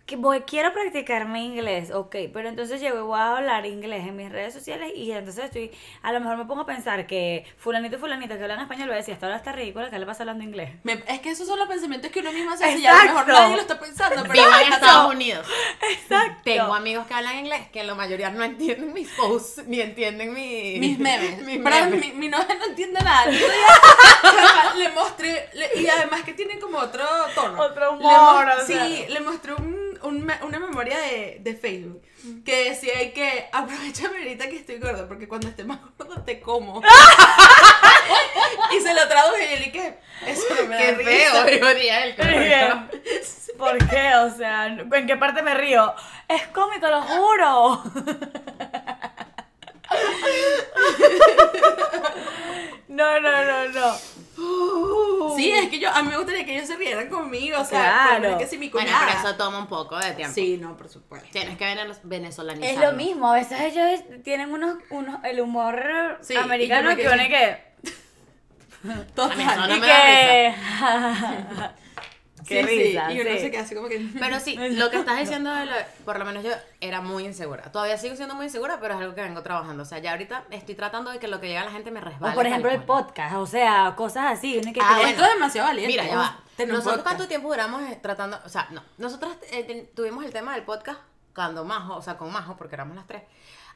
que 0.08 0.16
voy, 0.16 0.40
quiero 0.42 0.72
practicar 0.74 1.28
mi 1.28 1.46
inglés, 1.46 1.92
ok, 1.92 2.16
pero 2.34 2.48
entonces 2.50 2.80
llego 2.82 2.98
y 2.98 3.02
voy 3.02 3.20
a 3.20 3.36
hablar 3.38 3.66
inglés 3.66 4.08
en 4.08 4.16
mis 4.16 4.32
redes 4.32 4.54
sociales 4.54 4.94
y 4.96 5.12
entonces 5.12 5.44
estoy, 5.46 5.70
a 6.02 6.14
lo 6.14 6.22
mejor 6.22 6.38
me 6.38 6.46
pongo 6.46 6.62
a 6.62 6.66
pensar 6.66 7.06
que 7.06 7.46
fulanito 7.58 7.98
y 7.98 8.00
fulanito 8.00 8.36
que 8.38 8.42
hablan 8.42 8.62
español, 8.62 8.88
voy 8.88 8.94
a 8.96 8.98
decir, 8.98 9.14
esta 9.14 9.28
hora 9.28 9.36
está 9.36 9.52
ridícula, 9.52 9.90
¿qué 9.90 10.00
le 10.00 10.06
pasa 10.06 10.24
hablando 10.24 10.46
inglés? 10.46 10.72
Me- 10.84 11.04
es 11.10 11.20
que 11.20 11.30
esos 11.32 11.46
son 11.46 11.60
los 11.60 11.68
pensamientos 11.68 12.10
que 12.10 12.22
uno 12.22 12.32
mismo 12.32 12.52
hace 12.52 12.78
y 12.78 12.86
a 12.86 12.94
lo 12.94 12.98
mejor 13.04 13.10
Exacto. 13.24 13.34
nadie 13.34 13.56
lo 13.58 13.62
está 13.62 13.80
pensando, 13.80 14.22
pero 14.22 14.32
Vivo 14.34 14.46
en 14.48 14.54
Exacto. 14.62 14.86
Estados 14.86 15.14
Unidos. 15.14 15.48
Exacto. 15.92 16.42
Tengo 16.46 16.74
amigos 16.74 17.06
que 17.06 17.14
hablan 17.14 17.40
inglés 17.40 17.68
que 17.74 17.84
la 17.84 17.94
mayoría 17.94 18.30
no 18.30 18.44
entienden 18.46 18.94
mis 18.94 19.10
posts 19.12 19.64
ni 19.68 19.82
entienden 19.82 20.34
mi, 20.34 20.80
mis 20.80 20.98
memes. 21.00 21.42
mis 21.44 21.58
Pero 21.62 21.76
memes. 21.86 22.00
mi, 22.00 22.12
mi 22.14 22.30
novia 22.30 22.56
no 22.58 22.66
entiende 22.66 23.02
nada. 23.02 23.30
Día 23.30 24.74
le 24.78 24.90
mostré, 24.90 25.50
le- 25.54 25.82
y 25.82 25.88
además 25.88 26.22
que 26.24 26.34
tiene 26.34 26.60
como 26.60 26.78
otro 26.78 27.04
tono. 27.36 27.60
Otro 27.62 27.92
Le 27.92 27.98
humor, 27.98 28.46
mo- 28.46 28.52
o 28.62 28.66
sea. 28.66 28.86
Sí, 28.86 29.06
le 29.10 29.20
mostré 29.22 29.54
un, 29.54 29.97
un 30.04 30.32
una 30.42 30.60
memoria 30.60 30.98
de, 31.00 31.40
de 31.42 31.56
Facebook 31.56 32.02
que 32.44 32.70
decía 32.70 33.14
que 33.14 33.48
aprovechame 33.52 34.18
ahorita 34.18 34.50
que 34.50 34.58
estoy 34.58 34.80
gorda 34.80 35.08
porque 35.08 35.28
cuando 35.28 35.48
esté 35.48 35.64
más 35.64 35.80
gorda 35.98 36.24
te 36.26 36.40
como. 36.40 36.82
y 38.78 38.82
se 38.82 38.94
lo 38.94 39.08
traduje 39.08 39.50
y 39.50 39.54
él 39.54 39.64
y 39.68 39.72
que 39.72 39.98
eso 40.26 40.44
no 40.56 40.68
me 40.68 40.76
da 40.76 40.82
Qué 40.82 40.92
risa. 40.94 41.46
feo, 41.46 41.76
Bien. 41.76 42.90
¿Por 43.58 43.78
qué? 43.90 44.16
O 44.16 44.36
sea, 44.36 44.68
¿en 44.68 45.08
qué 45.08 45.18
parte 45.18 45.42
me 45.42 45.54
río? 45.54 45.94
Es 46.28 46.48
cómico, 46.48 46.88
lo 46.88 47.02
juro. 47.02 47.84
No, 52.88 53.20
no, 53.20 53.44
no, 53.44 53.70
no. 53.70 55.36
Sí, 55.36 55.52
es 55.52 55.70
que 55.70 55.78
yo, 55.78 55.90
a 55.92 56.02
mí 56.02 56.10
me 56.10 56.18
gustaría 56.18 56.46
que 56.46 56.57
conmigo, 57.06 57.60
o 57.62 57.66
sea, 57.66 57.80
Claro. 57.82 58.10
pero 58.22 58.32
no 58.32 58.38
es 58.38 58.44
que 58.44 58.50
si 58.50 58.58
mi 58.58 58.70
Bueno, 58.70 58.92
pero 59.06 59.20
eso 59.20 59.36
toma 59.36 59.60
un 59.60 59.68
poco 59.68 59.98
de 59.98 60.12
tiempo. 60.14 60.34
Sí, 60.34 60.58
no, 60.58 60.76
por 60.76 60.90
supuesto. 60.90 61.28
Tienes 61.32 61.58
que 61.58 61.66
venez- 61.66 62.00
venezolanizar. 62.04 62.70
Es 62.70 62.80
lo 62.80 62.92
mismo, 62.94 63.30
a 63.32 63.36
veces 63.36 63.60
ellos 63.62 64.02
tienen 64.24 64.52
unos, 64.52 64.78
unos 64.90 65.24
el 65.24 65.40
humor 65.42 66.18
Sí, 66.22 66.36
americano 66.36 66.96
que 66.96 67.04
pone 67.08 67.30
que... 67.30 67.68
Total. 69.16 69.32
A 69.32 69.36
mí 69.36 69.44
eso 69.44 69.68
no 69.68 69.76
y 69.76 69.80
me 69.80 69.88
que... 69.88 70.54
Qué 72.48 72.64
Sí, 72.64 72.68
risa, 72.68 73.08
sí, 73.10 73.14
y 73.14 73.22
uno 73.22 73.30
sí. 73.32 73.40
se 73.40 73.52
queda 73.52 73.62
así 73.62 73.76
como 73.76 73.88
que. 73.90 74.08
Pero 74.20 74.40
sí, 74.40 74.56
lo 74.72 74.90
que 74.90 74.98
estás 75.00 75.20
diciendo, 75.20 75.54
de 75.54 75.66
lo- 75.66 75.74
por 76.06 76.18
lo 76.18 76.26
menos 76.26 76.44
yo 76.44 76.52
era 76.82 77.02
muy 77.02 77.26
insegura. 77.26 77.64
Todavía 77.72 77.98
sigo 77.98 78.16
siendo 78.16 78.36
muy 78.36 78.46
insegura, 78.46 78.80
pero 78.80 78.94
es 78.96 79.02
algo 79.02 79.14
que 79.16 79.22
vengo 79.22 79.42
trabajando. 79.44 79.84
O 79.84 79.86
sea, 79.86 80.00
ya 80.00 80.12
ahorita 80.12 80.46
estoy 80.52 80.76
tratando 80.76 81.12
de 81.12 81.20
que 81.20 81.28
lo 81.28 81.40
que 81.42 81.48
llega 81.48 81.62
a 81.62 81.66
la 81.66 81.72
gente 81.72 81.92
me 81.92 82.00
resbale. 82.02 82.32
O 82.34 82.36
por 82.36 82.48
ejemplo 82.48 82.72
el 82.72 82.82
cual. 82.84 83.04
podcast, 83.06 83.36
o 83.36 83.46
sea, 83.46 83.94
cosas 83.98 84.26
así. 84.38 84.62
que 84.74 84.80
Ah, 84.82 84.94
bueno. 84.96 85.10
Esto 85.10 85.24
es 85.26 85.34
demasiado 85.34 85.68
valiente. 85.68 85.92
Mira, 85.92 86.06
ya 86.08 86.18
va. 86.18 86.40
Nosotros 86.66 87.04
cuánto 87.04 87.28
tiempo 87.28 87.50
duramos 87.50 87.84
eh, 87.84 88.00
tratando, 88.02 88.40
o 88.44 88.50
sea, 88.50 88.68
no, 88.72 88.82
nosotras 88.98 89.32
eh, 89.52 89.92
tuvimos 89.96 90.26
el 90.26 90.32
tema 90.34 90.56
del 90.56 90.64
podcast 90.64 91.00
cuando 91.36 91.64
Majo, 91.64 91.96
o 91.98 92.02
sea, 92.02 92.18
con 92.18 92.32
Majo, 92.32 92.58
porque 92.58 92.74
éramos 92.74 92.96
las 92.96 93.06
tres, 93.06 93.22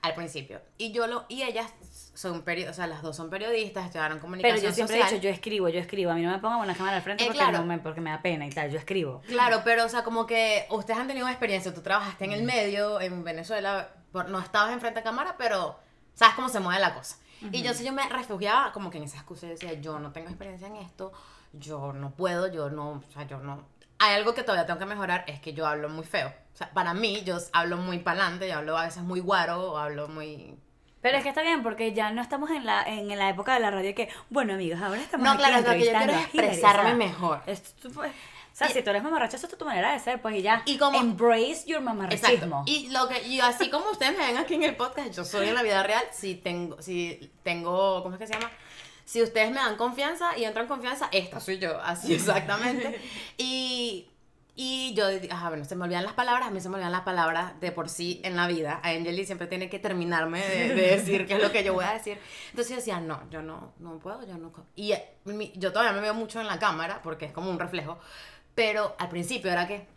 al 0.02 0.14
principio. 0.16 0.62
Y 0.78 0.92
yo 0.92 1.06
lo, 1.08 1.26
y 1.30 1.44
ellas 1.44 1.72
son 2.14 2.42
periodistas, 2.42 2.76
o 2.76 2.78
sea, 2.78 2.88
las 2.88 3.02
dos 3.04 3.16
son 3.16 3.30
periodistas, 3.30 3.86
estudiaron 3.86 4.18
Pero 4.18 4.22
comunicación 4.22 4.62
yo 4.62 4.72
siempre 4.74 5.00
he 5.00 5.04
dicho, 5.04 5.16
yo 5.18 5.30
escribo, 5.30 5.70
yo 5.70 5.80
escribo. 5.80 6.12
A 6.12 6.16
mí 6.16 6.22
no 6.24 6.32
me 6.32 6.40
pongan 6.40 6.60
una 6.60 6.74
cámara 6.76 6.98
al 6.98 7.04
frente 7.04 7.24
Eh, 7.24 7.28
porque, 7.28 7.40
claro. 7.40 7.60
no 7.60 7.66
me, 7.66 7.78
porque 7.80 8.02
me 8.02 8.10
da 8.10 8.22
pena 8.22 8.46
y 8.48 8.50
tal. 8.50 8.72
Yo 8.72 8.80
escribo. 8.80 9.22
Claro, 9.28 9.62
pero 9.64 9.86
o 9.86 9.90
sea, 9.90 10.04
como 10.04 10.26
que 10.26 10.66
ustedes 10.72 11.00
han 11.00 11.08
tenido 11.08 11.26
una 11.26 11.34
experiencia, 11.34 11.74
tú 11.74 11.82
trabajaste 11.82 12.26
en 12.26 12.32
el 12.32 12.44
medio, 12.44 13.00
en 13.00 13.24
Venezuela, 13.24 13.90
por- 14.12 14.30
no 14.30 14.40
estabas 14.40 14.74
enfrente 14.74 15.00
a 15.00 15.04
cámara, 15.04 15.36
pero 15.38 15.78
sabes 16.14 16.36
cómo 16.36 16.50
se 16.50 16.60
mueve 16.60 16.80
la 16.82 16.94
cosa. 16.96 17.18
Y 17.52 17.64
yo 17.64 17.72
yo 17.74 17.92
me 17.92 18.08
refugiaba 18.08 18.72
como 18.72 18.90
que 18.92 18.98
en 19.00 19.06
esa 19.06 19.18
excusa 19.18 19.48
y 19.48 19.50
decía, 19.50 19.74
yo 19.74 19.98
no 20.00 20.12
tengo 20.12 20.28
experiencia 20.30 20.68
en 20.68 20.76
esto, 20.76 21.12
yo 21.54 21.92
no 21.94 22.12
puedo, 22.12 22.52
yo 22.52 22.70
no, 22.70 22.92
o 23.08 23.12
sea, 23.14 23.26
yo 23.28 23.40
no... 23.40 23.66
Hay 23.98 24.16
algo 24.16 24.34
que 24.34 24.44
todavía 24.44 24.66
tengo 24.68 24.80
que 24.80 24.86
mejorar, 24.86 25.24
es 25.28 25.40
que 25.40 25.54
yo 25.54 25.66
hablo 25.66 25.90
muy 25.90 26.04
feo. 26.06 26.32
O 26.54 26.58
sea, 26.58 26.70
para 26.72 26.94
mí, 26.94 27.24
yo 27.26 27.38
hablo 27.54 27.78
muy 27.78 28.00
pa'lante, 28.00 28.48
yo 28.48 28.58
hablo 28.58 28.78
a 28.78 28.86
veces 28.86 29.04
muy 29.04 29.20
guaro, 29.20 29.72
o 29.74 29.78
hablo 29.78 30.08
muy... 30.08 30.56
Pero 31.02 31.18
es 31.18 31.24
que 31.24 31.30
está 31.30 31.42
bien, 31.42 31.64
porque 31.64 31.94
ya 31.94 32.12
no 32.12 32.22
estamos 32.22 32.52
en 32.52 32.66
la, 32.66 32.84
en 32.84 33.08
la 33.18 33.30
época 33.30 33.54
de 33.56 33.60
la 33.60 33.72
radio 33.72 33.96
que, 33.96 34.10
bueno, 34.30 34.54
amigos, 34.54 34.80
ahora 34.82 35.02
estamos 35.02 35.26
No, 35.26 35.32
aquí 35.32 35.40
claro, 35.40 35.58
lo 35.58 35.74
que 35.74 35.80
yo 35.80 35.92
quiero 35.92 35.98
es 36.14 36.34
Hillary", 36.34 36.48
expresarme 36.48 36.90
sea, 36.90 36.96
mejor. 36.96 37.42
es 37.48 37.74
pues, 37.94 38.12
o 38.12 38.56
sea, 38.56 38.70
Y- 38.70 38.74
si 38.74 38.84
tú 38.84 38.90
eres 38.92 39.02
mamarracha, 39.02 39.38
eso 39.38 39.48
es 39.48 39.58
tu 39.58 39.66
manera 39.66 39.94
de 39.94 40.00
ser, 40.00 40.22
pues, 40.22 40.36
y 40.36 40.42
ya. 40.44 40.62
Y 40.66 40.78
como- 40.78 41.00
Embrace 41.00 41.64
your 41.66 41.80
Exacto. 41.82 41.82
mamarrachismo. 41.82 42.64
Y 42.68 42.90
lo 42.90 43.08
que 43.08 43.26
y 43.28 43.40
así 43.40 43.70
como 43.72 43.90
ustedes 43.90 44.16
me 44.16 44.28
ven 44.28 44.38
aquí 44.38 44.54
en 44.56 44.64
el 44.64 44.76
podcast, 44.76 45.12
yo 45.16 45.24
soy 45.26 45.48
en 45.48 45.56
la 45.56 45.64
vida 45.64 45.82
real, 45.82 46.04
si 46.12 46.36
tengo 46.36 46.80
si 46.82 47.32
tengo 47.44 48.04
¿cómo 48.04 48.16
es 48.16 48.20
que 48.20 48.28
se 48.28 48.34
llama? 48.34 48.52
Si 49.06 49.22
ustedes 49.24 49.50
me 49.50 49.56
dan 49.58 49.78
confianza 49.78 50.38
y 50.38 50.44
entran 50.44 50.66
en 50.66 50.70
confianza, 50.70 51.10
esta 51.12 51.40
soy 51.40 51.58
yo, 51.60 51.82
así 51.82 52.14
exactamente. 52.14 53.02
Y 53.38 54.08
y 54.56 54.94
yo, 54.96 55.06
ajá, 55.32 55.50
bueno, 55.50 55.66
se 55.66 55.76
me 55.76 55.86
olvidan 55.86 56.04
las 56.04 56.14
palabras, 56.14 56.48
a 56.50 56.52
mí 56.52 56.60
se 56.60 56.68
me 56.70 56.76
olvidan 56.76 56.92
las 56.92 57.02
palabras 57.02 57.60
de 57.62 57.72
por 57.72 57.90
sí 57.90 58.20
en 58.24 58.36
la 58.36 58.48
vida. 58.48 58.80
A 58.84 58.90
Angeli 58.90 59.26
siempre 59.26 59.48
tiene 59.48 59.70
que 59.70 59.80
terminarme 59.80 60.42
de, 60.46 60.76
de 60.76 60.82
decir 60.98 61.26
qué 61.26 61.36
es 61.36 61.42
lo 61.42 61.52
que 61.52 61.64
yo 61.64 61.74
voy 61.74 61.86
a 61.86 61.94
decir. 61.94 62.20
Entonces 62.50 62.70
yo 62.70 62.76
decía, 62.76 63.00
no, 63.00 63.22
yo 63.30 63.42
no, 63.42 63.74
no 63.80 63.98
puedo, 64.00 64.26
yo 64.28 64.38
no. 64.38 64.52
Y 64.76 64.92
eh, 64.92 65.10
mi- 65.26 65.54
yo 65.56 65.72
todavía 65.72 65.94
me 65.94 66.02
veo 66.02 66.14
mucho 66.14 66.42
en 66.42 66.48
la 66.48 66.60
cámara 66.60 67.02
porque 67.02 67.26
es 67.26 67.32
como 67.32 67.50
un 67.50 67.60
reflejo. 67.60 67.98
Pero 68.56 68.96
al 69.00 69.10
principio 69.10 69.52
era 69.52 69.68
que 69.68 69.88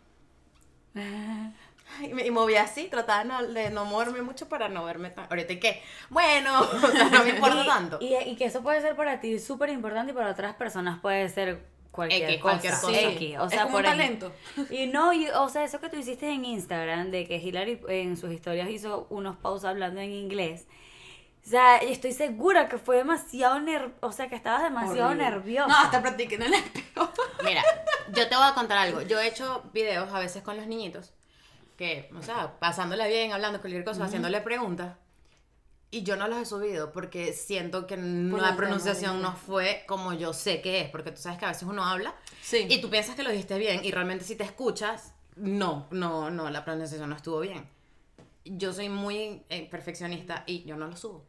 y 2.01 2.13
me 2.13 2.25
y 2.25 2.31
movía 2.31 2.63
así, 2.63 2.87
trataba 2.87 3.19
de 3.23 3.25
no, 3.29 3.43
de 3.53 3.69
no 3.69 3.85
moverme 3.85 4.21
mucho 4.21 4.49
para 4.49 4.67
no 4.69 4.83
verme 4.85 5.11
tan... 5.11 5.25
Ahorita, 5.29 5.53
¿y 5.53 5.59
qué? 5.59 5.81
Bueno, 6.09 6.59
o 6.83 6.87
sea, 6.91 7.09
no 7.09 7.23
me 7.23 7.29
importa 7.29 7.61
Y- 7.63 7.67
tanto. 7.67 7.97
Y, 8.01 8.15
y 8.15 8.35
que 8.35 8.45
eso 8.45 8.61
puede 8.63 8.81
ser 8.81 8.95
para 8.95 9.19
ti 9.19 9.39
súper 9.39 9.69
importante 9.69 10.11
y 10.11 10.15
para 10.15 10.31
otras 10.31 10.55
personas 10.55 10.99
puede 10.99 11.29
ser 11.29 11.63
cualquier 11.95 12.29
X, 12.31 12.41
cosa. 12.41 12.51
cualquier 12.59 12.73
cosa. 12.73 13.01
X, 13.11 13.37
o 13.39 13.45
Es 13.45 13.49
sea, 13.51 13.63
como 13.63 13.77
un 13.77 13.81
por 13.83 13.85
ej- 13.85 13.91
talento. 13.97 14.31
Y 14.69 14.87
no, 14.87 15.13
y, 15.13 15.27
o 15.29 15.49
sea, 15.49 15.63
eso 15.63 15.79
que 15.79 15.89
tú 15.89 15.97
hiciste 15.97 16.29
en 16.29 16.45
Instagram, 16.45 17.09
de 17.11 17.25
que 17.27 17.37
Hillary 17.37 17.79
en 17.87 18.17
sus 18.17 18.31
historias 18.31 18.69
hizo 18.69 19.07
unos 19.09 19.35
posts 19.37 19.65
hablando 19.65 20.01
en 20.01 20.11
inglés. 20.11 20.67
O 21.45 21.47
sea, 21.49 21.77
estoy 21.77 22.11
segura 22.11 22.67
que 22.67 22.77
fue 22.79 22.97
demasiado 22.97 23.59
ner 23.59 23.91
o 24.01 24.11
sea, 24.11 24.27
que 24.29 24.35
estabas 24.35 24.63
demasiado 24.63 25.09
Horrible. 25.09 25.29
nerviosa. 25.29 25.67
No, 25.67 25.77
hasta 25.77 26.01
practiqué 26.01 26.35
en 26.35 26.41
el 26.43 26.53
espejo. 26.55 27.09
Mira, 27.43 27.63
yo 28.13 28.27
te 28.27 28.35
voy 28.35 28.45
a 28.47 28.53
contar 28.55 28.79
algo. 28.79 29.01
Yo 29.03 29.19
he 29.19 29.27
hecho 29.27 29.63
videos 29.71 30.11
a 30.11 30.19
veces 30.19 30.41
con 30.41 30.57
los 30.57 30.65
niñitos, 30.65 31.13
que, 31.77 32.09
o 32.17 32.21
sea, 32.23 32.57
pasándole 32.59 33.07
bien, 33.07 33.31
hablando 33.31 33.59
cualquier 33.61 33.83
cosa, 33.83 34.05
haciéndole 34.05 34.41
preguntas. 34.41 34.95
Y 35.91 36.03
yo 36.03 36.15
no 36.17 36.27
los 36.27 36.39
he 36.39 36.45
subido 36.45 36.91
porque 36.91 37.31
siento 37.31 37.87
que 37.87 37.95
la 37.95 38.55
pronunciación 38.57 39.21
no 39.21 39.33
fue 39.35 39.83
como 39.87 40.13
yo 40.13 40.33
sé 40.33 40.61
que 40.61 40.81
es, 40.81 40.89
porque 40.89 41.11
tú 41.11 41.21
sabes 41.21 41.37
que 41.39 41.45
a 41.45 41.49
veces 41.49 41.63
uno 41.63 41.85
habla 41.85 42.13
Sí. 42.41 42.65
y 42.69 42.81
tú 42.81 42.89
piensas 42.89 43.15
que 43.15 43.23
lo 43.23 43.29
dijiste 43.31 43.57
bien 43.57 43.83
y 43.85 43.91
realmente 43.91 44.25
si 44.25 44.35
te 44.35 44.43
escuchas, 44.43 45.13
no, 45.35 45.87
no, 45.91 46.29
no, 46.31 46.49
la 46.49 46.65
pronunciación 46.65 47.09
no 47.09 47.15
estuvo 47.15 47.39
bien. 47.39 47.69
Yo 48.43 48.73
soy 48.73 48.89
muy 48.89 49.43
eh, 49.49 49.67
perfeccionista 49.69 50.43
y 50.47 50.63
yo 50.65 50.75
no 50.75 50.87
lo 50.87 50.97
subo. 50.97 51.23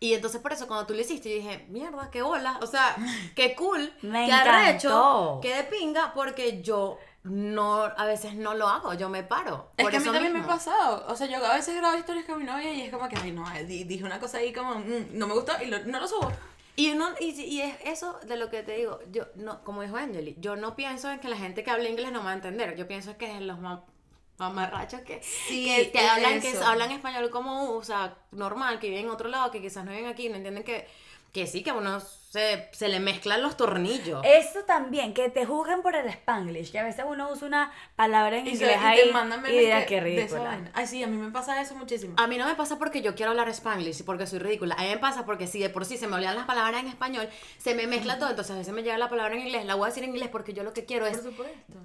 Y 0.00 0.14
entonces 0.14 0.40
por 0.40 0.52
eso 0.52 0.68
cuando 0.68 0.86
tú 0.86 0.94
lo 0.94 1.00
hiciste, 1.00 1.28
yo 1.28 1.36
dije, 1.36 1.66
mierda, 1.68 2.08
qué 2.10 2.22
bola, 2.22 2.58
o 2.62 2.66
sea, 2.66 2.96
qué 3.34 3.54
cool, 3.56 3.92
Me 4.02 4.26
qué 4.26 4.32
arrecho, 4.32 5.40
qué 5.42 5.54
de 5.56 5.64
pinga, 5.64 6.14
porque 6.14 6.62
yo 6.62 6.98
no, 7.24 7.82
a 7.82 8.04
veces 8.06 8.34
no 8.34 8.54
lo 8.54 8.68
hago, 8.68 8.94
yo 8.94 9.08
me 9.08 9.22
paro. 9.22 9.70
Es 9.76 9.84
por 9.84 9.90
que 9.90 9.96
a 9.96 10.00
mí 10.00 10.06
también 10.06 10.32
me 10.32 10.38
mismo. 10.38 10.52
ha 10.52 10.56
pasado. 10.56 11.04
O 11.08 11.16
sea, 11.16 11.26
yo 11.26 11.44
a 11.44 11.54
veces 11.54 11.76
grabo 11.76 11.96
historias 11.98 12.24
con 12.24 12.38
mi 12.38 12.44
novia 12.44 12.72
y 12.72 12.82
es 12.82 12.90
como 12.92 13.08
que, 13.08 13.16
ay, 13.16 13.32
no, 13.32 13.44
di- 13.66 13.84
dije 13.84 14.04
una 14.04 14.18
cosa 14.20 14.38
ahí 14.38 14.52
como, 14.52 14.76
mm, 14.76 15.08
no 15.12 15.26
me 15.26 15.34
gustó 15.34 15.52
y 15.62 15.66
lo- 15.66 15.84
no 15.84 16.00
lo 16.00 16.08
subo. 16.08 16.32
Y, 16.76 16.92
no, 16.94 17.08
y, 17.18 17.30
y 17.42 17.60
es 17.60 17.74
eso 17.84 18.18
de 18.24 18.36
lo 18.36 18.50
que 18.50 18.62
te 18.62 18.76
digo, 18.76 19.00
yo 19.10 19.24
no, 19.34 19.64
como 19.64 19.82
dijo 19.82 19.96
Angeli, 19.96 20.36
yo 20.38 20.54
no 20.54 20.76
pienso 20.76 21.10
en 21.10 21.18
que 21.18 21.28
la 21.28 21.36
gente 21.36 21.64
que 21.64 21.70
habla 21.72 21.88
inglés 21.88 22.12
no 22.12 22.20
me 22.20 22.26
va 22.26 22.30
a 22.30 22.34
entender, 22.34 22.76
yo 22.76 22.86
pienso 22.86 23.16
que 23.18 23.34
es 23.34 23.40
los 23.40 23.58
ma- 23.58 23.84
mamarrachos 24.38 25.00
que, 25.00 25.20
Sí, 25.22 25.64
que, 25.64 25.90
que 25.90 25.98
hablan, 25.98 26.40
que 26.40 26.56
hablan 26.58 26.92
español 26.92 27.30
como, 27.30 27.72
o 27.74 27.82
sea, 27.82 28.14
normal, 28.30 28.78
que 28.78 28.88
viven 28.90 29.06
en 29.06 29.10
otro 29.10 29.28
lado, 29.28 29.50
que 29.50 29.60
quizás 29.60 29.84
no 29.84 29.90
viven 29.90 30.06
aquí, 30.06 30.28
no 30.28 30.36
entienden 30.36 30.62
que, 30.62 30.86
que 31.32 31.46
sí, 31.46 31.62
que 31.62 31.70
a 31.70 31.74
uno 31.74 32.00
se, 32.00 32.68
se 32.72 32.88
le 32.88 33.00
mezclan 33.00 33.42
los 33.42 33.56
tornillos. 33.56 34.22
Eso 34.24 34.60
también, 34.66 35.14
que 35.14 35.28
te 35.30 35.46
juzguen 35.46 35.82
por 35.82 35.94
el 35.94 36.06
spanglish, 36.08 36.70
que 36.72 36.78
a 36.78 36.84
veces 36.84 37.04
uno 37.08 37.30
usa 37.30 37.46
una 37.48 37.72
palabra 37.96 38.38
en 38.38 38.46
Y, 38.46 38.50
inglés 38.50 38.76
y 38.80 38.84
ahí 38.84 39.00
y 39.08 39.12
memes 39.12 39.50
dirás 39.50 39.86
que- 39.86 40.00
ridícula. 40.00 40.70
Ay, 40.74 40.86
sí, 40.86 41.02
a 41.02 41.06
mí 41.06 41.16
me 41.16 41.30
pasa 41.30 41.60
eso 41.60 41.74
muchísimo. 41.74 42.14
A 42.18 42.26
mí 42.26 42.36
no 42.38 42.46
me 42.46 42.54
pasa 42.54 42.78
porque 42.78 43.00
yo 43.02 43.14
quiero 43.14 43.30
hablar 43.30 43.48
spanglish 43.50 44.00
y 44.00 44.02
porque 44.02 44.26
soy 44.26 44.38
ridícula. 44.40 44.74
A 44.78 44.82
mí 44.82 44.88
me 44.88 44.98
pasa 44.98 45.24
porque 45.24 45.46
si 45.46 45.58
de 45.58 45.70
por 45.70 45.84
sí 45.84 45.96
se 45.96 46.06
me 46.06 46.16
olvidan 46.16 46.36
las 46.36 46.46
palabras 46.46 46.80
en 46.82 46.88
español, 46.88 47.28
se 47.58 47.74
me 47.74 47.86
mezcla 47.86 48.18
todo. 48.18 48.30
Entonces 48.30 48.54
a 48.54 48.58
veces 48.58 48.74
me 48.74 48.82
llega 48.82 48.98
la 48.98 49.08
palabra 49.08 49.34
en 49.34 49.42
inglés, 49.42 49.64
la 49.64 49.74
voy 49.74 49.84
a 49.84 49.88
decir 49.88 50.02
en 50.04 50.10
inglés 50.10 50.28
porque 50.30 50.52
yo 50.54 50.62
lo 50.64 50.72
que 50.72 50.84
quiero 50.86 51.06
es 51.06 51.22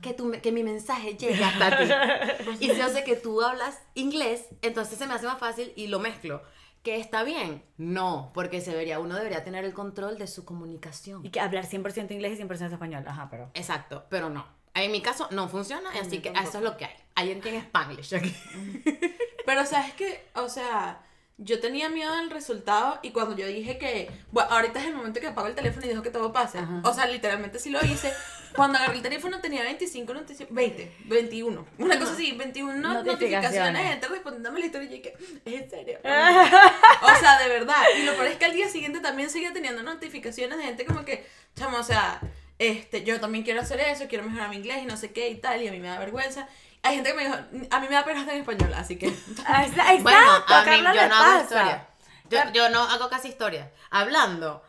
que, 0.01 0.13
tu, 0.13 0.31
que 0.31 0.51
mi 0.51 0.63
mensaje 0.63 1.15
llegue 1.15 1.43
hasta 1.43 1.77
ti. 1.77 2.43
y 2.65 2.69
si 2.69 2.77
yo 2.77 2.89
sé 2.89 3.03
que 3.03 3.15
tú 3.15 3.41
hablas 3.41 3.79
inglés, 3.93 4.45
entonces 4.61 4.97
se 4.97 5.05
me 5.07 5.13
hace 5.13 5.25
más 5.27 5.39
fácil 5.39 5.71
y 5.75 5.87
lo 5.87 5.99
mezclo. 5.99 6.41
¿Que 6.83 6.99
está 6.99 7.23
bien? 7.23 7.63
No, 7.77 8.31
porque 8.33 8.59
se 8.59 8.71
debería, 8.71 8.99
uno 8.99 9.15
debería 9.15 9.43
tener 9.43 9.63
el 9.63 9.73
control 9.73 10.17
de 10.17 10.27
su 10.27 10.43
comunicación. 10.43 11.25
Y 11.25 11.29
que 11.29 11.39
hablar 11.39 11.65
100% 11.65 12.11
inglés 12.11 12.37
y 12.37 12.43
100% 12.43 12.73
español. 12.73 13.03
Ajá, 13.07 13.29
pero. 13.31 13.49
Exacto, 13.53 14.05
pero 14.09 14.29
no. 14.29 14.45
En 14.75 14.91
mi 14.91 15.01
caso 15.01 15.27
no 15.31 15.47
funciona, 15.47 15.89
En 15.93 16.05
así 16.05 16.19
que 16.19 16.31
tampoco. 16.31 16.49
eso 16.49 16.57
es 16.57 16.63
lo 16.63 16.77
que 16.77 16.85
hay. 16.85 16.95
Hay 17.15 17.31
en 17.31 17.39
quien 17.41 17.55
spanglish 17.55 18.15
aquí. 18.15 18.35
Pero 19.45 19.65
sabes 19.65 19.93
que, 19.93 20.25
o 20.35 20.49
sea, 20.49 21.03
yo 21.37 21.59
tenía 21.59 21.89
miedo 21.89 22.15
del 22.15 22.31
resultado 22.31 22.99
y 23.03 23.11
cuando 23.11 23.35
yo 23.35 23.45
dije 23.45 23.77
que, 23.77 24.09
bueno, 24.31 24.49
ahorita 24.49 24.79
es 24.79 24.87
el 24.87 24.95
momento 24.95 25.19
que 25.19 25.27
apago 25.27 25.47
el 25.47 25.53
teléfono 25.53 25.85
y 25.85 25.89
dejo 25.89 26.01
que 26.01 26.09
todo 26.09 26.33
pase. 26.33 26.59
Ajá. 26.59 26.81
O 26.83 26.93
sea, 26.93 27.05
literalmente 27.07 27.59
sí 27.59 27.69
lo 27.69 27.83
hice. 27.85 28.11
Cuando 28.55 28.77
agarré 28.77 28.95
el 28.97 29.01
teléfono 29.01 29.39
tenía 29.39 29.63
25, 29.63 30.13
95, 30.13 30.53
20, 30.53 30.95
21. 31.05 31.67
Una 31.77 31.99
cosa 31.99 32.13
así, 32.13 32.31
21 32.33 32.73
Notificaciones. 32.73 33.13
notificaciones, 33.13 33.87
gente 33.87 34.07
respondiéndome 34.07 34.59
la 34.59 34.65
historia 34.65 34.89
y 34.91 35.01
¿es 35.45 35.61
en 35.61 35.69
serio? 35.69 35.99
o 36.03 37.15
sea, 37.19 37.39
de 37.39 37.49
verdad. 37.49 37.83
Y 37.97 38.03
lo 38.03 38.13
peor 38.13 38.27
es 38.27 38.37
que 38.37 38.45
al 38.45 38.53
día 38.53 38.69
siguiente 38.69 38.99
también 38.99 39.29
seguía 39.29 39.53
teniendo 39.53 39.83
notificaciones 39.83 40.57
de 40.57 40.63
gente 40.63 40.85
como 40.85 41.03
que, 41.03 41.25
chamo, 41.55 41.77
o 41.77 41.83
sea, 41.83 42.19
este, 42.59 43.03
yo 43.03 43.19
también 43.19 43.43
quiero 43.43 43.61
hacer 43.61 43.79
eso, 43.79 44.07
quiero 44.07 44.23
mejorar 44.23 44.49
mi 44.49 44.57
inglés 44.57 44.83
y 44.83 44.85
no 44.85 44.97
sé 44.97 45.11
qué 45.11 45.29
y 45.29 45.35
tal, 45.35 45.61
y 45.61 45.67
a 45.67 45.71
mí 45.71 45.79
me 45.79 45.87
da 45.87 45.99
vergüenza. 45.99 46.47
Hay 46.83 46.95
gente 46.95 47.11
que 47.11 47.15
me 47.15 47.23
dijo, 47.23 47.35
a 47.71 47.79
mí 47.79 47.87
me 47.87 47.95
da 47.95 48.03
pena 48.03 48.19
estar 48.19 48.35
en 48.35 48.41
español, 48.41 48.73
así 48.73 48.97
que... 48.97 49.07
Ah, 49.45 49.65
Exacto, 49.65 50.03
Bueno, 50.03 50.31
a 50.47 50.63
mí 50.65 50.77
yo 50.77 51.07
no 51.07 51.15
hago 51.15 51.41
historia. 51.41 51.87
Yo, 52.29 52.39
yo 52.53 52.69
no 52.69 52.83
hago 52.83 53.09
casi 53.09 53.29
historia. 53.29 53.71
Hablando. 53.89 54.63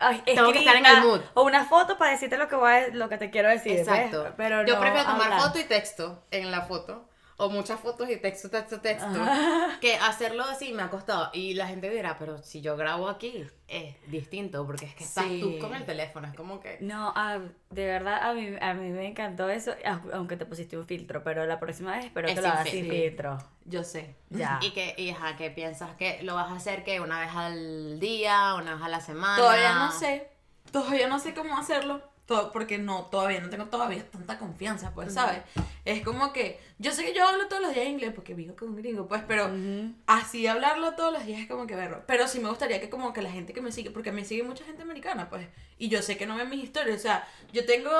Ay, 0.00 0.22
Tengo 0.24 0.52
que 0.52 0.58
estar 0.60 0.76
en 0.76 0.86
el 0.86 1.00
mood. 1.02 1.20
O 1.34 1.42
una 1.42 1.64
foto 1.64 1.98
para 1.98 2.12
decirte 2.12 2.36
lo 2.38 2.48
que, 2.48 2.56
voy 2.56 2.72
a- 2.72 2.88
lo 2.88 3.08
que 3.08 3.18
te 3.18 3.30
quiero 3.30 3.48
decir. 3.48 3.72
¿ves? 3.72 3.80
Exacto. 3.88 4.32
Pero 4.36 4.64
yo 4.66 4.74
no 4.74 4.80
prefiero 4.80 5.04
tomar 5.06 5.22
hablar. 5.32 5.40
foto 5.40 5.58
y 5.58 5.64
texto 5.64 6.22
en 6.30 6.50
la 6.50 6.62
foto. 6.62 7.08
O 7.44 7.50
muchas 7.50 7.80
fotos 7.80 8.08
y 8.08 8.16
texto, 8.18 8.48
texto, 8.50 8.80
texto. 8.80 9.06
Que 9.80 9.96
hacerlo 9.96 10.44
así 10.44 10.72
me 10.72 10.82
ha 10.82 10.90
costado. 10.90 11.30
Y 11.32 11.54
la 11.54 11.66
gente 11.66 11.90
dirá, 11.90 12.16
pero 12.18 12.38
si 12.42 12.60
yo 12.60 12.76
grabo 12.76 13.08
aquí, 13.08 13.44
es 13.68 13.96
distinto. 14.10 14.64
Porque 14.66 14.84
es 14.86 14.94
que 14.94 15.04
estás 15.04 15.24
Sí. 15.26 15.40
tú 15.40 15.58
con 15.58 15.74
el 15.74 15.84
teléfono. 15.84 16.28
Es 16.28 16.34
como 16.34 16.60
que. 16.60 16.78
No, 16.80 17.12
ah, 17.16 17.38
de 17.70 17.86
verdad, 17.86 18.22
a 18.22 18.32
mí, 18.32 18.54
a 18.60 18.74
mí 18.74 18.90
me 18.90 19.06
encantó 19.06 19.48
eso, 19.48 19.72
au- 19.84 20.10
aunque 20.12 20.36
te 20.36 20.46
pusiste 20.46 20.76
un 20.78 20.86
filtro, 20.86 21.22
pero 21.24 21.44
la 21.46 21.58
próxima 21.58 21.96
vez 21.96 22.04
espero 22.06 22.28
Es 22.28 22.34
que 22.34 22.42
lo 22.42 22.48
hagas 22.48 22.68
sin 22.68 22.88
filtro. 22.88 23.38
Yo 23.64 23.82
sé. 23.84 24.14
Ya. 24.30 24.58
Y 24.62 24.70
que, 24.70 24.94
ajá, 25.10 25.36
que 25.36 25.50
piensas 25.50 25.96
que 25.96 26.22
lo 26.22 26.34
vas 26.34 26.50
a 26.50 26.54
hacer 26.56 26.84
que 26.84 27.00
una 27.00 27.20
vez 27.20 27.30
al 27.34 27.98
día, 27.98 28.54
una 28.54 28.74
vez 28.76 28.84
a 28.84 28.88
la 28.88 29.00
semana. 29.00 29.36
Todavía 29.36 29.74
no 29.74 29.90
sé. 29.92 30.28
Todavía 30.70 31.08
no 31.08 31.18
sé 31.18 31.34
cómo 31.34 31.58
hacerlo. 31.58 32.02
Porque 32.52 32.78
no, 32.78 33.04
todavía 33.06 33.40
no 33.40 33.50
tengo 33.50 33.66
todavía 33.66 34.04
tanta 34.10 34.38
confianza, 34.38 34.92
pues, 34.94 35.12
¿sabes? 35.14 35.42
Es 35.84 36.02
como 36.02 36.32
que, 36.32 36.60
yo 36.78 36.92
sé 36.92 37.04
que 37.04 37.12
yo 37.14 37.26
hablo 37.26 37.48
todos 37.48 37.62
los 37.62 37.74
días 37.74 37.86
inglés 37.86 38.12
porque 38.14 38.34
vivo 38.34 38.54
con 38.56 38.68
un 38.70 38.76
gringo, 38.76 39.06
pues, 39.08 39.22
pero 39.26 39.48
así 40.06 40.46
hablarlo 40.46 40.92
todos 40.94 41.12
los 41.12 41.24
días 41.26 41.40
es 41.40 41.48
como 41.48 41.66
que 41.66 41.74
verlo. 41.76 42.02
Pero 42.06 42.26
sí 42.28 42.40
me 42.40 42.48
gustaría 42.48 42.80
que 42.80 42.88
como 42.90 43.12
que 43.12 43.22
la 43.22 43.30
gente 43.30 43.52
que 43.52 43.60
me 43.60 43.72
sigue, 43.72 43.90
porque 43.90 44.12
me 44.12 44.24
sigue 44.24 44.42
mucha 44.42 44.64
gente 44.64 44.82
americana, 44.82 45.28
pues, 45.30 45.46
y 45.78 45.88
yo 45.88 46.02
sé 46.02 46.16
que 46.16 46.26
no 46.26 46.36
ven 46.36 46.48
mis 46.50 46.64
historias, 46.64 46.96
o 46.98 47.02
sea, 47.02 47.26
yo 47.52 47.64
tengo, 47.66 47.90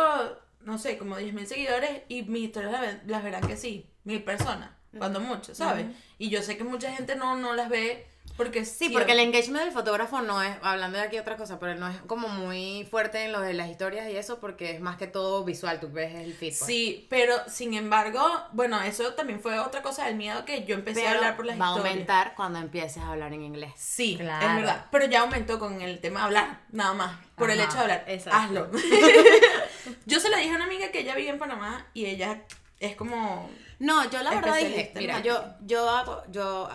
no 0.62 0.78
sé, 0.78 0.98
como 0.98 1.16
10.000 1.18 1.46
seguidores 1.46 2.02
y 2.08 2.22
mis 2.22 2.44
historias 2.44 2.72
las, 2.72 2.80
ven- 2.80 3.02
las 3.06 3.22
verán 3.24 3.46
que 3.46 3.56
sí, 3.56 3.90
mil 4.04 4.22
personas, 4.22 4.70
cuando 4.98 5.20
mucho, 5.20 5.54
¿sabes? 5.54 5.86
Y 6.18 6.28
yo 6.28 6.42
sé 6.42 6.56
que 6.56 6.64
mucha 6.64 6.92
gente 6.92 7.16
no, 7.16 7.36
no 7.36 7.54
las 7.54 7.68
ve 7.68 8.06
porque 8.36 8.64
Sí, 8.64 8.88
porque 8.88 9.12
el 9.12 9.20
engagement 9.20 9.62
del 9.64 9.72
fotógrafo 9.74 10.22
no 10.22 10.42
es, 10.42 10.56
hablando 10.62 10.96
de 10.98 11.04
aquí 11.04 11.18
otra 11.18 11.36
cosa, 11.36 11.58
pero 11.60 11.74
no 11.74 11.86
es 11.86 11.96
como 12.06 12.28
muy 12.28 12.86
fuerte 12.90 13.24
en 13.24 13.32
lo 13.32 13.40
de 13.40 13.52
las 13.52 13.68
historias 13.68 14.08
y 14.10 14.16
eso, 14.16 14.40
porque 14.40 14.70
es 14.70 14.80
más 14.80 14.96
que 14.96 15.06
todo 15.06 15.44
visual, 15.44 15.80
tú 15.80 15.90
ves 15.92 16.14
el 16.14 16.32
feed. 16.32 16.54
pues. 16.58 16.66
Sí, 16.66 17.06
pero 17.10 17.34
sin 17.48 17.74
embargo, 17.74 18.20
bueno, 18.52 18.80
eso 18.80 19.12
también 19.14 19.40
fue 19.40 19.58
otra 19.58 19.82
cosa 19.82 20.06
del 20.06 20.16
miedo 20.16 20.44
que 20.46 20.64
yo 20.64 20.74
empecé 20.74 21.00
pero 21.02 21.10
a 21.12 21.16
hablar 21.18 21.36
por 21.36 21.44
las 21.46 21.60
va 21.60 21.66
a 21.66 21.68
historias. 21.72 21.90
aumentar 21.92 22.34
cuando 22.34 22.58
empieces 22.58 23.02
a 23.02 23.08
hablar 23.12 23.32
en 23.34 23.42
inglés. 23.42 23.72
Sí, 23.76 24.16
Claro. 24.18 24.48
es 24.48 24.54
verdad. 24.56 24.86
Pero 24.90 25.04
ya 25.06 25.20
aumentó 25.20 25.58
con 25.58 25.82
el 25.82 26.00
tema 26.00 26.20
de 26.20 26.26
hablar, 26.26 26.60
nada 26.70 26.94
más. 26.94 27.18
Por 27.36 27.50
el 27.50 27.60
hecho 27.60 27.74
de 27.74 27.80
hablar. 27.80 28.04
exacto. 28.08 28.38
Hazlo. 28.38 28.70
yo 30.06 30.20
se 30.20 30.30
lo 30.30 30.36
dije 30.36 30.50
a 30.52 30.54
una 30.56 30.64
amiga 30.64 30.90
que 30.90 31.00
ella 31.00 31.14
vive 31.14 31.30
en 31.30 31.38
Panamá 31.38 31.86
y 31.94 32.06
ella 32.06 32.42
es 32.80 32.96
como. 32.96 33.50
No, 33.82 34.08
yo 34.10 34.22
la 34.22 34.30
verdad 34.30 34.56
dije, 34.56 34.92
mira, 34.94 35.20
yo, 35.20 35.42
yo 35.62 35.88
hago, 35.90 36.22
yo, 36.30 36.68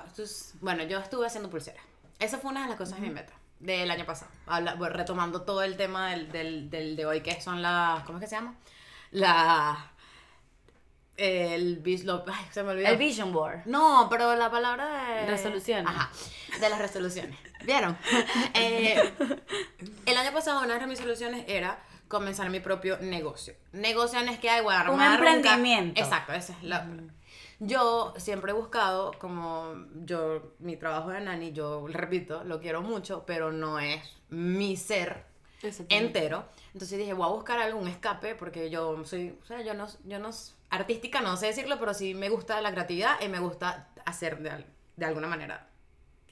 bueno, 0.62 0.84
yo 0.84 1.00
estuve 1.00 1.26
haciendo 1.26 1.50
pulseras. 1.50 1.82
Esa 2.20 2.38
fue 2.38 2.52
una 2.52 2.64
de 2.64 2.68
las 2.70 2.78
cosas 2.78 3.00
de 3.00 3.08
mi 3.08 3.14
meta 3.14 3.32
del 3.60 3.90
año 3.90 4.06
pasado. 4.06 4.30
Habla- 4.46 4.76
bueno, 4.76 4.94
retomando 4.96 5.44
todo 5.44 5.64
el 5.64 5.78
tema 5.78 6.10
del, 6.12 6.32
del, 6.32 6.70
del 6.70 6.96
de 6.98 7.06
hoy, 7.06 7.22
que 7.22 7.40
son 7.40 7.62
las. 7.62 8.04
¿Cómo 8.04 8.18
es 8.18 8.24
que 8.24 8.30
se 8.30 8.36
llama? 8.36 8.56
La. 9.12 9.92
El. 11.16 11.78
vis- 11.78 12.04
lo- 12.04 12.24
ay, 12.28 12.46
se 12.52 12.62
me 12.64 12.72
olvidó. 12.72 12.88
El 12.90 12.98
Vision 12.98 13.32
Board. 13.32 13.62
No, 13.66 14.08
pero 14.10 14.36
la 14.36 14.52
palabra 14.52 14.86
de... 15.22 15.26
Resoluciones. 15.28 15.88
Ajá, 15.88 16.12
de 16.60 16.70
las 16.70 16.78
resoluciones. 16.80 17.38
¿Vieron? 17.66 17.98
Eh, 18.54 19.14
el 20.06 20.18
año 20.18 20.32
pasado 20.34 20.62
una 20.64 20.78
de 20.78 20.86
mis 20.88 20.98
resoluciones 21.00 21.46
era 21.48 21.80
comenzar 22.08 22.50
mi 22.50 22.60
propio 22.60 22.98
negocio. 23.00 23.56
Negocio 23.72 24.22
no 24.24 24.32
es 24.32 24.40
que 24.40 24.50
hay, 24.50 24.64
voy 24.64 24.74
a 24.74 24.82
armar 24.82 25.20
Un 25.22 25.28
emprendimiento. 25.28 26.02
Exacto, 26.02 26.34
esa 26.34 26.54
es 26.54 26.64
la... 26.64 26.88
Yo 27.60 28.14
siempre 28.18 28.52
he 28.52 28.54
buscado, 28.54 29.14
como 29.20 29.74
yo, 30.06 30.54
mi 30.60 30.78
trabajo 30.78 31.10
de 31.10 31.22
nani, 31.22 31.54
yo 31.54 31.88
repito, 31.88 32.44
lo 32.44 32.62
quiero 32.62 32.84
mucho, 32.84 33.26
pero 33.26 33.52
no 33.52 33.80
es 33.80 34.00
mi 34.30 34.78
ser 34.78 35.26
entero. 35.90 36.46
Entonces 36.74 37.00
dije, 37.00 37.14
voy 37.14 37.26
a 37.26 37.32
buscar 37.32 37.60
algún 37.60 37.88
escape 37.88 38.36
porque 38.36 38.70
yo 38.70 39.04
soy, 39.06 39.36
o 39.42 39.46
sea, 39.46 39.62
yo 39.62 39.74
no, 39.74 39.88
yo 40.06 40.20
no, 40.20 40.30
artística 40.70 41.22
no 41.22 41.36
sé 41.36 41.48
decirlo, 41.48 41.80
pero 41.80 41.96
sí 41.96 42.14
me 42.14 42.30
gusta 42.30 42.62
la 42.62 42.72
creatividad 42.72 43.20
y 43.22 43.28
me 43.28 43.40
gusta 43.40 43.88
hacer 44.06 44.38
de, 44.40 44.64
de 44.96 45.06
alguna 45.06 45.28
manera, 45.28 45.68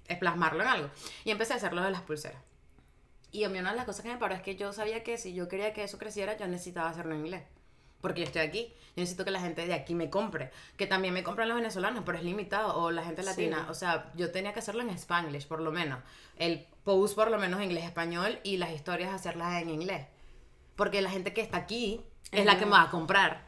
es 0.07 0.19
plasmarlo 0.19 0.61
en 0.61 0.69
algo. 0.69 0.89
Y 1.23 1.31
empecé 1.31 1.53
a 1.53 1.55
hacerlo 1.55 1.81
de 1.81 1.89
las 1.89 2.01
pulseras. 2.01 2.41
Y 3.35 3.43
a 3.43 3.49
mí 3.49 3.59
una 3.59 3.71
de 3.71 3.75
las 3.75 3.85
cosas 3.85 4.03
que 4.03 4.13
me 4.13 4.17
paró 4.17 4.33
es 4.33 4.41
que 4.41 4.55
yo 4.55 4.71
sabía 4.71 5.03
que 5.03 5.17
si 5.17 5.33
yo 5.33 5.49
quería 5.49 5.73
que 5.73 5.83
eso 5.83 5.97
creciera, 5.97 6.37
yo 6.37 6.47
necesitaba 6.47 6.89
hacerlo 6.89 7.15
en 7.15 7.25
inglés. 7.25 7.43
Porque 7.99 8.21
yo 8.21 8.27
estoy 8.27 8.43
aquí. 8.43 8.73
Yo 8.95 9.01
necesito 9.01 9.25
que 9.25 9.31
la 9.31 9.41
gente 9.41 9.67
de 9.67 9.73
aquí 9.73 9.93
me 9.93 10.09
compre. 10.09 10.51
Que 10.77 10.87
también 10.87 11.13
me 11.13 11.21
compren 11.21 11.49
los 11.49 11.57
venezolanos, 11.57 12.03
pero 12.05 12.17
es 12.17 12.23
limitado. 12.23 12.77
O 12.77 12.91
la 12.91 13.03
gente 13.03 13.23
latina. 13.23 13.63
Sí. 13.65 13.71
O 13.71 13.73
sea, 13.73 14.09
yo 14.15 14.31
tenía 14.31 14.53
que 14.53 14.59
hacerlo 14.59 14.83
en 14.83 14.89
spanglish, 14.91 15.47
por 15.47 15.59
lo 15.59 15.73
menos. 15.73 15.99
El 16.37 16.65
post, 16.85 17.13
por 17.13 17.29
lo 17.29 17.37
menos, 17.37 17.59
en 17.59 17.65
inglés-español. 17.65 18.39
Y 18.43 18.55
las 18.55 18.71
historias 18.71 19.13
hacerlas 19.13 19.61
en 19.61 19.69
inglés. 19.69 20.07
Porque 20.77 21.01
la 21.01 21.09
gente 21.09 21.33
que 21.33 21.41
está 21.41 21.57
aquí 21.57 22.05
es 22.31 22.45
la 22.45 22.57
que 22.57 22.65
me 22.65 22.71
va 22.71 22.83
a 22.83 22.89
comprar. 22.89 23.45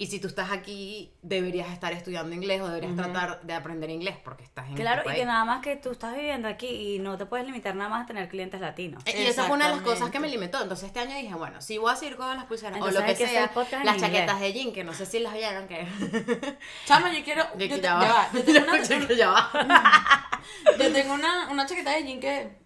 Y 0.00 0.06
si 0.06 0.20
tú 0.20 0.28
estás 0.28 0.52
aquí, 0.52 1.12
deberías 1.22 1.72
estar 1.72 1.92
estudiando 1.92 2.32
inglés 2.32 2.60
o 2.60 2.68
deberías 2.68 2.94
tratar 2.94 3.42
de 3.42 3.52
aprender 3.52 3.90
inglés 3.90 4.16
porque 4.22 4.44
estás 4.44 4.68
en 4.68 4.76
Claro, 4.76 4.98
este 5.00 5.08
y 5.08 5.10
país. 5.10 5.18
que 5.22 5.26
nada 5.26 5.44
más 5.44 5.60
que 5.60 5.74
tú 5.74 5.90
estás 5.90 6.14
viviendo 6.14 6.46
aquí 6.46 6.68
y 6.68 6.98
no 7.00 7.18
te 7.18 7.26
puedes 7.26 7.44
limitar 7.44 7.74
nada 7.74 7.90
más 7.90 8.04
a 8.04 8.06
tener 8.06 8.28
clientes 8.28 8.60
latinos. 8.60 9.02
Eh, 9.06 9.22
Y 9.22 9.26
esa 9.26 9.42
fue 9.44 9.56
una 9.56 9.66
de 9.68 9.74
las 9.74 9.82
cosas 9.82 10.10
que 10.10 10.20
me 10.20 10.28
limitó. 10.28 10.62
Entonces 10.62 10.86
este 10.86 11.00
año 11.00 11.16
dije, 11.16 11.34
bueno, 11.34 11.60
si 11.60 11.78
voy 11.78 11.92
a 11.92 11.96
seguir 11.96 12.16
con 12.16 12.28
las 12.36 12.44
pulseras 12.44 12.76
Entonces 12.76 12.96
o 12.96 13.00
lo 13.00 13.06
que 13.08 13.16
sea, 13.16 13.50
las 13.52 13.96
inglés. 13.96 14.00
chaquetas 14.00 14.40
de 14.40 14.52
jean, 14.52 14.72
que 14.72 14.84
no 14.84 14.94
sé 14.94 15.04
si 15.04 15.18
las 15.18 15.32
vieron, 15.34 15.66
que... 15.66 15.88
Chama, 16.86 17.12
yo 17.12 17.24
quiero. 17.24 17.42
Yo, 17.54 17.58
que 17.58 17.68
te- 17.68 17.80
ya 17.80 17.94
va. 17.94 18.00
va, 18.08 18.28
yo 18.32 18.44
tengo 18.44 18.60
una, 18.72 19.06
Que 19.08 19.16
ya 19.16 19.30
va. 19.30 19.50
yo 20.78 20.92
tengo 20.92 21.14
una, 21.14 21.48
una 21.50 21.66
chaqueta 21.66 21.90
de 21.96 22.04
jean 22.04 22.20
que, 22.20 22.56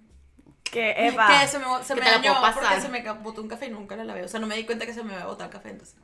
Que, 0.64 1.08
epa, 1.08 1.28
que 1.40 1.48
se 1.48 1.58
me, 1.58 1.64
se 1.82 1.94
Que 1.94 2.00
me 2.02 2.10
dañó 2.10 2.34
porque 2.42 2.78
se 2.82 2.88
me 2.90 3.10
botó 3.22 3.40
un 3.40 3.48
café 3.48 3.68
y 3.68 3.70
nunca 3.70 3.96
la 3.96 4.04
lavé. 4.04 4.22
O 4.22 4.28
sea, 4.28 4.38
no 4.38 4.46
me 4.46 4.54
di 4.54 4.64
cuenta 4.66 4.84
que 4.84 4.92
se 4.92 5.02
me 5.02 5.14
había 5.14 5.24
botado 5.24 5.48
el 5.48 5.56
café 5.56 5.70
entonces. 5.70 5.96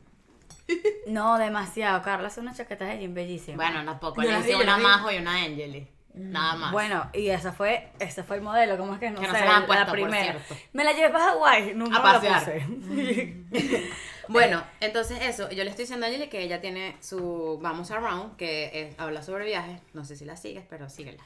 No, 1.06 1.38
demasiado. 1.38 2.02
Carla 2.02 2.28
hace 2.28 2.40
unas 2.40 2.56
chaquetas 2.56 2.88
de 2.88 2.98
jean 3.00 3.14
bellísimas. 3.14 3.56
Bueno, 3.56 3.84
tampoco. 3.84 4.22
Yo 4.22 4.28
Le 4.28 4.34
las 4.34 4.44
vi, 4.44 4.50
hice 4.50 4.58
yo 4.58 4.62
una 4.64 4.72
las 4.72 4.78
vi. 4.78 4.84
Majo 4.84 5.10
y 5.12 5.16
una 5.18 5.34
Angeli. 5.34 5.88
Nada 6.14 6.54
más. 6.56 6.72
Bueno, 6.72 7.08
y 7.12 7.28
esa 7.28 7.52
fue, 7.52 7.90
ese 8.00 8.24
fue 8.24 8.36
el 8.36 8.42
modelo, 8.42 8.76
¿cómo 8.76 8.94
es 8.94 8.98
que 9.00 9.10
no 9.10 9.20
Que 9.20 9.28
no 9.28 9.32
sé, 9.34 9.38
se 9.40 9.44
la 9.46 9.56
han 9.58 9.66
puesto, 9.66 9.86
por 9.86 10.10
cierto. 10.10 10.56
Me 10.72 10.82
la 10.82 10.92
llevé 10.92 11.10
para 11.10 11.26
Hawái, 11.26 11.74
nunca 11.74 11.98
A 11.98 12.02
me 12.02 12.28
la 12.28 12.40
pasear. 12.40 12.66
puse. 12.66 13.36
Bueno, 14.30 14.62
entonces 14.80 15.18
eso, 15.22 15.48
yo 15.50 15.64
le 15.64 15.70
estoy 15.70 15.84
diciendo 15.84 16.04
a 16.04 16.10
Angeli 16.10 16.28
que 16.28 16.42
ella 16.42 16.60
tiene 16.60 16.96
su 17.00 17.58
Vamos 17.62 17.90
Around, 17.90 18.36
que 18.36 18.70
es- 18.90 19.00
habla 19.00 19.22
sobre 19.22 19.46
viajes. 19.46 19.80
No 19.94 20.04
sé 20.04 20.16
si 20.16 20.26
la 20.26 20.36
sigues, 20.36 20.64
pero 20.68 20.90
síguela. 20.90 21.22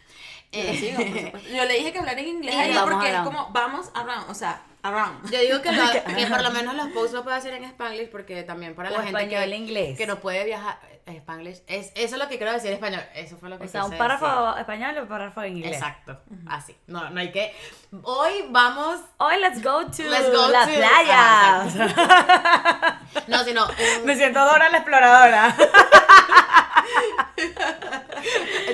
Yo 0.52 0.62
le 0.62 0.70
Eh, 0.70 0.76
sigo, 0.76 0.96
por 0.98 1.20
supuesto. 1.20 1.48
Yo 1.52 1.64
le 1.64 1.74
dije 1.74 1.92
que 1.92 1.98
hablar 1.98 2.16
en 2.20 2.28
inglés 2.28 2.54
Y 2.54 2.58
ahí 2.58 2.72
vamos 2.72 2.90
porque 2.92 3.08
es 3.08 3.14
around. 3.14 3.26
como 3.36 3.50
vamos 3.52 3.90
around, 3.94 4.30
o 4.30 4.34
sea, 4.34 4.62
around. 4.82 5.30
Yo 5.30 5.38
digo 5.40 5.62
que, 5.62 5.72
lo- 5.72 5.90
que 5.90 6.26
por 6.26 6.42
lo 6.42 6.50
menos 6.50 6.74
los 6.74 6.88
posts 6.88 7.12
lo 7.12 7.22
puede 7.24 7.36
hacer 7.36 7.54
en 7.54 7.64
Spanglish 7.64 8.10
porque 8.10 8.42
también 8.42 8.74
para 8.74 8.90
O 8.90 8.92
la 8.98 9.02
gente 9.04 9.28
que, 9.28 9.46
inglés. 9.56 9.96
que 9.96 10.06
no 10.06 10.16
puede 10.20 10.44
viajar 10.44 10.78
en 11.06 11.16
Spanglish. 11.16 11.62
Es, 11.66 11.92
eso 11.94 12.14
es 12.16 12.18
lo 12.22 12.28
que 12.28 12.36
quiero 12.38 12.52
decir 12.52 12.68
en 12.68 12.74
español. 12.74 13.02
Eso 13.14 13.36
fue 13.36 13.48
lo 13.48 13.58
que 13.58 13.64
O 13.64 13.68
sea, 13.68 13.84
un 13.84 13.96
párrafo 13.96 14.56
español 14.56 14.94
y 14.96 14.98
un 15.00 15.08
párrafo 15.08 15.42
en 15.42 15.56
inglés. 15.58 15.74
Exacto, 15.74 16.18
así. 16.48 16.76
No, 16.86 17.10
no 17.10 17.20
hay 17.20 17.30
que. 17.32 17.54
Hoy 18.02 18.46
vamos. 18.50 19.00
Hoy 19.18 19.34
let's 19.40 19.62
go 19.62 19.86
to 19.86 20.02
Let's 20.04 20.30
go 20.32 20.48
la 20.48 20.66
to- 20.66 20.72
playa. 20.72 21.18
Ah, 21.18 22.98
No, 23.28 23.44
sino. 23.44 23.66
un- 23.66 24.06
Me 24.06 24.16
siento 24.16 24.40
Dora 24.44 24.68
la 24.68 24.78
exploradora. 24.78 25.54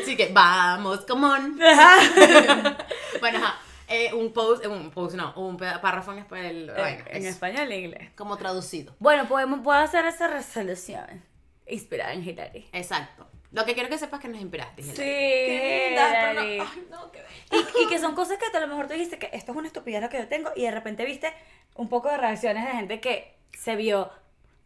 Así 0.03 0.17
que 0.17 0.29
vamos, 0.33 1.01
come 1.07 1.27
on. 1.27 1.57
bueno, 3.21 3.39
ajá. 3.39 3.57
Eh, 3.89 4.13
un 4.13 4.33
post, 4.33 4.65
un 4.67 4.91
post, 4.91 5.17
no, 5.17 5.33
un 5.37 5.57
párrafo 5.57 6.13
en 6.13 6.19
español. 6.19 6.73
bueno, 6.77 7.05
en 7.09 7.17
eso. 7.17 7.29
español 7.29 7.73
e 7.73 7.81
inglés. 7.81 8.11
Como 8.15 8.37
traducido. 8.37 8.95
Bueno, 8.99 9.27
podemos, 9.27 9.61
puedo 9.61 9.79
hacer 9.79 10.05
esa 10.07 10.29
resolución. 10.29 11.25
Inspirada 11.67 12.13
en 12.13 12.27
Hillary. 12.27 12.69
Exacto. 12.73 13.27
Lo 13.51 13.65
que 13.65 13.75
quiero 13.75 13.89
que 13.89 13.97
sepas 13.97 14.21
es 14.21 14.23
que 14.23 14.29
nos 14.29 14.41
inspiraste. 14.43 14.83
Sí, 14.83 14.91
Hilary. 14.93 15.03
Qué 15.03 15.87
linda, 15.89 16.11
pero 16.13 16.35
no, 16.35 16.41
ay, 16.41 16.87
no, 16.91 17.13
qué. 17.13 17.25
Y, 17.51 17.85
y 17.85 17.89
que 17.89 17.99
son 17.99 18.15
cosas 18.15 18.37
que 18.39 18.55
a 18.55 18.61
lo 18.61 18.67
mejor 18.69 18.89
tú 18.89 18.93
dijiste 18.93 19.19
que 19.19 19.31
esto 19.33 19.53
es 19.53 19.59
una 19.59 19.69
estupidez 19.69 20.03
lo 20.03 20.11
que 20.11 20.19
yo 20.19 20.29
tengo 20.29 20.51
y 20.55 20.63
de 20.63 20.71
repente 20.71 21.05
viste 21.07 21.33
un 21.75 21.89
poco 21.89 22.11
de 22.11 22.19
reacciones 22.19 22.67
de 22.67 22.73
gente 22.73 23.01
que 23.01 23.35
se 23.59 23.75
vio 23.77 24.11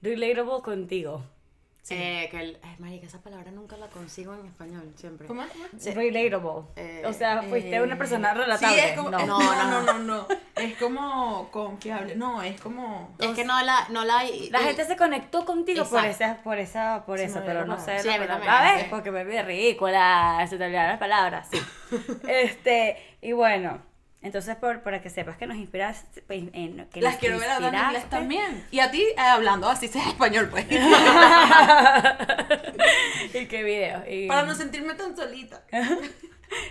relatable 0.00 0.62
contigo. 0.62 1.22
Eh, 1.90 2.28
que 2.30 2.38
el, 2.40 2.58
ay, 2.62 2.76
marica, 2.78 3.06
esa 3.06 3.18
palabra 3.20 3.50
nunca 3.50 3.76
la 3.76 3.88
consigo 3.88 4.34
en 4.34 4.46
español, 4.46 4.92
siempre. 4.94 5.26
Sí. 5.78 5.90
Relatable. 5.90 6.62
Eh, 6.76 7.02
o 7.04 7.12
sea, 7.12 7.42
fuiste 7.42 7.74
Eh, 7.74 7.82
una 7.82 7.98
persona 7.98 8.32
Sí, 8.32 8.38
relatable. 8.38 8.88
es 8.88 8.92
como. 8.96 9.10
no. 9.10 9.18
es- 9.18 9.26
No, 9.26 9.38
No, 9.40 9.64
no, 9.64 9.82
no, 9.82 9.98
no. 9.98 10.26
Es 10.54 10.76
como 10.78 11.50
confiable. 11.50 12.14
No, 12.14 12.40
es 12.42 12.60
como. 12.60 13.14
Es 13.18 13.30
que 13.30 13.44
no 13.44 13.60
la, 13.62 13.88
no 13.88 14.04
la 14.04 14.22
La 14.50 14.60
gente 14.60 14.84
se 14.84 14.96
conectó 14.96 15.44
contigo 15.44 15.84
por 15.84 16.04
esa, 16.04 16.36
por 16.44 16.58
esa, 16.58 17.04
por 17.04 17.18
eso, 17.18 17.42
pero 17.44 17.66
no 17.66 17.78
sé 17.80 17.98
Sí, 17.98 18.06
la 18.08 18.78
sí. 18.78 18.86
Porque 18.88 19.10
me 19.10 19.24
vi 19.24 19.40
ridícula, 19.42 20.46
se 20.48 20.58
te 20.58 20.64
olvidaron 20.64 20.90
las 20.90 20.98
palabras, 21.00 21.48
sí. 21.50 21.60
este, 22.28 22.96
y 23.20 23.32
bueno, 23.32 23.82
entonces 24.22 24.56
por, 24.56 24.82
para 24.82 25.02
que 25.02 25.10
sepas 25.10 25.36
que 25.36 25.46
nos 25.46 25.56
inspiraste, 25.56 26.22
pues, 26.22 26.44
en, 26.52 26.86
que 26.86 27.00
Las 27.00 27.14
nos 27.14 27.20
quiero 27.20 27.38
ver 27.38 27.50
hablando 27.50 27.78
inglés 27.78 28.02
inspiraste. 28.02 28.16
también. 28.16 28.64
Y 28.70 28.78
a 28.78 28.90
ti 28.90 29.02
eh, 29.02 29.14
hablando 29.18 29.68
así 29.68 29.88
sea 29.88 30.08
español, 30.08 30.48
pues. 30.50 30.64
y 33.34 33.46
qué 33.46 33.62
video. 33.64 34.04
Y... 34.08 34.28
Para 34.28 34.44
no 34.44 34.54
sentirme 34.54 34.94
tan 34.94 35.16
solita. 35.16 35.64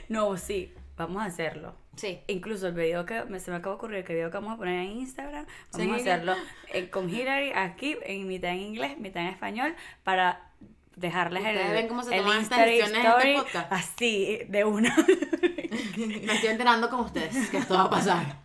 No, 0.10 0.38
sí, 0.38 0.72
vamos 0.96 1.24
a 1.24 1.26
hacerlo. 1.26 1.76
Sí. 1.96 2.20
Incluso 2.28 2.68
el 2.68 2.74
video 2.74 3.04
que 3.04 3.24
me, 3.26 3.40
se 3.40 3.50
me 3.50 3.58
acaba 3.58 3.74
de 3.74 3.78
ocurrir, 3.78 4.04
que 4.04 4.14
video 4.14 4.30
que 4.30 4.38
vamos 4.38 4.54
a 4.54 4.58
poner 4.58 4.80
en 4.80 4.92
Instagram, 4.92 5.48
Sí, 5.48 5.80
vamos 5.80 5.96
a 5.96 5.96
en 5.96 6.02
hacerlo 6.02 6.36
eh, 6.72 6.90
con 6.92 7.10
Hillary 7.10 7.52
aquí, 7.56 7.98
en 8.04 8.28
mitad 8.28 8.52
en 8.52 8.60
inglés, 8.60 9.00
mitad 9.00 9.24
en 9.24 9.30
español, 9.30 9.76
para 10.04 10.52
dejarles 10.96 11.44
el, 11.46 11.58
ven 11.72 11.88
cómo 11.88 12.04
se 12.04 12.16
el 12.16 12.28
Instagram 12.28 12.70
en 12.70 12.82
este 12.84 13.00
story 13.00 13.36
podcast. 13.36 13.72
así, 13.72 14.40
de 14.48 14.64
una. 14.66 14.96
Me 15.98 16.34
estoy 16.34 16.50
enterando 16.50 16.90
con 16.90 17.00
ustedes 17.02 17.50
que 17.50 17.58
esto 17.58 17.74
va 17.76 17.84
a 17.84 17.90
pasar. 17.90 18.42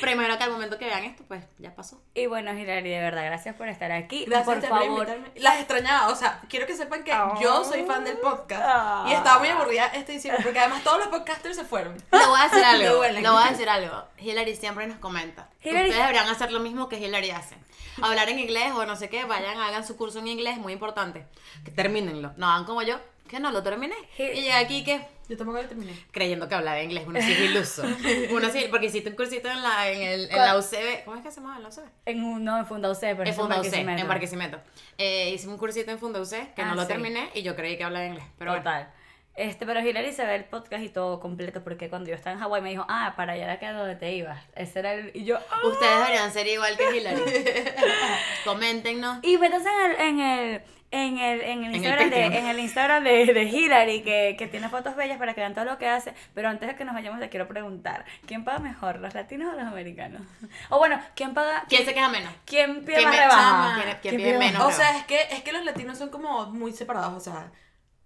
Primero 0.00 0.36
que 0.36 0.44
al 0.44 0.50
momento 0.50 0.76
que 0.78 0.84
vean 0.84 1.04
esto, 1.04 1.24
pues 1.26 1.42
ya 1.58 1.74
pasó. 1.74 2.00
y 2.14 2.26
bueno, 2.26 2.52
Hillary, 2.52 2.90
de 2.90 3.00
verdad, 3.00 3.24
gracias 3.24 3.54
por 3.56 3.68
estar 3.68 3.90
aquí. 3.92 4.24
Gracias 4.26 4.44
por 4.58 4.62
favor. 4.68 4.84
invitarme. 4.86 5.30
Las 5.36 5.58
extrañaba, 5.58 6.08
o 6.08 6.14
sea, 6.16 6.42
quiero 6.50 6.66
que 6.66 6.76
sepan 6.76 7.02
que 7.04 7.12
Ah. 7.12 7.34
yo 7.40 7.64
soy 7.64 7.84
fan 7.84 8.04
del 8.04 8.18
podcast. 8.18 8.62
Ah. 8.66 9.06
Y 9.08 9.12
estaba 9.12 9.38
muy 9.38 9.48
aburrida 9.48 9.86
este 9.94 10.12
diciembre, 10.12 10.42
porque 10.44 10.58
además 10.58 10.82
todos 10.82 10.98
los 10.98 11.08
podcasters 11.08 11.56
se 11.56 11.64
fueron. 11.64 11.94
Le 11.96 12.26
voy 12.26 12.38
a 12.40 12.44
decir 12.44 12.64
algo. 12.64 13.02
Le 13.04 13.20
voy 13.30 13.42
a 13.46 13.50
decir 13.50 13.68
algo. 13.68 14.04
Hillary 14.18 14.56
siempre 14.56 14.86
nos 14.86 14.98
comenta. 14.98 15.48
Hillary- 15.62 15.88
Ustedes 15.88 15.96
deberían 15.98 16.28
hacer 16.28 16.52
lo 16.52 16.60
mismo 16.60 16.88
que 16.88 16.98
Hillary 16.98 17.30
hace. 17.30 17.56
Hablar 18.02 18.28
en 18.28 18.40
inglés 18.40 18.72
o 18.72 18.84
no 18.84 18.96
sé 18.96 19.08
qué, 19.08 19.24
vayan, 19.24 19.56
hagan 19.58 19.86
su 19.86 19.96
curso 19.96 20.18
en 20.18 20.26
inglés, 20.26 20.58
muy 20.58 20.72
importante. 20.72 21.26
Que 21.64 21.70
termínenlo. 21.70 22.32
No 22.36 22.48
hagan 22.48 22.64
como 22.64 22.82
yo, 22.82 22.98
que 23.28 23.40
no 23.40 23.50
lo 23.50 23.62
terminé. 23.62 23.94
Y 24.18 24.22
llegué 24.22 24.52
aquí 24.52 24.84
que 24.84 25.00
Yo 25.28 25.36
tampoco 25.36 25.60
lo 25.62 25.68
terminé. 25.68 25.92
creyendo 26.10 26.48
que 26.48 26.54
hablaba 26.54 26.82
inglés, 26.82 27.04
uno 27.06 27.20
sí 27.20 27.32
es 27.32 27.40
iluso. 27.40 27.82
Uno 28.30 28.50
sí, 28.50 28.66
porque 28.70 28.86
hiciste 28.86 29.08
un 29.10 29.16
cursito 29.16 29.48
en 29.48 29.62
la, 29.62 29.88
en 29.90 30.02
el, 30.02 30.30
en 30.30 30.36
la 30.38 30.58
UCB. 30.58 31.04
¿Cómo 31.04 31.16
es 31.16 31.22
que 31.22 31.30
se 31.30 31.40
llama 31.40 31.58
la 31.58 31.68
UCB? 31.68 31.84
En 32.06 32.22
un, 32.22 32.44
no, 32.44 32.58
en 32.58 32.66
Funda 32.66 32.90
UC, 32.90 33.00
pero 33.00 33.24
En 33.24 33.34
Funda 33.34 33.60
UC, 33.60 33.72
en 33.72 34.06
Barquisimeto. 34.08 34.58
Eh, 34.98 35.30
hice 35.34 35.48
un 35.48 35.56
cursito 35.58 35.90
en 35.90 35.98
Funda 35.98 36.20
UC 36.20 36.54
que 36.54 36.62
Ah, 36.62 36.66
no 36.66 36.74
lo 36.74 36.82
sí. 36.82 36.88
terminé 36.88 37.30
y 37.34 37.42
yo 37.42 37.56
creí 37.56 37.76
que 37.78 37.84
hablaba 37.84 38.04
inglés. 38.04 38.24
Pero 38.38 38.50
bueno. 38.52 38.62
Total. 38.64 38.92
Este, 39.36 39.66
pero 39.66 39.80
Hillary 39.80 40.12
se 40.12 40.24
ve 40.24 40.36
el 40.36 40.44
podcast 40.44 40.84
y 40.84 40.90
todo 40.90 41.18
completo 41.18 41.64
porque 41.64 41.88
cuando 41.90 42.08
yo 42.08 42.14
estaba 42.14 42.34
en 42.34 42.40
Hawái 42.40 42.62
me 42.62 42.70
dijo, 42.70 42.86
ah, 42.88 43.14
para 43.16 43.32
allá 43.32 43.44
era 43.44 43.58
que 43.58 43.66
a 43.66 43.72
donde 43.72 43.96
te 43.96 44.12
ibas. 44.12 44.40
Ese 44.54 44.78
era 44.78 44.94
el... 44.94 45.10
Y 45.12 45.24
yo, 45.24 45.38
ah. 45.50 45.66
Ustedes 45.66 45.96
deberían 45.98 46.32
ser 46.32 46.46
igual 46.46 46.76
que 46.76 46.96
Hillary. 46.96 47.20
Coméntenos. 48.44 49.18
Y 49.22 49.36
métanse 49.38 49.68
en 49.68 49.90
el, 49.90 50.00
en 50.00 50.20
el, 50.20 50.62
en 50.94 51.18
el, 51.18 51.40
en 51.40 51.64
el 51.64 51.70
el 51.70 51.76
Instagram, 51.76 52.10
de, 52.10 52.16
Patreon. 52.22 52.32
en 52.32 52.46
el 52.46 52.58
Instagram 52.60 53.04
de, 53.04 53.26
de 53.26 53.42
Hillary, 53.44 54.02
que, 54.02 54.36
que 54.38 54.46
tiene 54.46 54.68
fotos 54.68 54.94
bellas 54.96 55.18
para 55.18 55.34
que 55.34 55.40
vean 55.40 55.54
todo 55.54 55.64
lo 55.64 55.76
que 55.78 55.88
hace. 55.88 56.14
Pero 56.34 56.48
antes 56.48 56.68
de 56.68 56.76
que 56.76 56.84
nos 56.84 56.94
vayamos, 56.94 57.20
te 57.20 57.28
quiero 57.28 57.48
preguntar, 57.48 58.04
¿quién 58.26 58.44
paga 58.44 58.58
mejor, 58.60 59.00
los 59.00 59.12
latinos 59.14 59.52
o 59.52 59.56
los 59.56 59.66
americanos? 59.66 60.22
O 60.70 60.78
bueno, 60.78 61.00
¿quién 61.14 61.34
paga, 61.34 61.64
¿Quién 61.68 61.84
se 61.84 61.94
queja 61.94 62.08
menos? 62.08 62.32
quién 62.44 62.84
pide 62.84 62.96
¿Quién 62.96 63.08
más 63.08 63.18
rebaja? 63.18 63.82
¿Quién- 63.82 63.98
quién 64.02 64.16
pide 64.16 64.38
menos? 64.38 64.62
O 64.64 64.70
sea, 64.70 64.96
es 64.98 65.04
que, 65.04 65.20
es 65.30 65.42
que 65.42 65.52
los 65.52 65.64
latinos 65.64 65.98
son 65.98 66.10
como 66.10 66.46
muy 66.46 66.72
separados, 66.72 67.12
o 67.14 67.20
sea, 67.20 67.50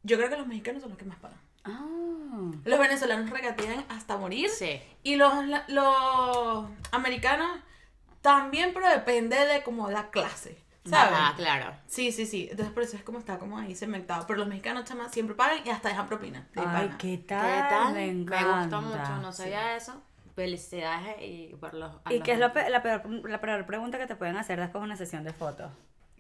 yo 0.03 0.17
creo 0.17 0.31
que 0.31 0.37
los 0.37 0.47
mexicanos 0.47 0.81
son 0.83 0.91
los 0.91 0.99
que 0.99 1.05
más 1.05 1.19
pagan. 1.19 1.39
Ah. 1.65 1.85
Los 2.65 2.79
venezolanos 2.79 3.29
regatean 3.31 3.85
hasta 3.91 4.17
morir. 4.17 4.49
Sí. 4.49 4.81
Y 5.03 5.17
los, 5.17 5.45
la- 5.47 5.65
los 5.69 6.67
americanos 6.93 7.61
también, 8.23 8.73
pero 8.73 8.89
depende 8.89 9.37
de 9.47 9.63
como 9.63 9.91
la 9.91 10.09
clase. 10.11 10.59
¿Sabes? 10.91 11.19
Ah, 11.21 11.33
claro. 11.37 11.73
Sí, 11.87 12.13
sí, 12.13 12.27
sí. 12.27 12.49
Entonces 12.51 12.73
por 12.75 12.83
eso 12.83 12.97
es 12.97 13.03
como 13.03 13.19
está 13.19 13.39
como 13.39 13.59
ahí 13.59 13.75
cementado. 13.75 14.27
Pero 14.27 14.39
los 14.41 14.49
mexicanos 14.49 14.85
chamas 14.85 15.13
siempre 15.13 15.35
pagan 15.37 15.59
y 15.65 15.71
hasta 15.71 15.89
dejan 15.91 16.07
propina. 16.09 16.47
de 16.55 16.61
Ay, 16.61 16.67
pana. 16.67 16.99
¿qué 16.99 17.21
¿Qué 17.21 17.25
tal? 17.27 17.93
Me 17.95 18.13
Me, 18.13 18.25
gustó 18.61 18.81
mucho, 18.83 19.17
no 19.23 19.33
sabía 19.33 19.77
eso. 19.77 20.03
Felicidades 20.35 21.17
y 21.21 21.55
por 21.61 21.75
los. 21.75 21.93
¿Y 22.11 22.15
los- 22.19 22.25
qué 22.25 22.33
es 22.33 22.39
lo 22.39 22.53
pe- 22.53 22.71
la, 22.71 22.83
peor, 22.83 23.03
la 23.29 23.41
peor 23.41 23.67
pregunta 23.67 23.99
que 23.99 24.07
te 24.07 24.15
pueden 24.17 24.37
hacer 24.37 24.61
después 24.61 24.81
de 24.81 24.87
una 24.87 24.97
sesión 24.97 25.25
de 25.25 25.33
fotos? 25.33 25.71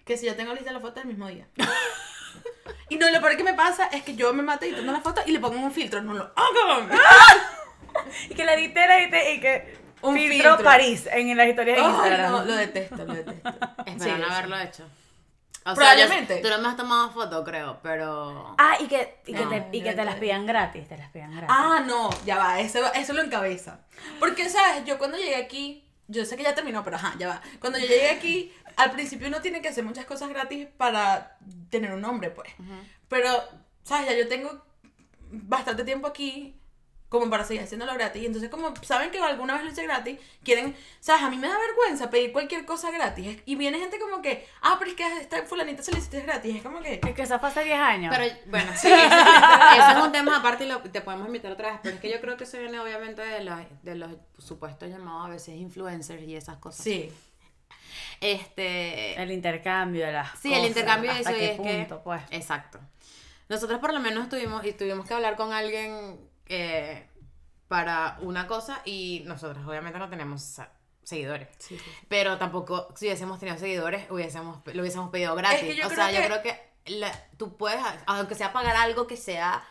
Que 0.04 0.16
si 0.16 0.26
yo 0.26 0.34
tengo 0.34 0.52
lista 0.54 0.72
la 0.72 0.80
foto 0.80 1.00
el 1.00 1.06
mismo 1.06 1.28
día. 1.28 1.46
y 2.88 2.96
no, 2.96 3.10
lo 3.10 3.20
peor 3.20 3.36
que 3.36 3.44
me 3.44 3.54
pasa 3.54 3.86
es 3.88 4.02
que 4.02 4.16
yo 4.16 4.32
me 4.34 4.42
mato 4.42 4.64
editando 4.64 4.90
la 4.92 5.00
foto 5.00 5.20
y 5.26 5.32
le 5.32 5.38
pongo 5.40 5.58
un 5.58 5.70
filtro. 5.72 6.02
No 6.02 6.14
lo 6.14 6.32
hagan. 6.34 6.90
Y 8.30 8.34
que 8.34 8.44
la 8.44 8.54
edité, 8.54 8.86
la 8.86 9.00
edité 9.02 9.34
y 9.34 9.40
que 9.40 9.77
Un 10.02 10.14
filtro, 10.16 10.50
filtro. 10.50 10.64
París 10.64 11.08
en 11.10 11.36
las 11.36 11.48
historias 11.48 11.76
de 11.78 11.82
Ay, 11.84 11.90
Instagram. 11.90 12.32
no, 12.32 12.44
lo 12.44 12.54
detesto, 12.56 12.96
lo 13.04 13.14
detesto. 13.14 13.48
Esperan 13.86 13.98
Sí, 14.00 14.10
haberlo 14.30 14.58
hecho. 14.60 14.84
O 15.66 15.74
Probablemente. 15.74 16.34
Sea, 16.34 16.42
yo- 16.42 16.48
tú 16.48 16.56
no 16.56 16.62
me 16.62 16.68
has 16.68 16.76
tomado 16.76 17.10
foto, 17.10 17.44
creo, 17.44 17.78
pero. 17.82 18.54
Ah, 18.58 18.76
y 18.80 18.86
que, 18.86 19.20
y 19.26 19.34
que, 19.34 19.44
No, 19.44 19.50
te, 19.50 19.68
y 19.72 19.82
que 19.82 19.92
te 19.92 20.04
las 20.04 20.14
pidan 20.14 20.46
gratis, 20.46 20.88
te 20.88 20.96
las 20.96 21.10
pidan 21.10 21.32
gratis. 21.32 21.48
Ah, 21.50 21.82
no, 21.86 22.08
ya 22.24 22.38
va, 22.38 22.60
eso, 22.60 22.80
eso 22.94 23.12
lo 23.12 23.22
encabeza. 23.22 23.80
Porque, 24.18 24.48
¿sabes? 24.48 24.84
Yo 24.86 24.96
cuando 24.98 25.18
llegué 25.18 25.36
aquí, 25.36 25.84
yo 26.06 26.24
sé 26.24 26.36
que 26.36 26.42
ya 26.44 26.54
terminó, 26.54 26.82
pero 26.84 26.96
ajá, 26.96 27.14
ya 27.18 27.28
va. 27.28 27.42
Cuando 27.60 27.78
yo 27.78 27.86
llegué 27.86 28.08
aquí, 28.10 28.52
al 28.76 28.92
principio 28.92 29.28
uno 29.28 29.42
tiene 29.42 29.60
que 29.60 29.68
hacer 29.68 29.84
muchas 29.84 30.06
cosas 30.06 30.30
gratis 30.30 30.68
para 30.78 31.36
tener 31.68 31.92
un 31.92 32.00
nombre, 32.00 32.30
pues. 32.30 32.48
Pero, 33.08 33.30
¿sabes? 33.82 34.08
Ya 34.08 34.16
yo 34.16 34.26
tengo 34.28 34.64
bastante 35.30 35.84
tiempo 35.84 36.06
aquí 36.06 36.54
como 37.08 37.30
para 37.30 37.44
seguir 37.44 37.62
haciéndolo 37.62 37.94
gratis. 37.94 38.22
Y 38.22 38.26
entonces, 38.26 38.50
como 38.50 38.74
saben 38.82 39.10
que 39.10 39.18
alguna 39.18 39.54
vez 39.54 39.64
lo 39.64 39.70
hice 39.70 39.82
gratis, 39.82 40.18
quieren, 40.44 40.76
¿sabes? 41.00 41.22
A 41.22 41.30
mí 41.30 41.36
me 41.36 41.48
da 41.48 41.56
vergüenza 41.58 42.10
pedir 42.10 42.32
cualquier 42.32 42.64
cosa 42.64 42.90
gratis. 42.90 43.38
Y 43.46 43.56
viene 43.56 43.78
gente 43.78 43.98
como 43.98 44.20
que, 44.20 44.46
ah, 44.62 44.76
pero 44.78 44.90
es 44.90 44.96
que 44.96 45.06
esta 45.20 45.42
fulanita 45.44 45.82
se 45.82 45.92
le 45.92 45.98
hiciste 45.98 46.20
gratis. 46.22 46.56
Es 46.56 46.62
como 46.62 46.80
que... 46.80 47.00
Es 47.02 47.14
que 47.14 47.22
eso 47.22 47.38
fue 47.38 47.48
hace 47.48 47.64
10 47.64 47.78
años. 47.78 48.14
Pero 48.16 48.34
bueno, 48.46 48.72
sí, 48.76 48.88
ese 48.88 49.98
es 49.98 50.04
un 50.04 50.12
tema 50.12 50.36
aparte 50.36 50.64
y 50.64 50.68
lo, 50.68 50.80
te 50.80 51.00
podemos 51.00 51.26
invitar 51.26 51.52
otra 51.52 51.72
vez, 51.72 51.80
pero 51.82 51.94
es 51.94 52.00
que 52.00 52.10
yo 52.10 52.20
creo 52.20 52.36
que 52.36 52.44
eso 52.44 52.58
viene 52.58 52.78
obviamente 52.78 53.22
de 53.22 53.44
los, 53.44 53.58
de 53.82 53.94
los 53.94 54.10
supuestos 54.38 54.88
llamados 54.88 55.26
a 55.26 55.30
veces 55.30 55.56
influencers 55.56 56.22
y 56.22 56.36
esas 56.36 56.58
cosas. 56.58 56.84
Sí. 56.84 57.12
Este, 58.20 59.20
el 59.20 59.30
intercambio 59.30 60.04
de 60.04 60.12
las 60.12 60.38
sí, 60.40 60.52
el 60.52 60.66
intercambio 60.66 61.12
de 61.12 61.18
hasta 61.18 61.30
eso 61.30 61.38
y 61.38 61.40
qué 61.40 61.52
es 61.52 61.60
que, 61.60 61.76
punto, 61.78 62.02
pues. 62.02 62.20
exacto. 62.30 62.80
Nosotros 63.48 63.78
por 63.78 63.94
lo 63.94 64.00
menos 64.00 64.28
tuvimos 64.28 64.64
y 64.66 64.72
tuvimos 64.72 65.06
que 65.06 65.14
hablar 65.14 65.36
con 65.36 65.52
alguien 65.52 66.18
eh, 66.48 67.06
para 67.68 68.18
una 68.22 68.46
cosa 68.46 68.80
y 68.84 69.22
nosotros 69.26 69.66
obviamente 69.66 69.98
no 69.98 70.08
tenemos 70.08 70.60
seguidores. 71.02 71.48
Sí, 71.58 71.78
sí. 71.78 71.90
Pero 72.08 72.38
tampoco, 72.38 72.88
si 72.96 73.06
hubiésemos 73.06 73.38
tenido 73.38 73.58
seguidores, 73.58 74.10
hubiésemos, 74.10 74.58
lo 74.66 74.80
hubiésemos 74.82 75.10
pedido 75.10 75.34
gratis. 75.34 75.60
que 75.74 75.84
o 75.84 75.90
sea, 75.90 76.10
yo 76.12 76.20
que- 76.20 76.26
creo 76.26 76.42
que 76.42 76.68
la- 76.98 77.26
tú 77.36 77.56
puedes, 77.56 77.80
aunque 78.06 78.34
sea 78.34 78.52
pagar 78.52 78.76
algo 78.76 79.06
que 79.06 79.16
sea 79.16 79.62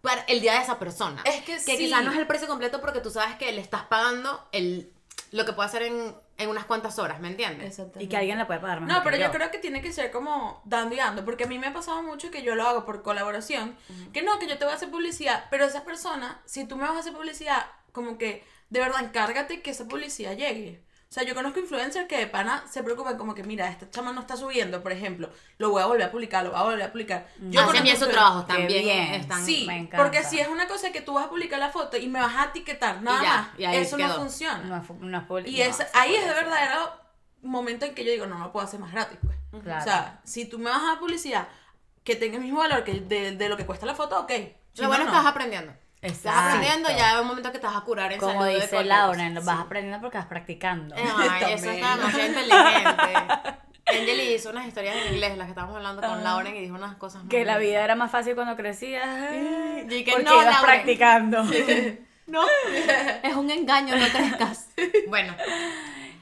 para 0.00 0.22
el 0.22 0.40
día 0.40 0.54
de 0.54 0.62
esa 0.62 0.78
persona. 0.78 1.22
Es 1.24 1.42
que 1.44 1.58
sí. 1.60 1.76
quizás 1.76 2.04
no 2.04 2.12
es 2.12 2.18
el 2.18 2.26
precio 2.26 2.48
completo 2.48 2.80
porque 2.80 3.00
tú 3.00 3.10
sabes 3.10 3.36
que 3.36 3.50
le 3.52 3.60
estás 3.60 3.84
pagando 3.84 4.46
el, 4.52 4.92
lo 5.30 5.44
que 5.44 5.52
puede 5.52 5.68
hacer 5.68 5.82
en, 5.82 6.14
en 6.38 6.48
unas 6.48 6.64
cuantas 6.64 6.98
horas, 6.98 7.20
¿me 7.20 7.28
entiendes? 7.28 7.66
Exactamente. 7.66 8.04
Y 8.04 8.08
que 8.08 8.16
alguien 8.16 8.38
le 8.38 8.46
puede 8.46 8.60
pagar 8.60 8.80
mejor 8.80 8.96
No, 8.96 9.04
pero 9.04 9.16
yo 9.16 9.30
creo 9.30 9.50
que 9.50 9.58
tiene 9.58 9.80
que 9.80 9.92
ser 9.92 10.10
como 10.10 10.62
dando 10.64 10.94
y 10.94 10.98
dando, 10.98 11.24
porque 11.24 11.44
a 11.44 11.46
mí 11.46 11.58
me 11.58 11.68
ha 11.68 11.72
pasado 11.72 12.02
mucho 12.02 12.30
que 12.30 12.42
yo 12.42 12.54
lo 12.54 12.66
hago 12.66 12.84
por 12.84 13.02
colaboración, 13.02 13.76
que 14.12 14.22
no, 14.22 14.38
que 14.38 14.48
yo 14.48 14.58
te 14.58 14.64
voy 14.64 14.72
a 14.72 14.76
hacer 14.76 14.90
publicidad, 14.90 15.44
pero 15.50 15.64
esa 15.64 15.84
persona, 15.84 16.40
si 16.44 16.64
tú 16.64 16.76
me 16.76 16.82
vas 16.82 16.96
a 16.96 17.00
hacer 17.00 17.12
publicidad, 17.12 17.66
como 17.92 18.18
que 18.18 18.44
de 18.70 18.80
verdad 18.80 19.04
encárgate 19.04 19.60
que 19.60 19.70
esa 19.70 19.86
publicidad 19.86 20.36
llegue. 20.36 20.82
O 21.12 21.14
sea, 21.14 21.24
yo 21.24 21.34
conozco 21.34 21.60
influencers 21.60 22.08
que 22.08 22.16
de 22.16 22.26
pana 22.26 22.64
se 22.66 22.82
preocupan 22.82 23.18
como 23.18 23.34
que, 23.34 23.42
mira, 23.42 23.68
esta 23.68 23.90
chama 23.90 24.14
no 24.14 24.22
está 24.22 24.34
subiendo, 24.34 24.82
por 24.82 24.92
ejemplo, 24.92 25.28
lo 25.58 25.68
voy 25.68 25.82
a 25.82 25.84
volver 25.84 26.04
a 26.04 26.10
publicar, 26.10 26.42
lo 26.42 26.52
voy 26.52 26.58
a 26.60 26.62
volver 26.62 26.82
a 26.84 26.90
publicar. 26.90 27.28
Yo 27.38 27.60
Hacen 27.60 27.66
conozco 27.66 27.82
bien 27.82 27.96
su 27.98 28.08
trabajo 28.08 28.46
también. 28.46 28.82
bien. 28.82 29.14
Están, 29.20 29.44
Sí, 29.44 29.66
me 29.66 29.76
encanta. 29.76 29.98
porque 29.98 30.24
si 30.24 30.40
es 30.40 30.48
una 30.48 30.66
cosa 30.66 30.90
que 30.90 31.02
tú 31.02 31.12
vas 31.12 31.26
a 31.26 31.28
publicar 31.28 31.58
la 31.58 31.68
foto 31.68 31.98
y 31.98 32.08
me 32.08 32.18
vas 32.18 32.34
a 32.34 32.44
etiquetar, 32.44 33.02
nada 33.02 33.20
Y 33.20 33.24
ya, 33.26 33.36
más, 33.36 33.48
y 33.58 33.64
ahí 33.66 33.76
eso 33.76 33.98
no 33.98 34.08
funciona. 34.14 34.62
No, 34.62 34.82
no 35.00 35.38
Y 35.40 35.58
no, 35.58 35.64
es, 35.64 35.86
ahí 35.92 36.14
es 36.14 36.26
de 36.26 36.32
verdadero 36.32 36.90
momento 37.42 37.84
en 37.84 37.94
que 37.94 38.06
yo 38.06 38.10
digo, 38.10 38.24
no, 38.24 38.38
no 38.38 38.44
lo 38.46 38.52
puedo 38.52 38.64
hacer 38.64 38.80
más 38.80 38.92
gratis, 38.92 39.18
pues. 39.22 39.36
Claro. 39.62 39.82
O 39.82 39.84
sea, 39.84 40.20
si 40.24 40.46
tú 40.46 40.58
me 40.58 40.70
vas 40.70 40.82
a 40.82 40.86
dar 40.86 40.98
publicidad 40.98 41.46
que 42.04 42.16
tenga 42.16 42.36
el 42.36 42.42
mismo 42.42 42.60
valor 42.60 42.84
que 42.84 42.94
de, 43.00 43.36
de 43.36 43.48
lo 43.50 43.58
que 43.58 43.66
cuesta 43.66 43.84
la 43.84 43.94
foto, 43.94 44.18
ok. 44.18 44.32
Si 44.72 44.80
Lo 44.80 44.88
bueno 44.88 45.04
no, 45.04 45.10
es 45.10 45.14
que 45.14 45.22
vas 45.22 45.26
aprendiendo. 45.26 45.74
Exacto. 46.02 46.28
Estás 46.28 46.54
aprendiendo, 46.54 46.88
ya 46.90 47.14
hay 47.14 47.20
un 47.20 47.28
momento 47.28 47.52
que 47.52 47.58
te 47.60 47.66
vas 47.66 47.76
a 47.76 47.80
curar 47.82 48.12
en 48.12 48.18
Como 48.18 48.42
salud 48.42 48.54
dice 48.54 48.84
lo 48.84 49.42
vas 49.42 49.60
aprendiendo 49.60 50.00
porque 50.00 50.18
vas 50.18 50.26
practicando. 50.26 50.96
Ay, 50.96 51.54
eso 51.54 51.70
está 51.70 51.96
demasiado 51.96 52.26
inteligente. 52.26 53.62
Angeli 53.86 54.34
hizo 54.34 54.50
unas 54.50 54.66
historias 54.66 54.96
en 54.96 55.14
inglés, 55.14 55.36
las 55.36 55.46
que 55.46 55.50
estábamos 55.50 55.76
hablando 55.76 56.02
con 56.02 56.24
Lauren, 56.24 56.56
y 56.56 56.60
dijo 56.60 56.74
unas 56.74 56.96
cosas 56.96 57.22
muy 57.22 57.28
Que 57.28 57.44
la 57.44 57.58
vida 57.58 57.84
era 57.84 57.94
más 57.94 58.10
fácil 58.10 58.34
cuando 58.34 58.56
crecías. 58.56 59.06
Y 59.88 60.04
que 60.04 60.12
porque 60.12 60.24
no, 60.24 60.34
ibas 60.34 60.46
Lauren. 60.46 60.62
practicando. 60.64 61.44
No, 62.24 62.44
es 63.22 63.34
un 63.34 63.50
engaño, 63.50 63.96
no 63.96 64.06
crezcas. 64.06 64.68
Bueno, 65.08 65.34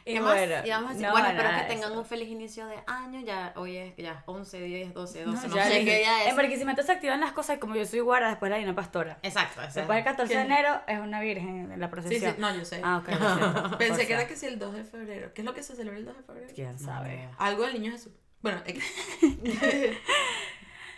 Y 0.04 0.14
¿qué 0.14 0.20
más? 0.20 0.34
bueno, 0.34 0.66
Y 0.66 0.70
vamos 0.70 0.90
a 0.90 0.92
decir, 0.94 1.06
no, 1.06 1.12
bueno, 1.12 1.28
espero 1.28 1.50
que 1.50 1.56
de 1.56 1.62
tengan 1.64 1.98
un 1.98 2.04
feliz 2.06 2.28
inicio 2.28 2.66
de 2.66 2.76
año. 2.86 3.20
Ya, 3.20 3.52
hoy 3.56 3.76
es 3.76 3.96
ya 3.96 4.22
11, 4.26 4.60
10, 4.60 4.94
12, 4.94 5.24
12, 5.24 5.48
no, 5.48 5.54
ya 5.54 5.64
sé 5.64 5.84
qué 5.84 5.98
día 5.98 6.22
es. 6.24 6.30
En 6.30 6.36
Barquisimeto 6.36 6.82
se 6.82 6.92
activan 6.92 7.20
las 7.20 7.32
cosas 7.32 7.58
como 7.58 7.76
yo 7.76 7.84
soy 7.84 8.00
guarda, 8.00 8.28
después 8.28 8.50
la 8.50 8.56
Dina 8.56 8.74
Pastora. 8.74 9.18
Exacto, 9.22 9.60
ese 9.62 9.80
Después 9.80 9.96
del 9.96 10.04
14 10.04 10.34
de 10.34 10.40
enero 10.42 10.80
es 10.86 10.98
una 10.98 11.20
virgen 11.20 11.70
en 11.72 11.80
la 11.80 11.86
Sí, 11.86 11.90
procesión. 11.90 12.34
sí, 12.34 12.40
no, 12.40 12.54
yo 12.54 12.64
sé. 12.64 12.80
Ah, 12.82 13.02
ok. 13.04 13.08
Pensé 13.78 14.06
que 14.06 14.12
era 14.14 14.26
que 14.26 14.36
si 14.36 14.46
el 14.46 14.58
2 14.58 14.74
de 14.74 14.84
febrero. 14.84 15.32
¿Qué 15.34 15.42
es 15.42 15.44
lo 15.44 15.54
que 15.54 15.62
se 15.62 15.76
celebra 15.76 15.98
el 15.98 16.06
2 16.06 16.16
de 16.16 16.22
febrero? 16.22 16.48
¿Quién 16.54 16.78
sabe? 16.78 17.28
Algo 17.38 17.64
del 17.64 17.74
niño 17.74 17.92
Jesús. 17.92 18.12
Bueno. 18.42 18.62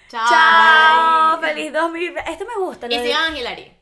Chao. 0.09 0.29
¡Chao! 0.29 1.41
¡Feliz 1.41 1.73
2020! 1.73 2.31
Este 2.31 2.45
me 2.45 2.57
gusta. 2.65 2.87
lo 2.87 2.95
Y 2.95 2.99
de- 2.99 3.05
sigan 3.05 3.35
a 3.35 3.39
Hilary. 3.39 3.73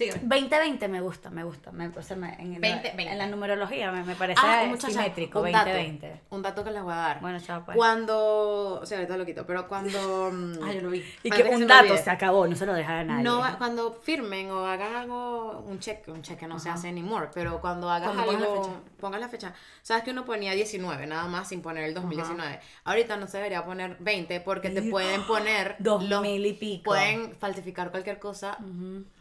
Sígueme. 0.00 0.20
2020 0.22 0.88
me 0.88 1.00
gusta, 1.00 1.30
me 1.30 1.44
gusta. 1.44 1.72
Me, 1.72 1.88
o 1.88 2.02
sea, 2.02 2.16
me- 2.16 2.32
en, 2.34 2.54
el- 2.54 2.60
2020. 2.62 3.02
en 3.12 3.18
la 3.18 3.26
numerología 3.26 3.92
me, 3.92 4.02
me 4.02 4.14
parece 4.14 4.40
Ah, 4.42 4.72
simétrico. 4.78 5.40
un 5.42 5.52
dato, 5.52 5.70
2020. 5.70 6.20
un 6.30 6.42
dato 6.42 6.64
que 6.64 6.70
les 6.70 6.82
voy 6.82 6.92
a 6.92 6.96
dar. 6.96 7.20
Bueno, 7.20 7.38
chao, 7.40 7.62
pues. 7.64 7.76
Cuando, 7.76 8.80
o 8.80 8.86
sea, 8.86 8.98
ahorita 8.98 9.16
lo 9.16 9.26
quito, 9.26 9.44
pero 9.46 9.68
cuando... 9.68 10.30
mm, 10.32 10.52
Ah, 10.62 10.72
yo 10.72 10.80
lo 10.80 10.90
vi. 10.90 11.04
Y 11.22 11.30
que 11.30 11.36
que 11.42 11.48
se 11.50 11.54
un 11.54 11.60
me 11.60 11.66
dato 11.66 11.96
se 11.96 12.10
acabó, 12.10 12.46
no 12.46 12.56
se 12.56 12.64
lo 12.66 12.72
deja 12.72 13.00
a 13.00 13.04
nadie. 13.04 13.24
No, 13.24 13.42
cuando 13.58 13.92
firmen 13.92 14.50
o 14.50 14.64
hagan 14.66 14.94
algo, 14.96 15.64
un 15.68 15.78
cheque, 15.80 16.10
un 16.10 16.22
cheque 16.22 16.46
no 16.46 16.58
se 16.58 16.70
hace 16.70 16.88
anymore, 16.88 17.28
pero 17.34 17.60
cuando 17.60 17.90
hagas 17.90 18.08
Cuando 18.12 18.24
pongas 18.24 18.40
la 18.40 18.46
algo, 18.48 18.64
fecha. 18.64 18.76
pongas 19.00 19.20
la 19.20 19.28
fecha. 19.28 19.54
Sabes 19.82 20.02
que 20.04 20.10
uno 20.12 20.24
ponía 20.24 20.52
19, 20.52 21.06
nada 21.06 21.26
más 21.28 21.48
sin 21.48 21.60
poner 21.60 21.84
el 21.84 21.94
2019. 21.94 22.58
Ahorita 22.84 23.16
no 23.16 23.26
se 23.26 23.36
debería 23.36 23.64
poner 23.64 23.96
20 24.00 24.40
porque 24.40 24.70
te 24.70 24.82
pueden 24.82 25.22
poner 25.24 25.76
Dos 25.78 26.02
los- 26.04 26.22
mil 26.22 26.44
y 26.46 26.52
pico. 26.54 26.84
Pueden 26.84 27.36
falsificar 27.36 27.90
cualquier 27.90 28.18
cosa 28.18 28.56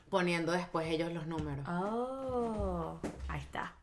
poniendo 0.10 0.52
después 0.52 0.88
ellos 0.88 1.12
los 1.14 1.28
números. 1.28 1.66
Oh, 1.68 3.00
ahí 3.28 3.40
está. 3.40 3.74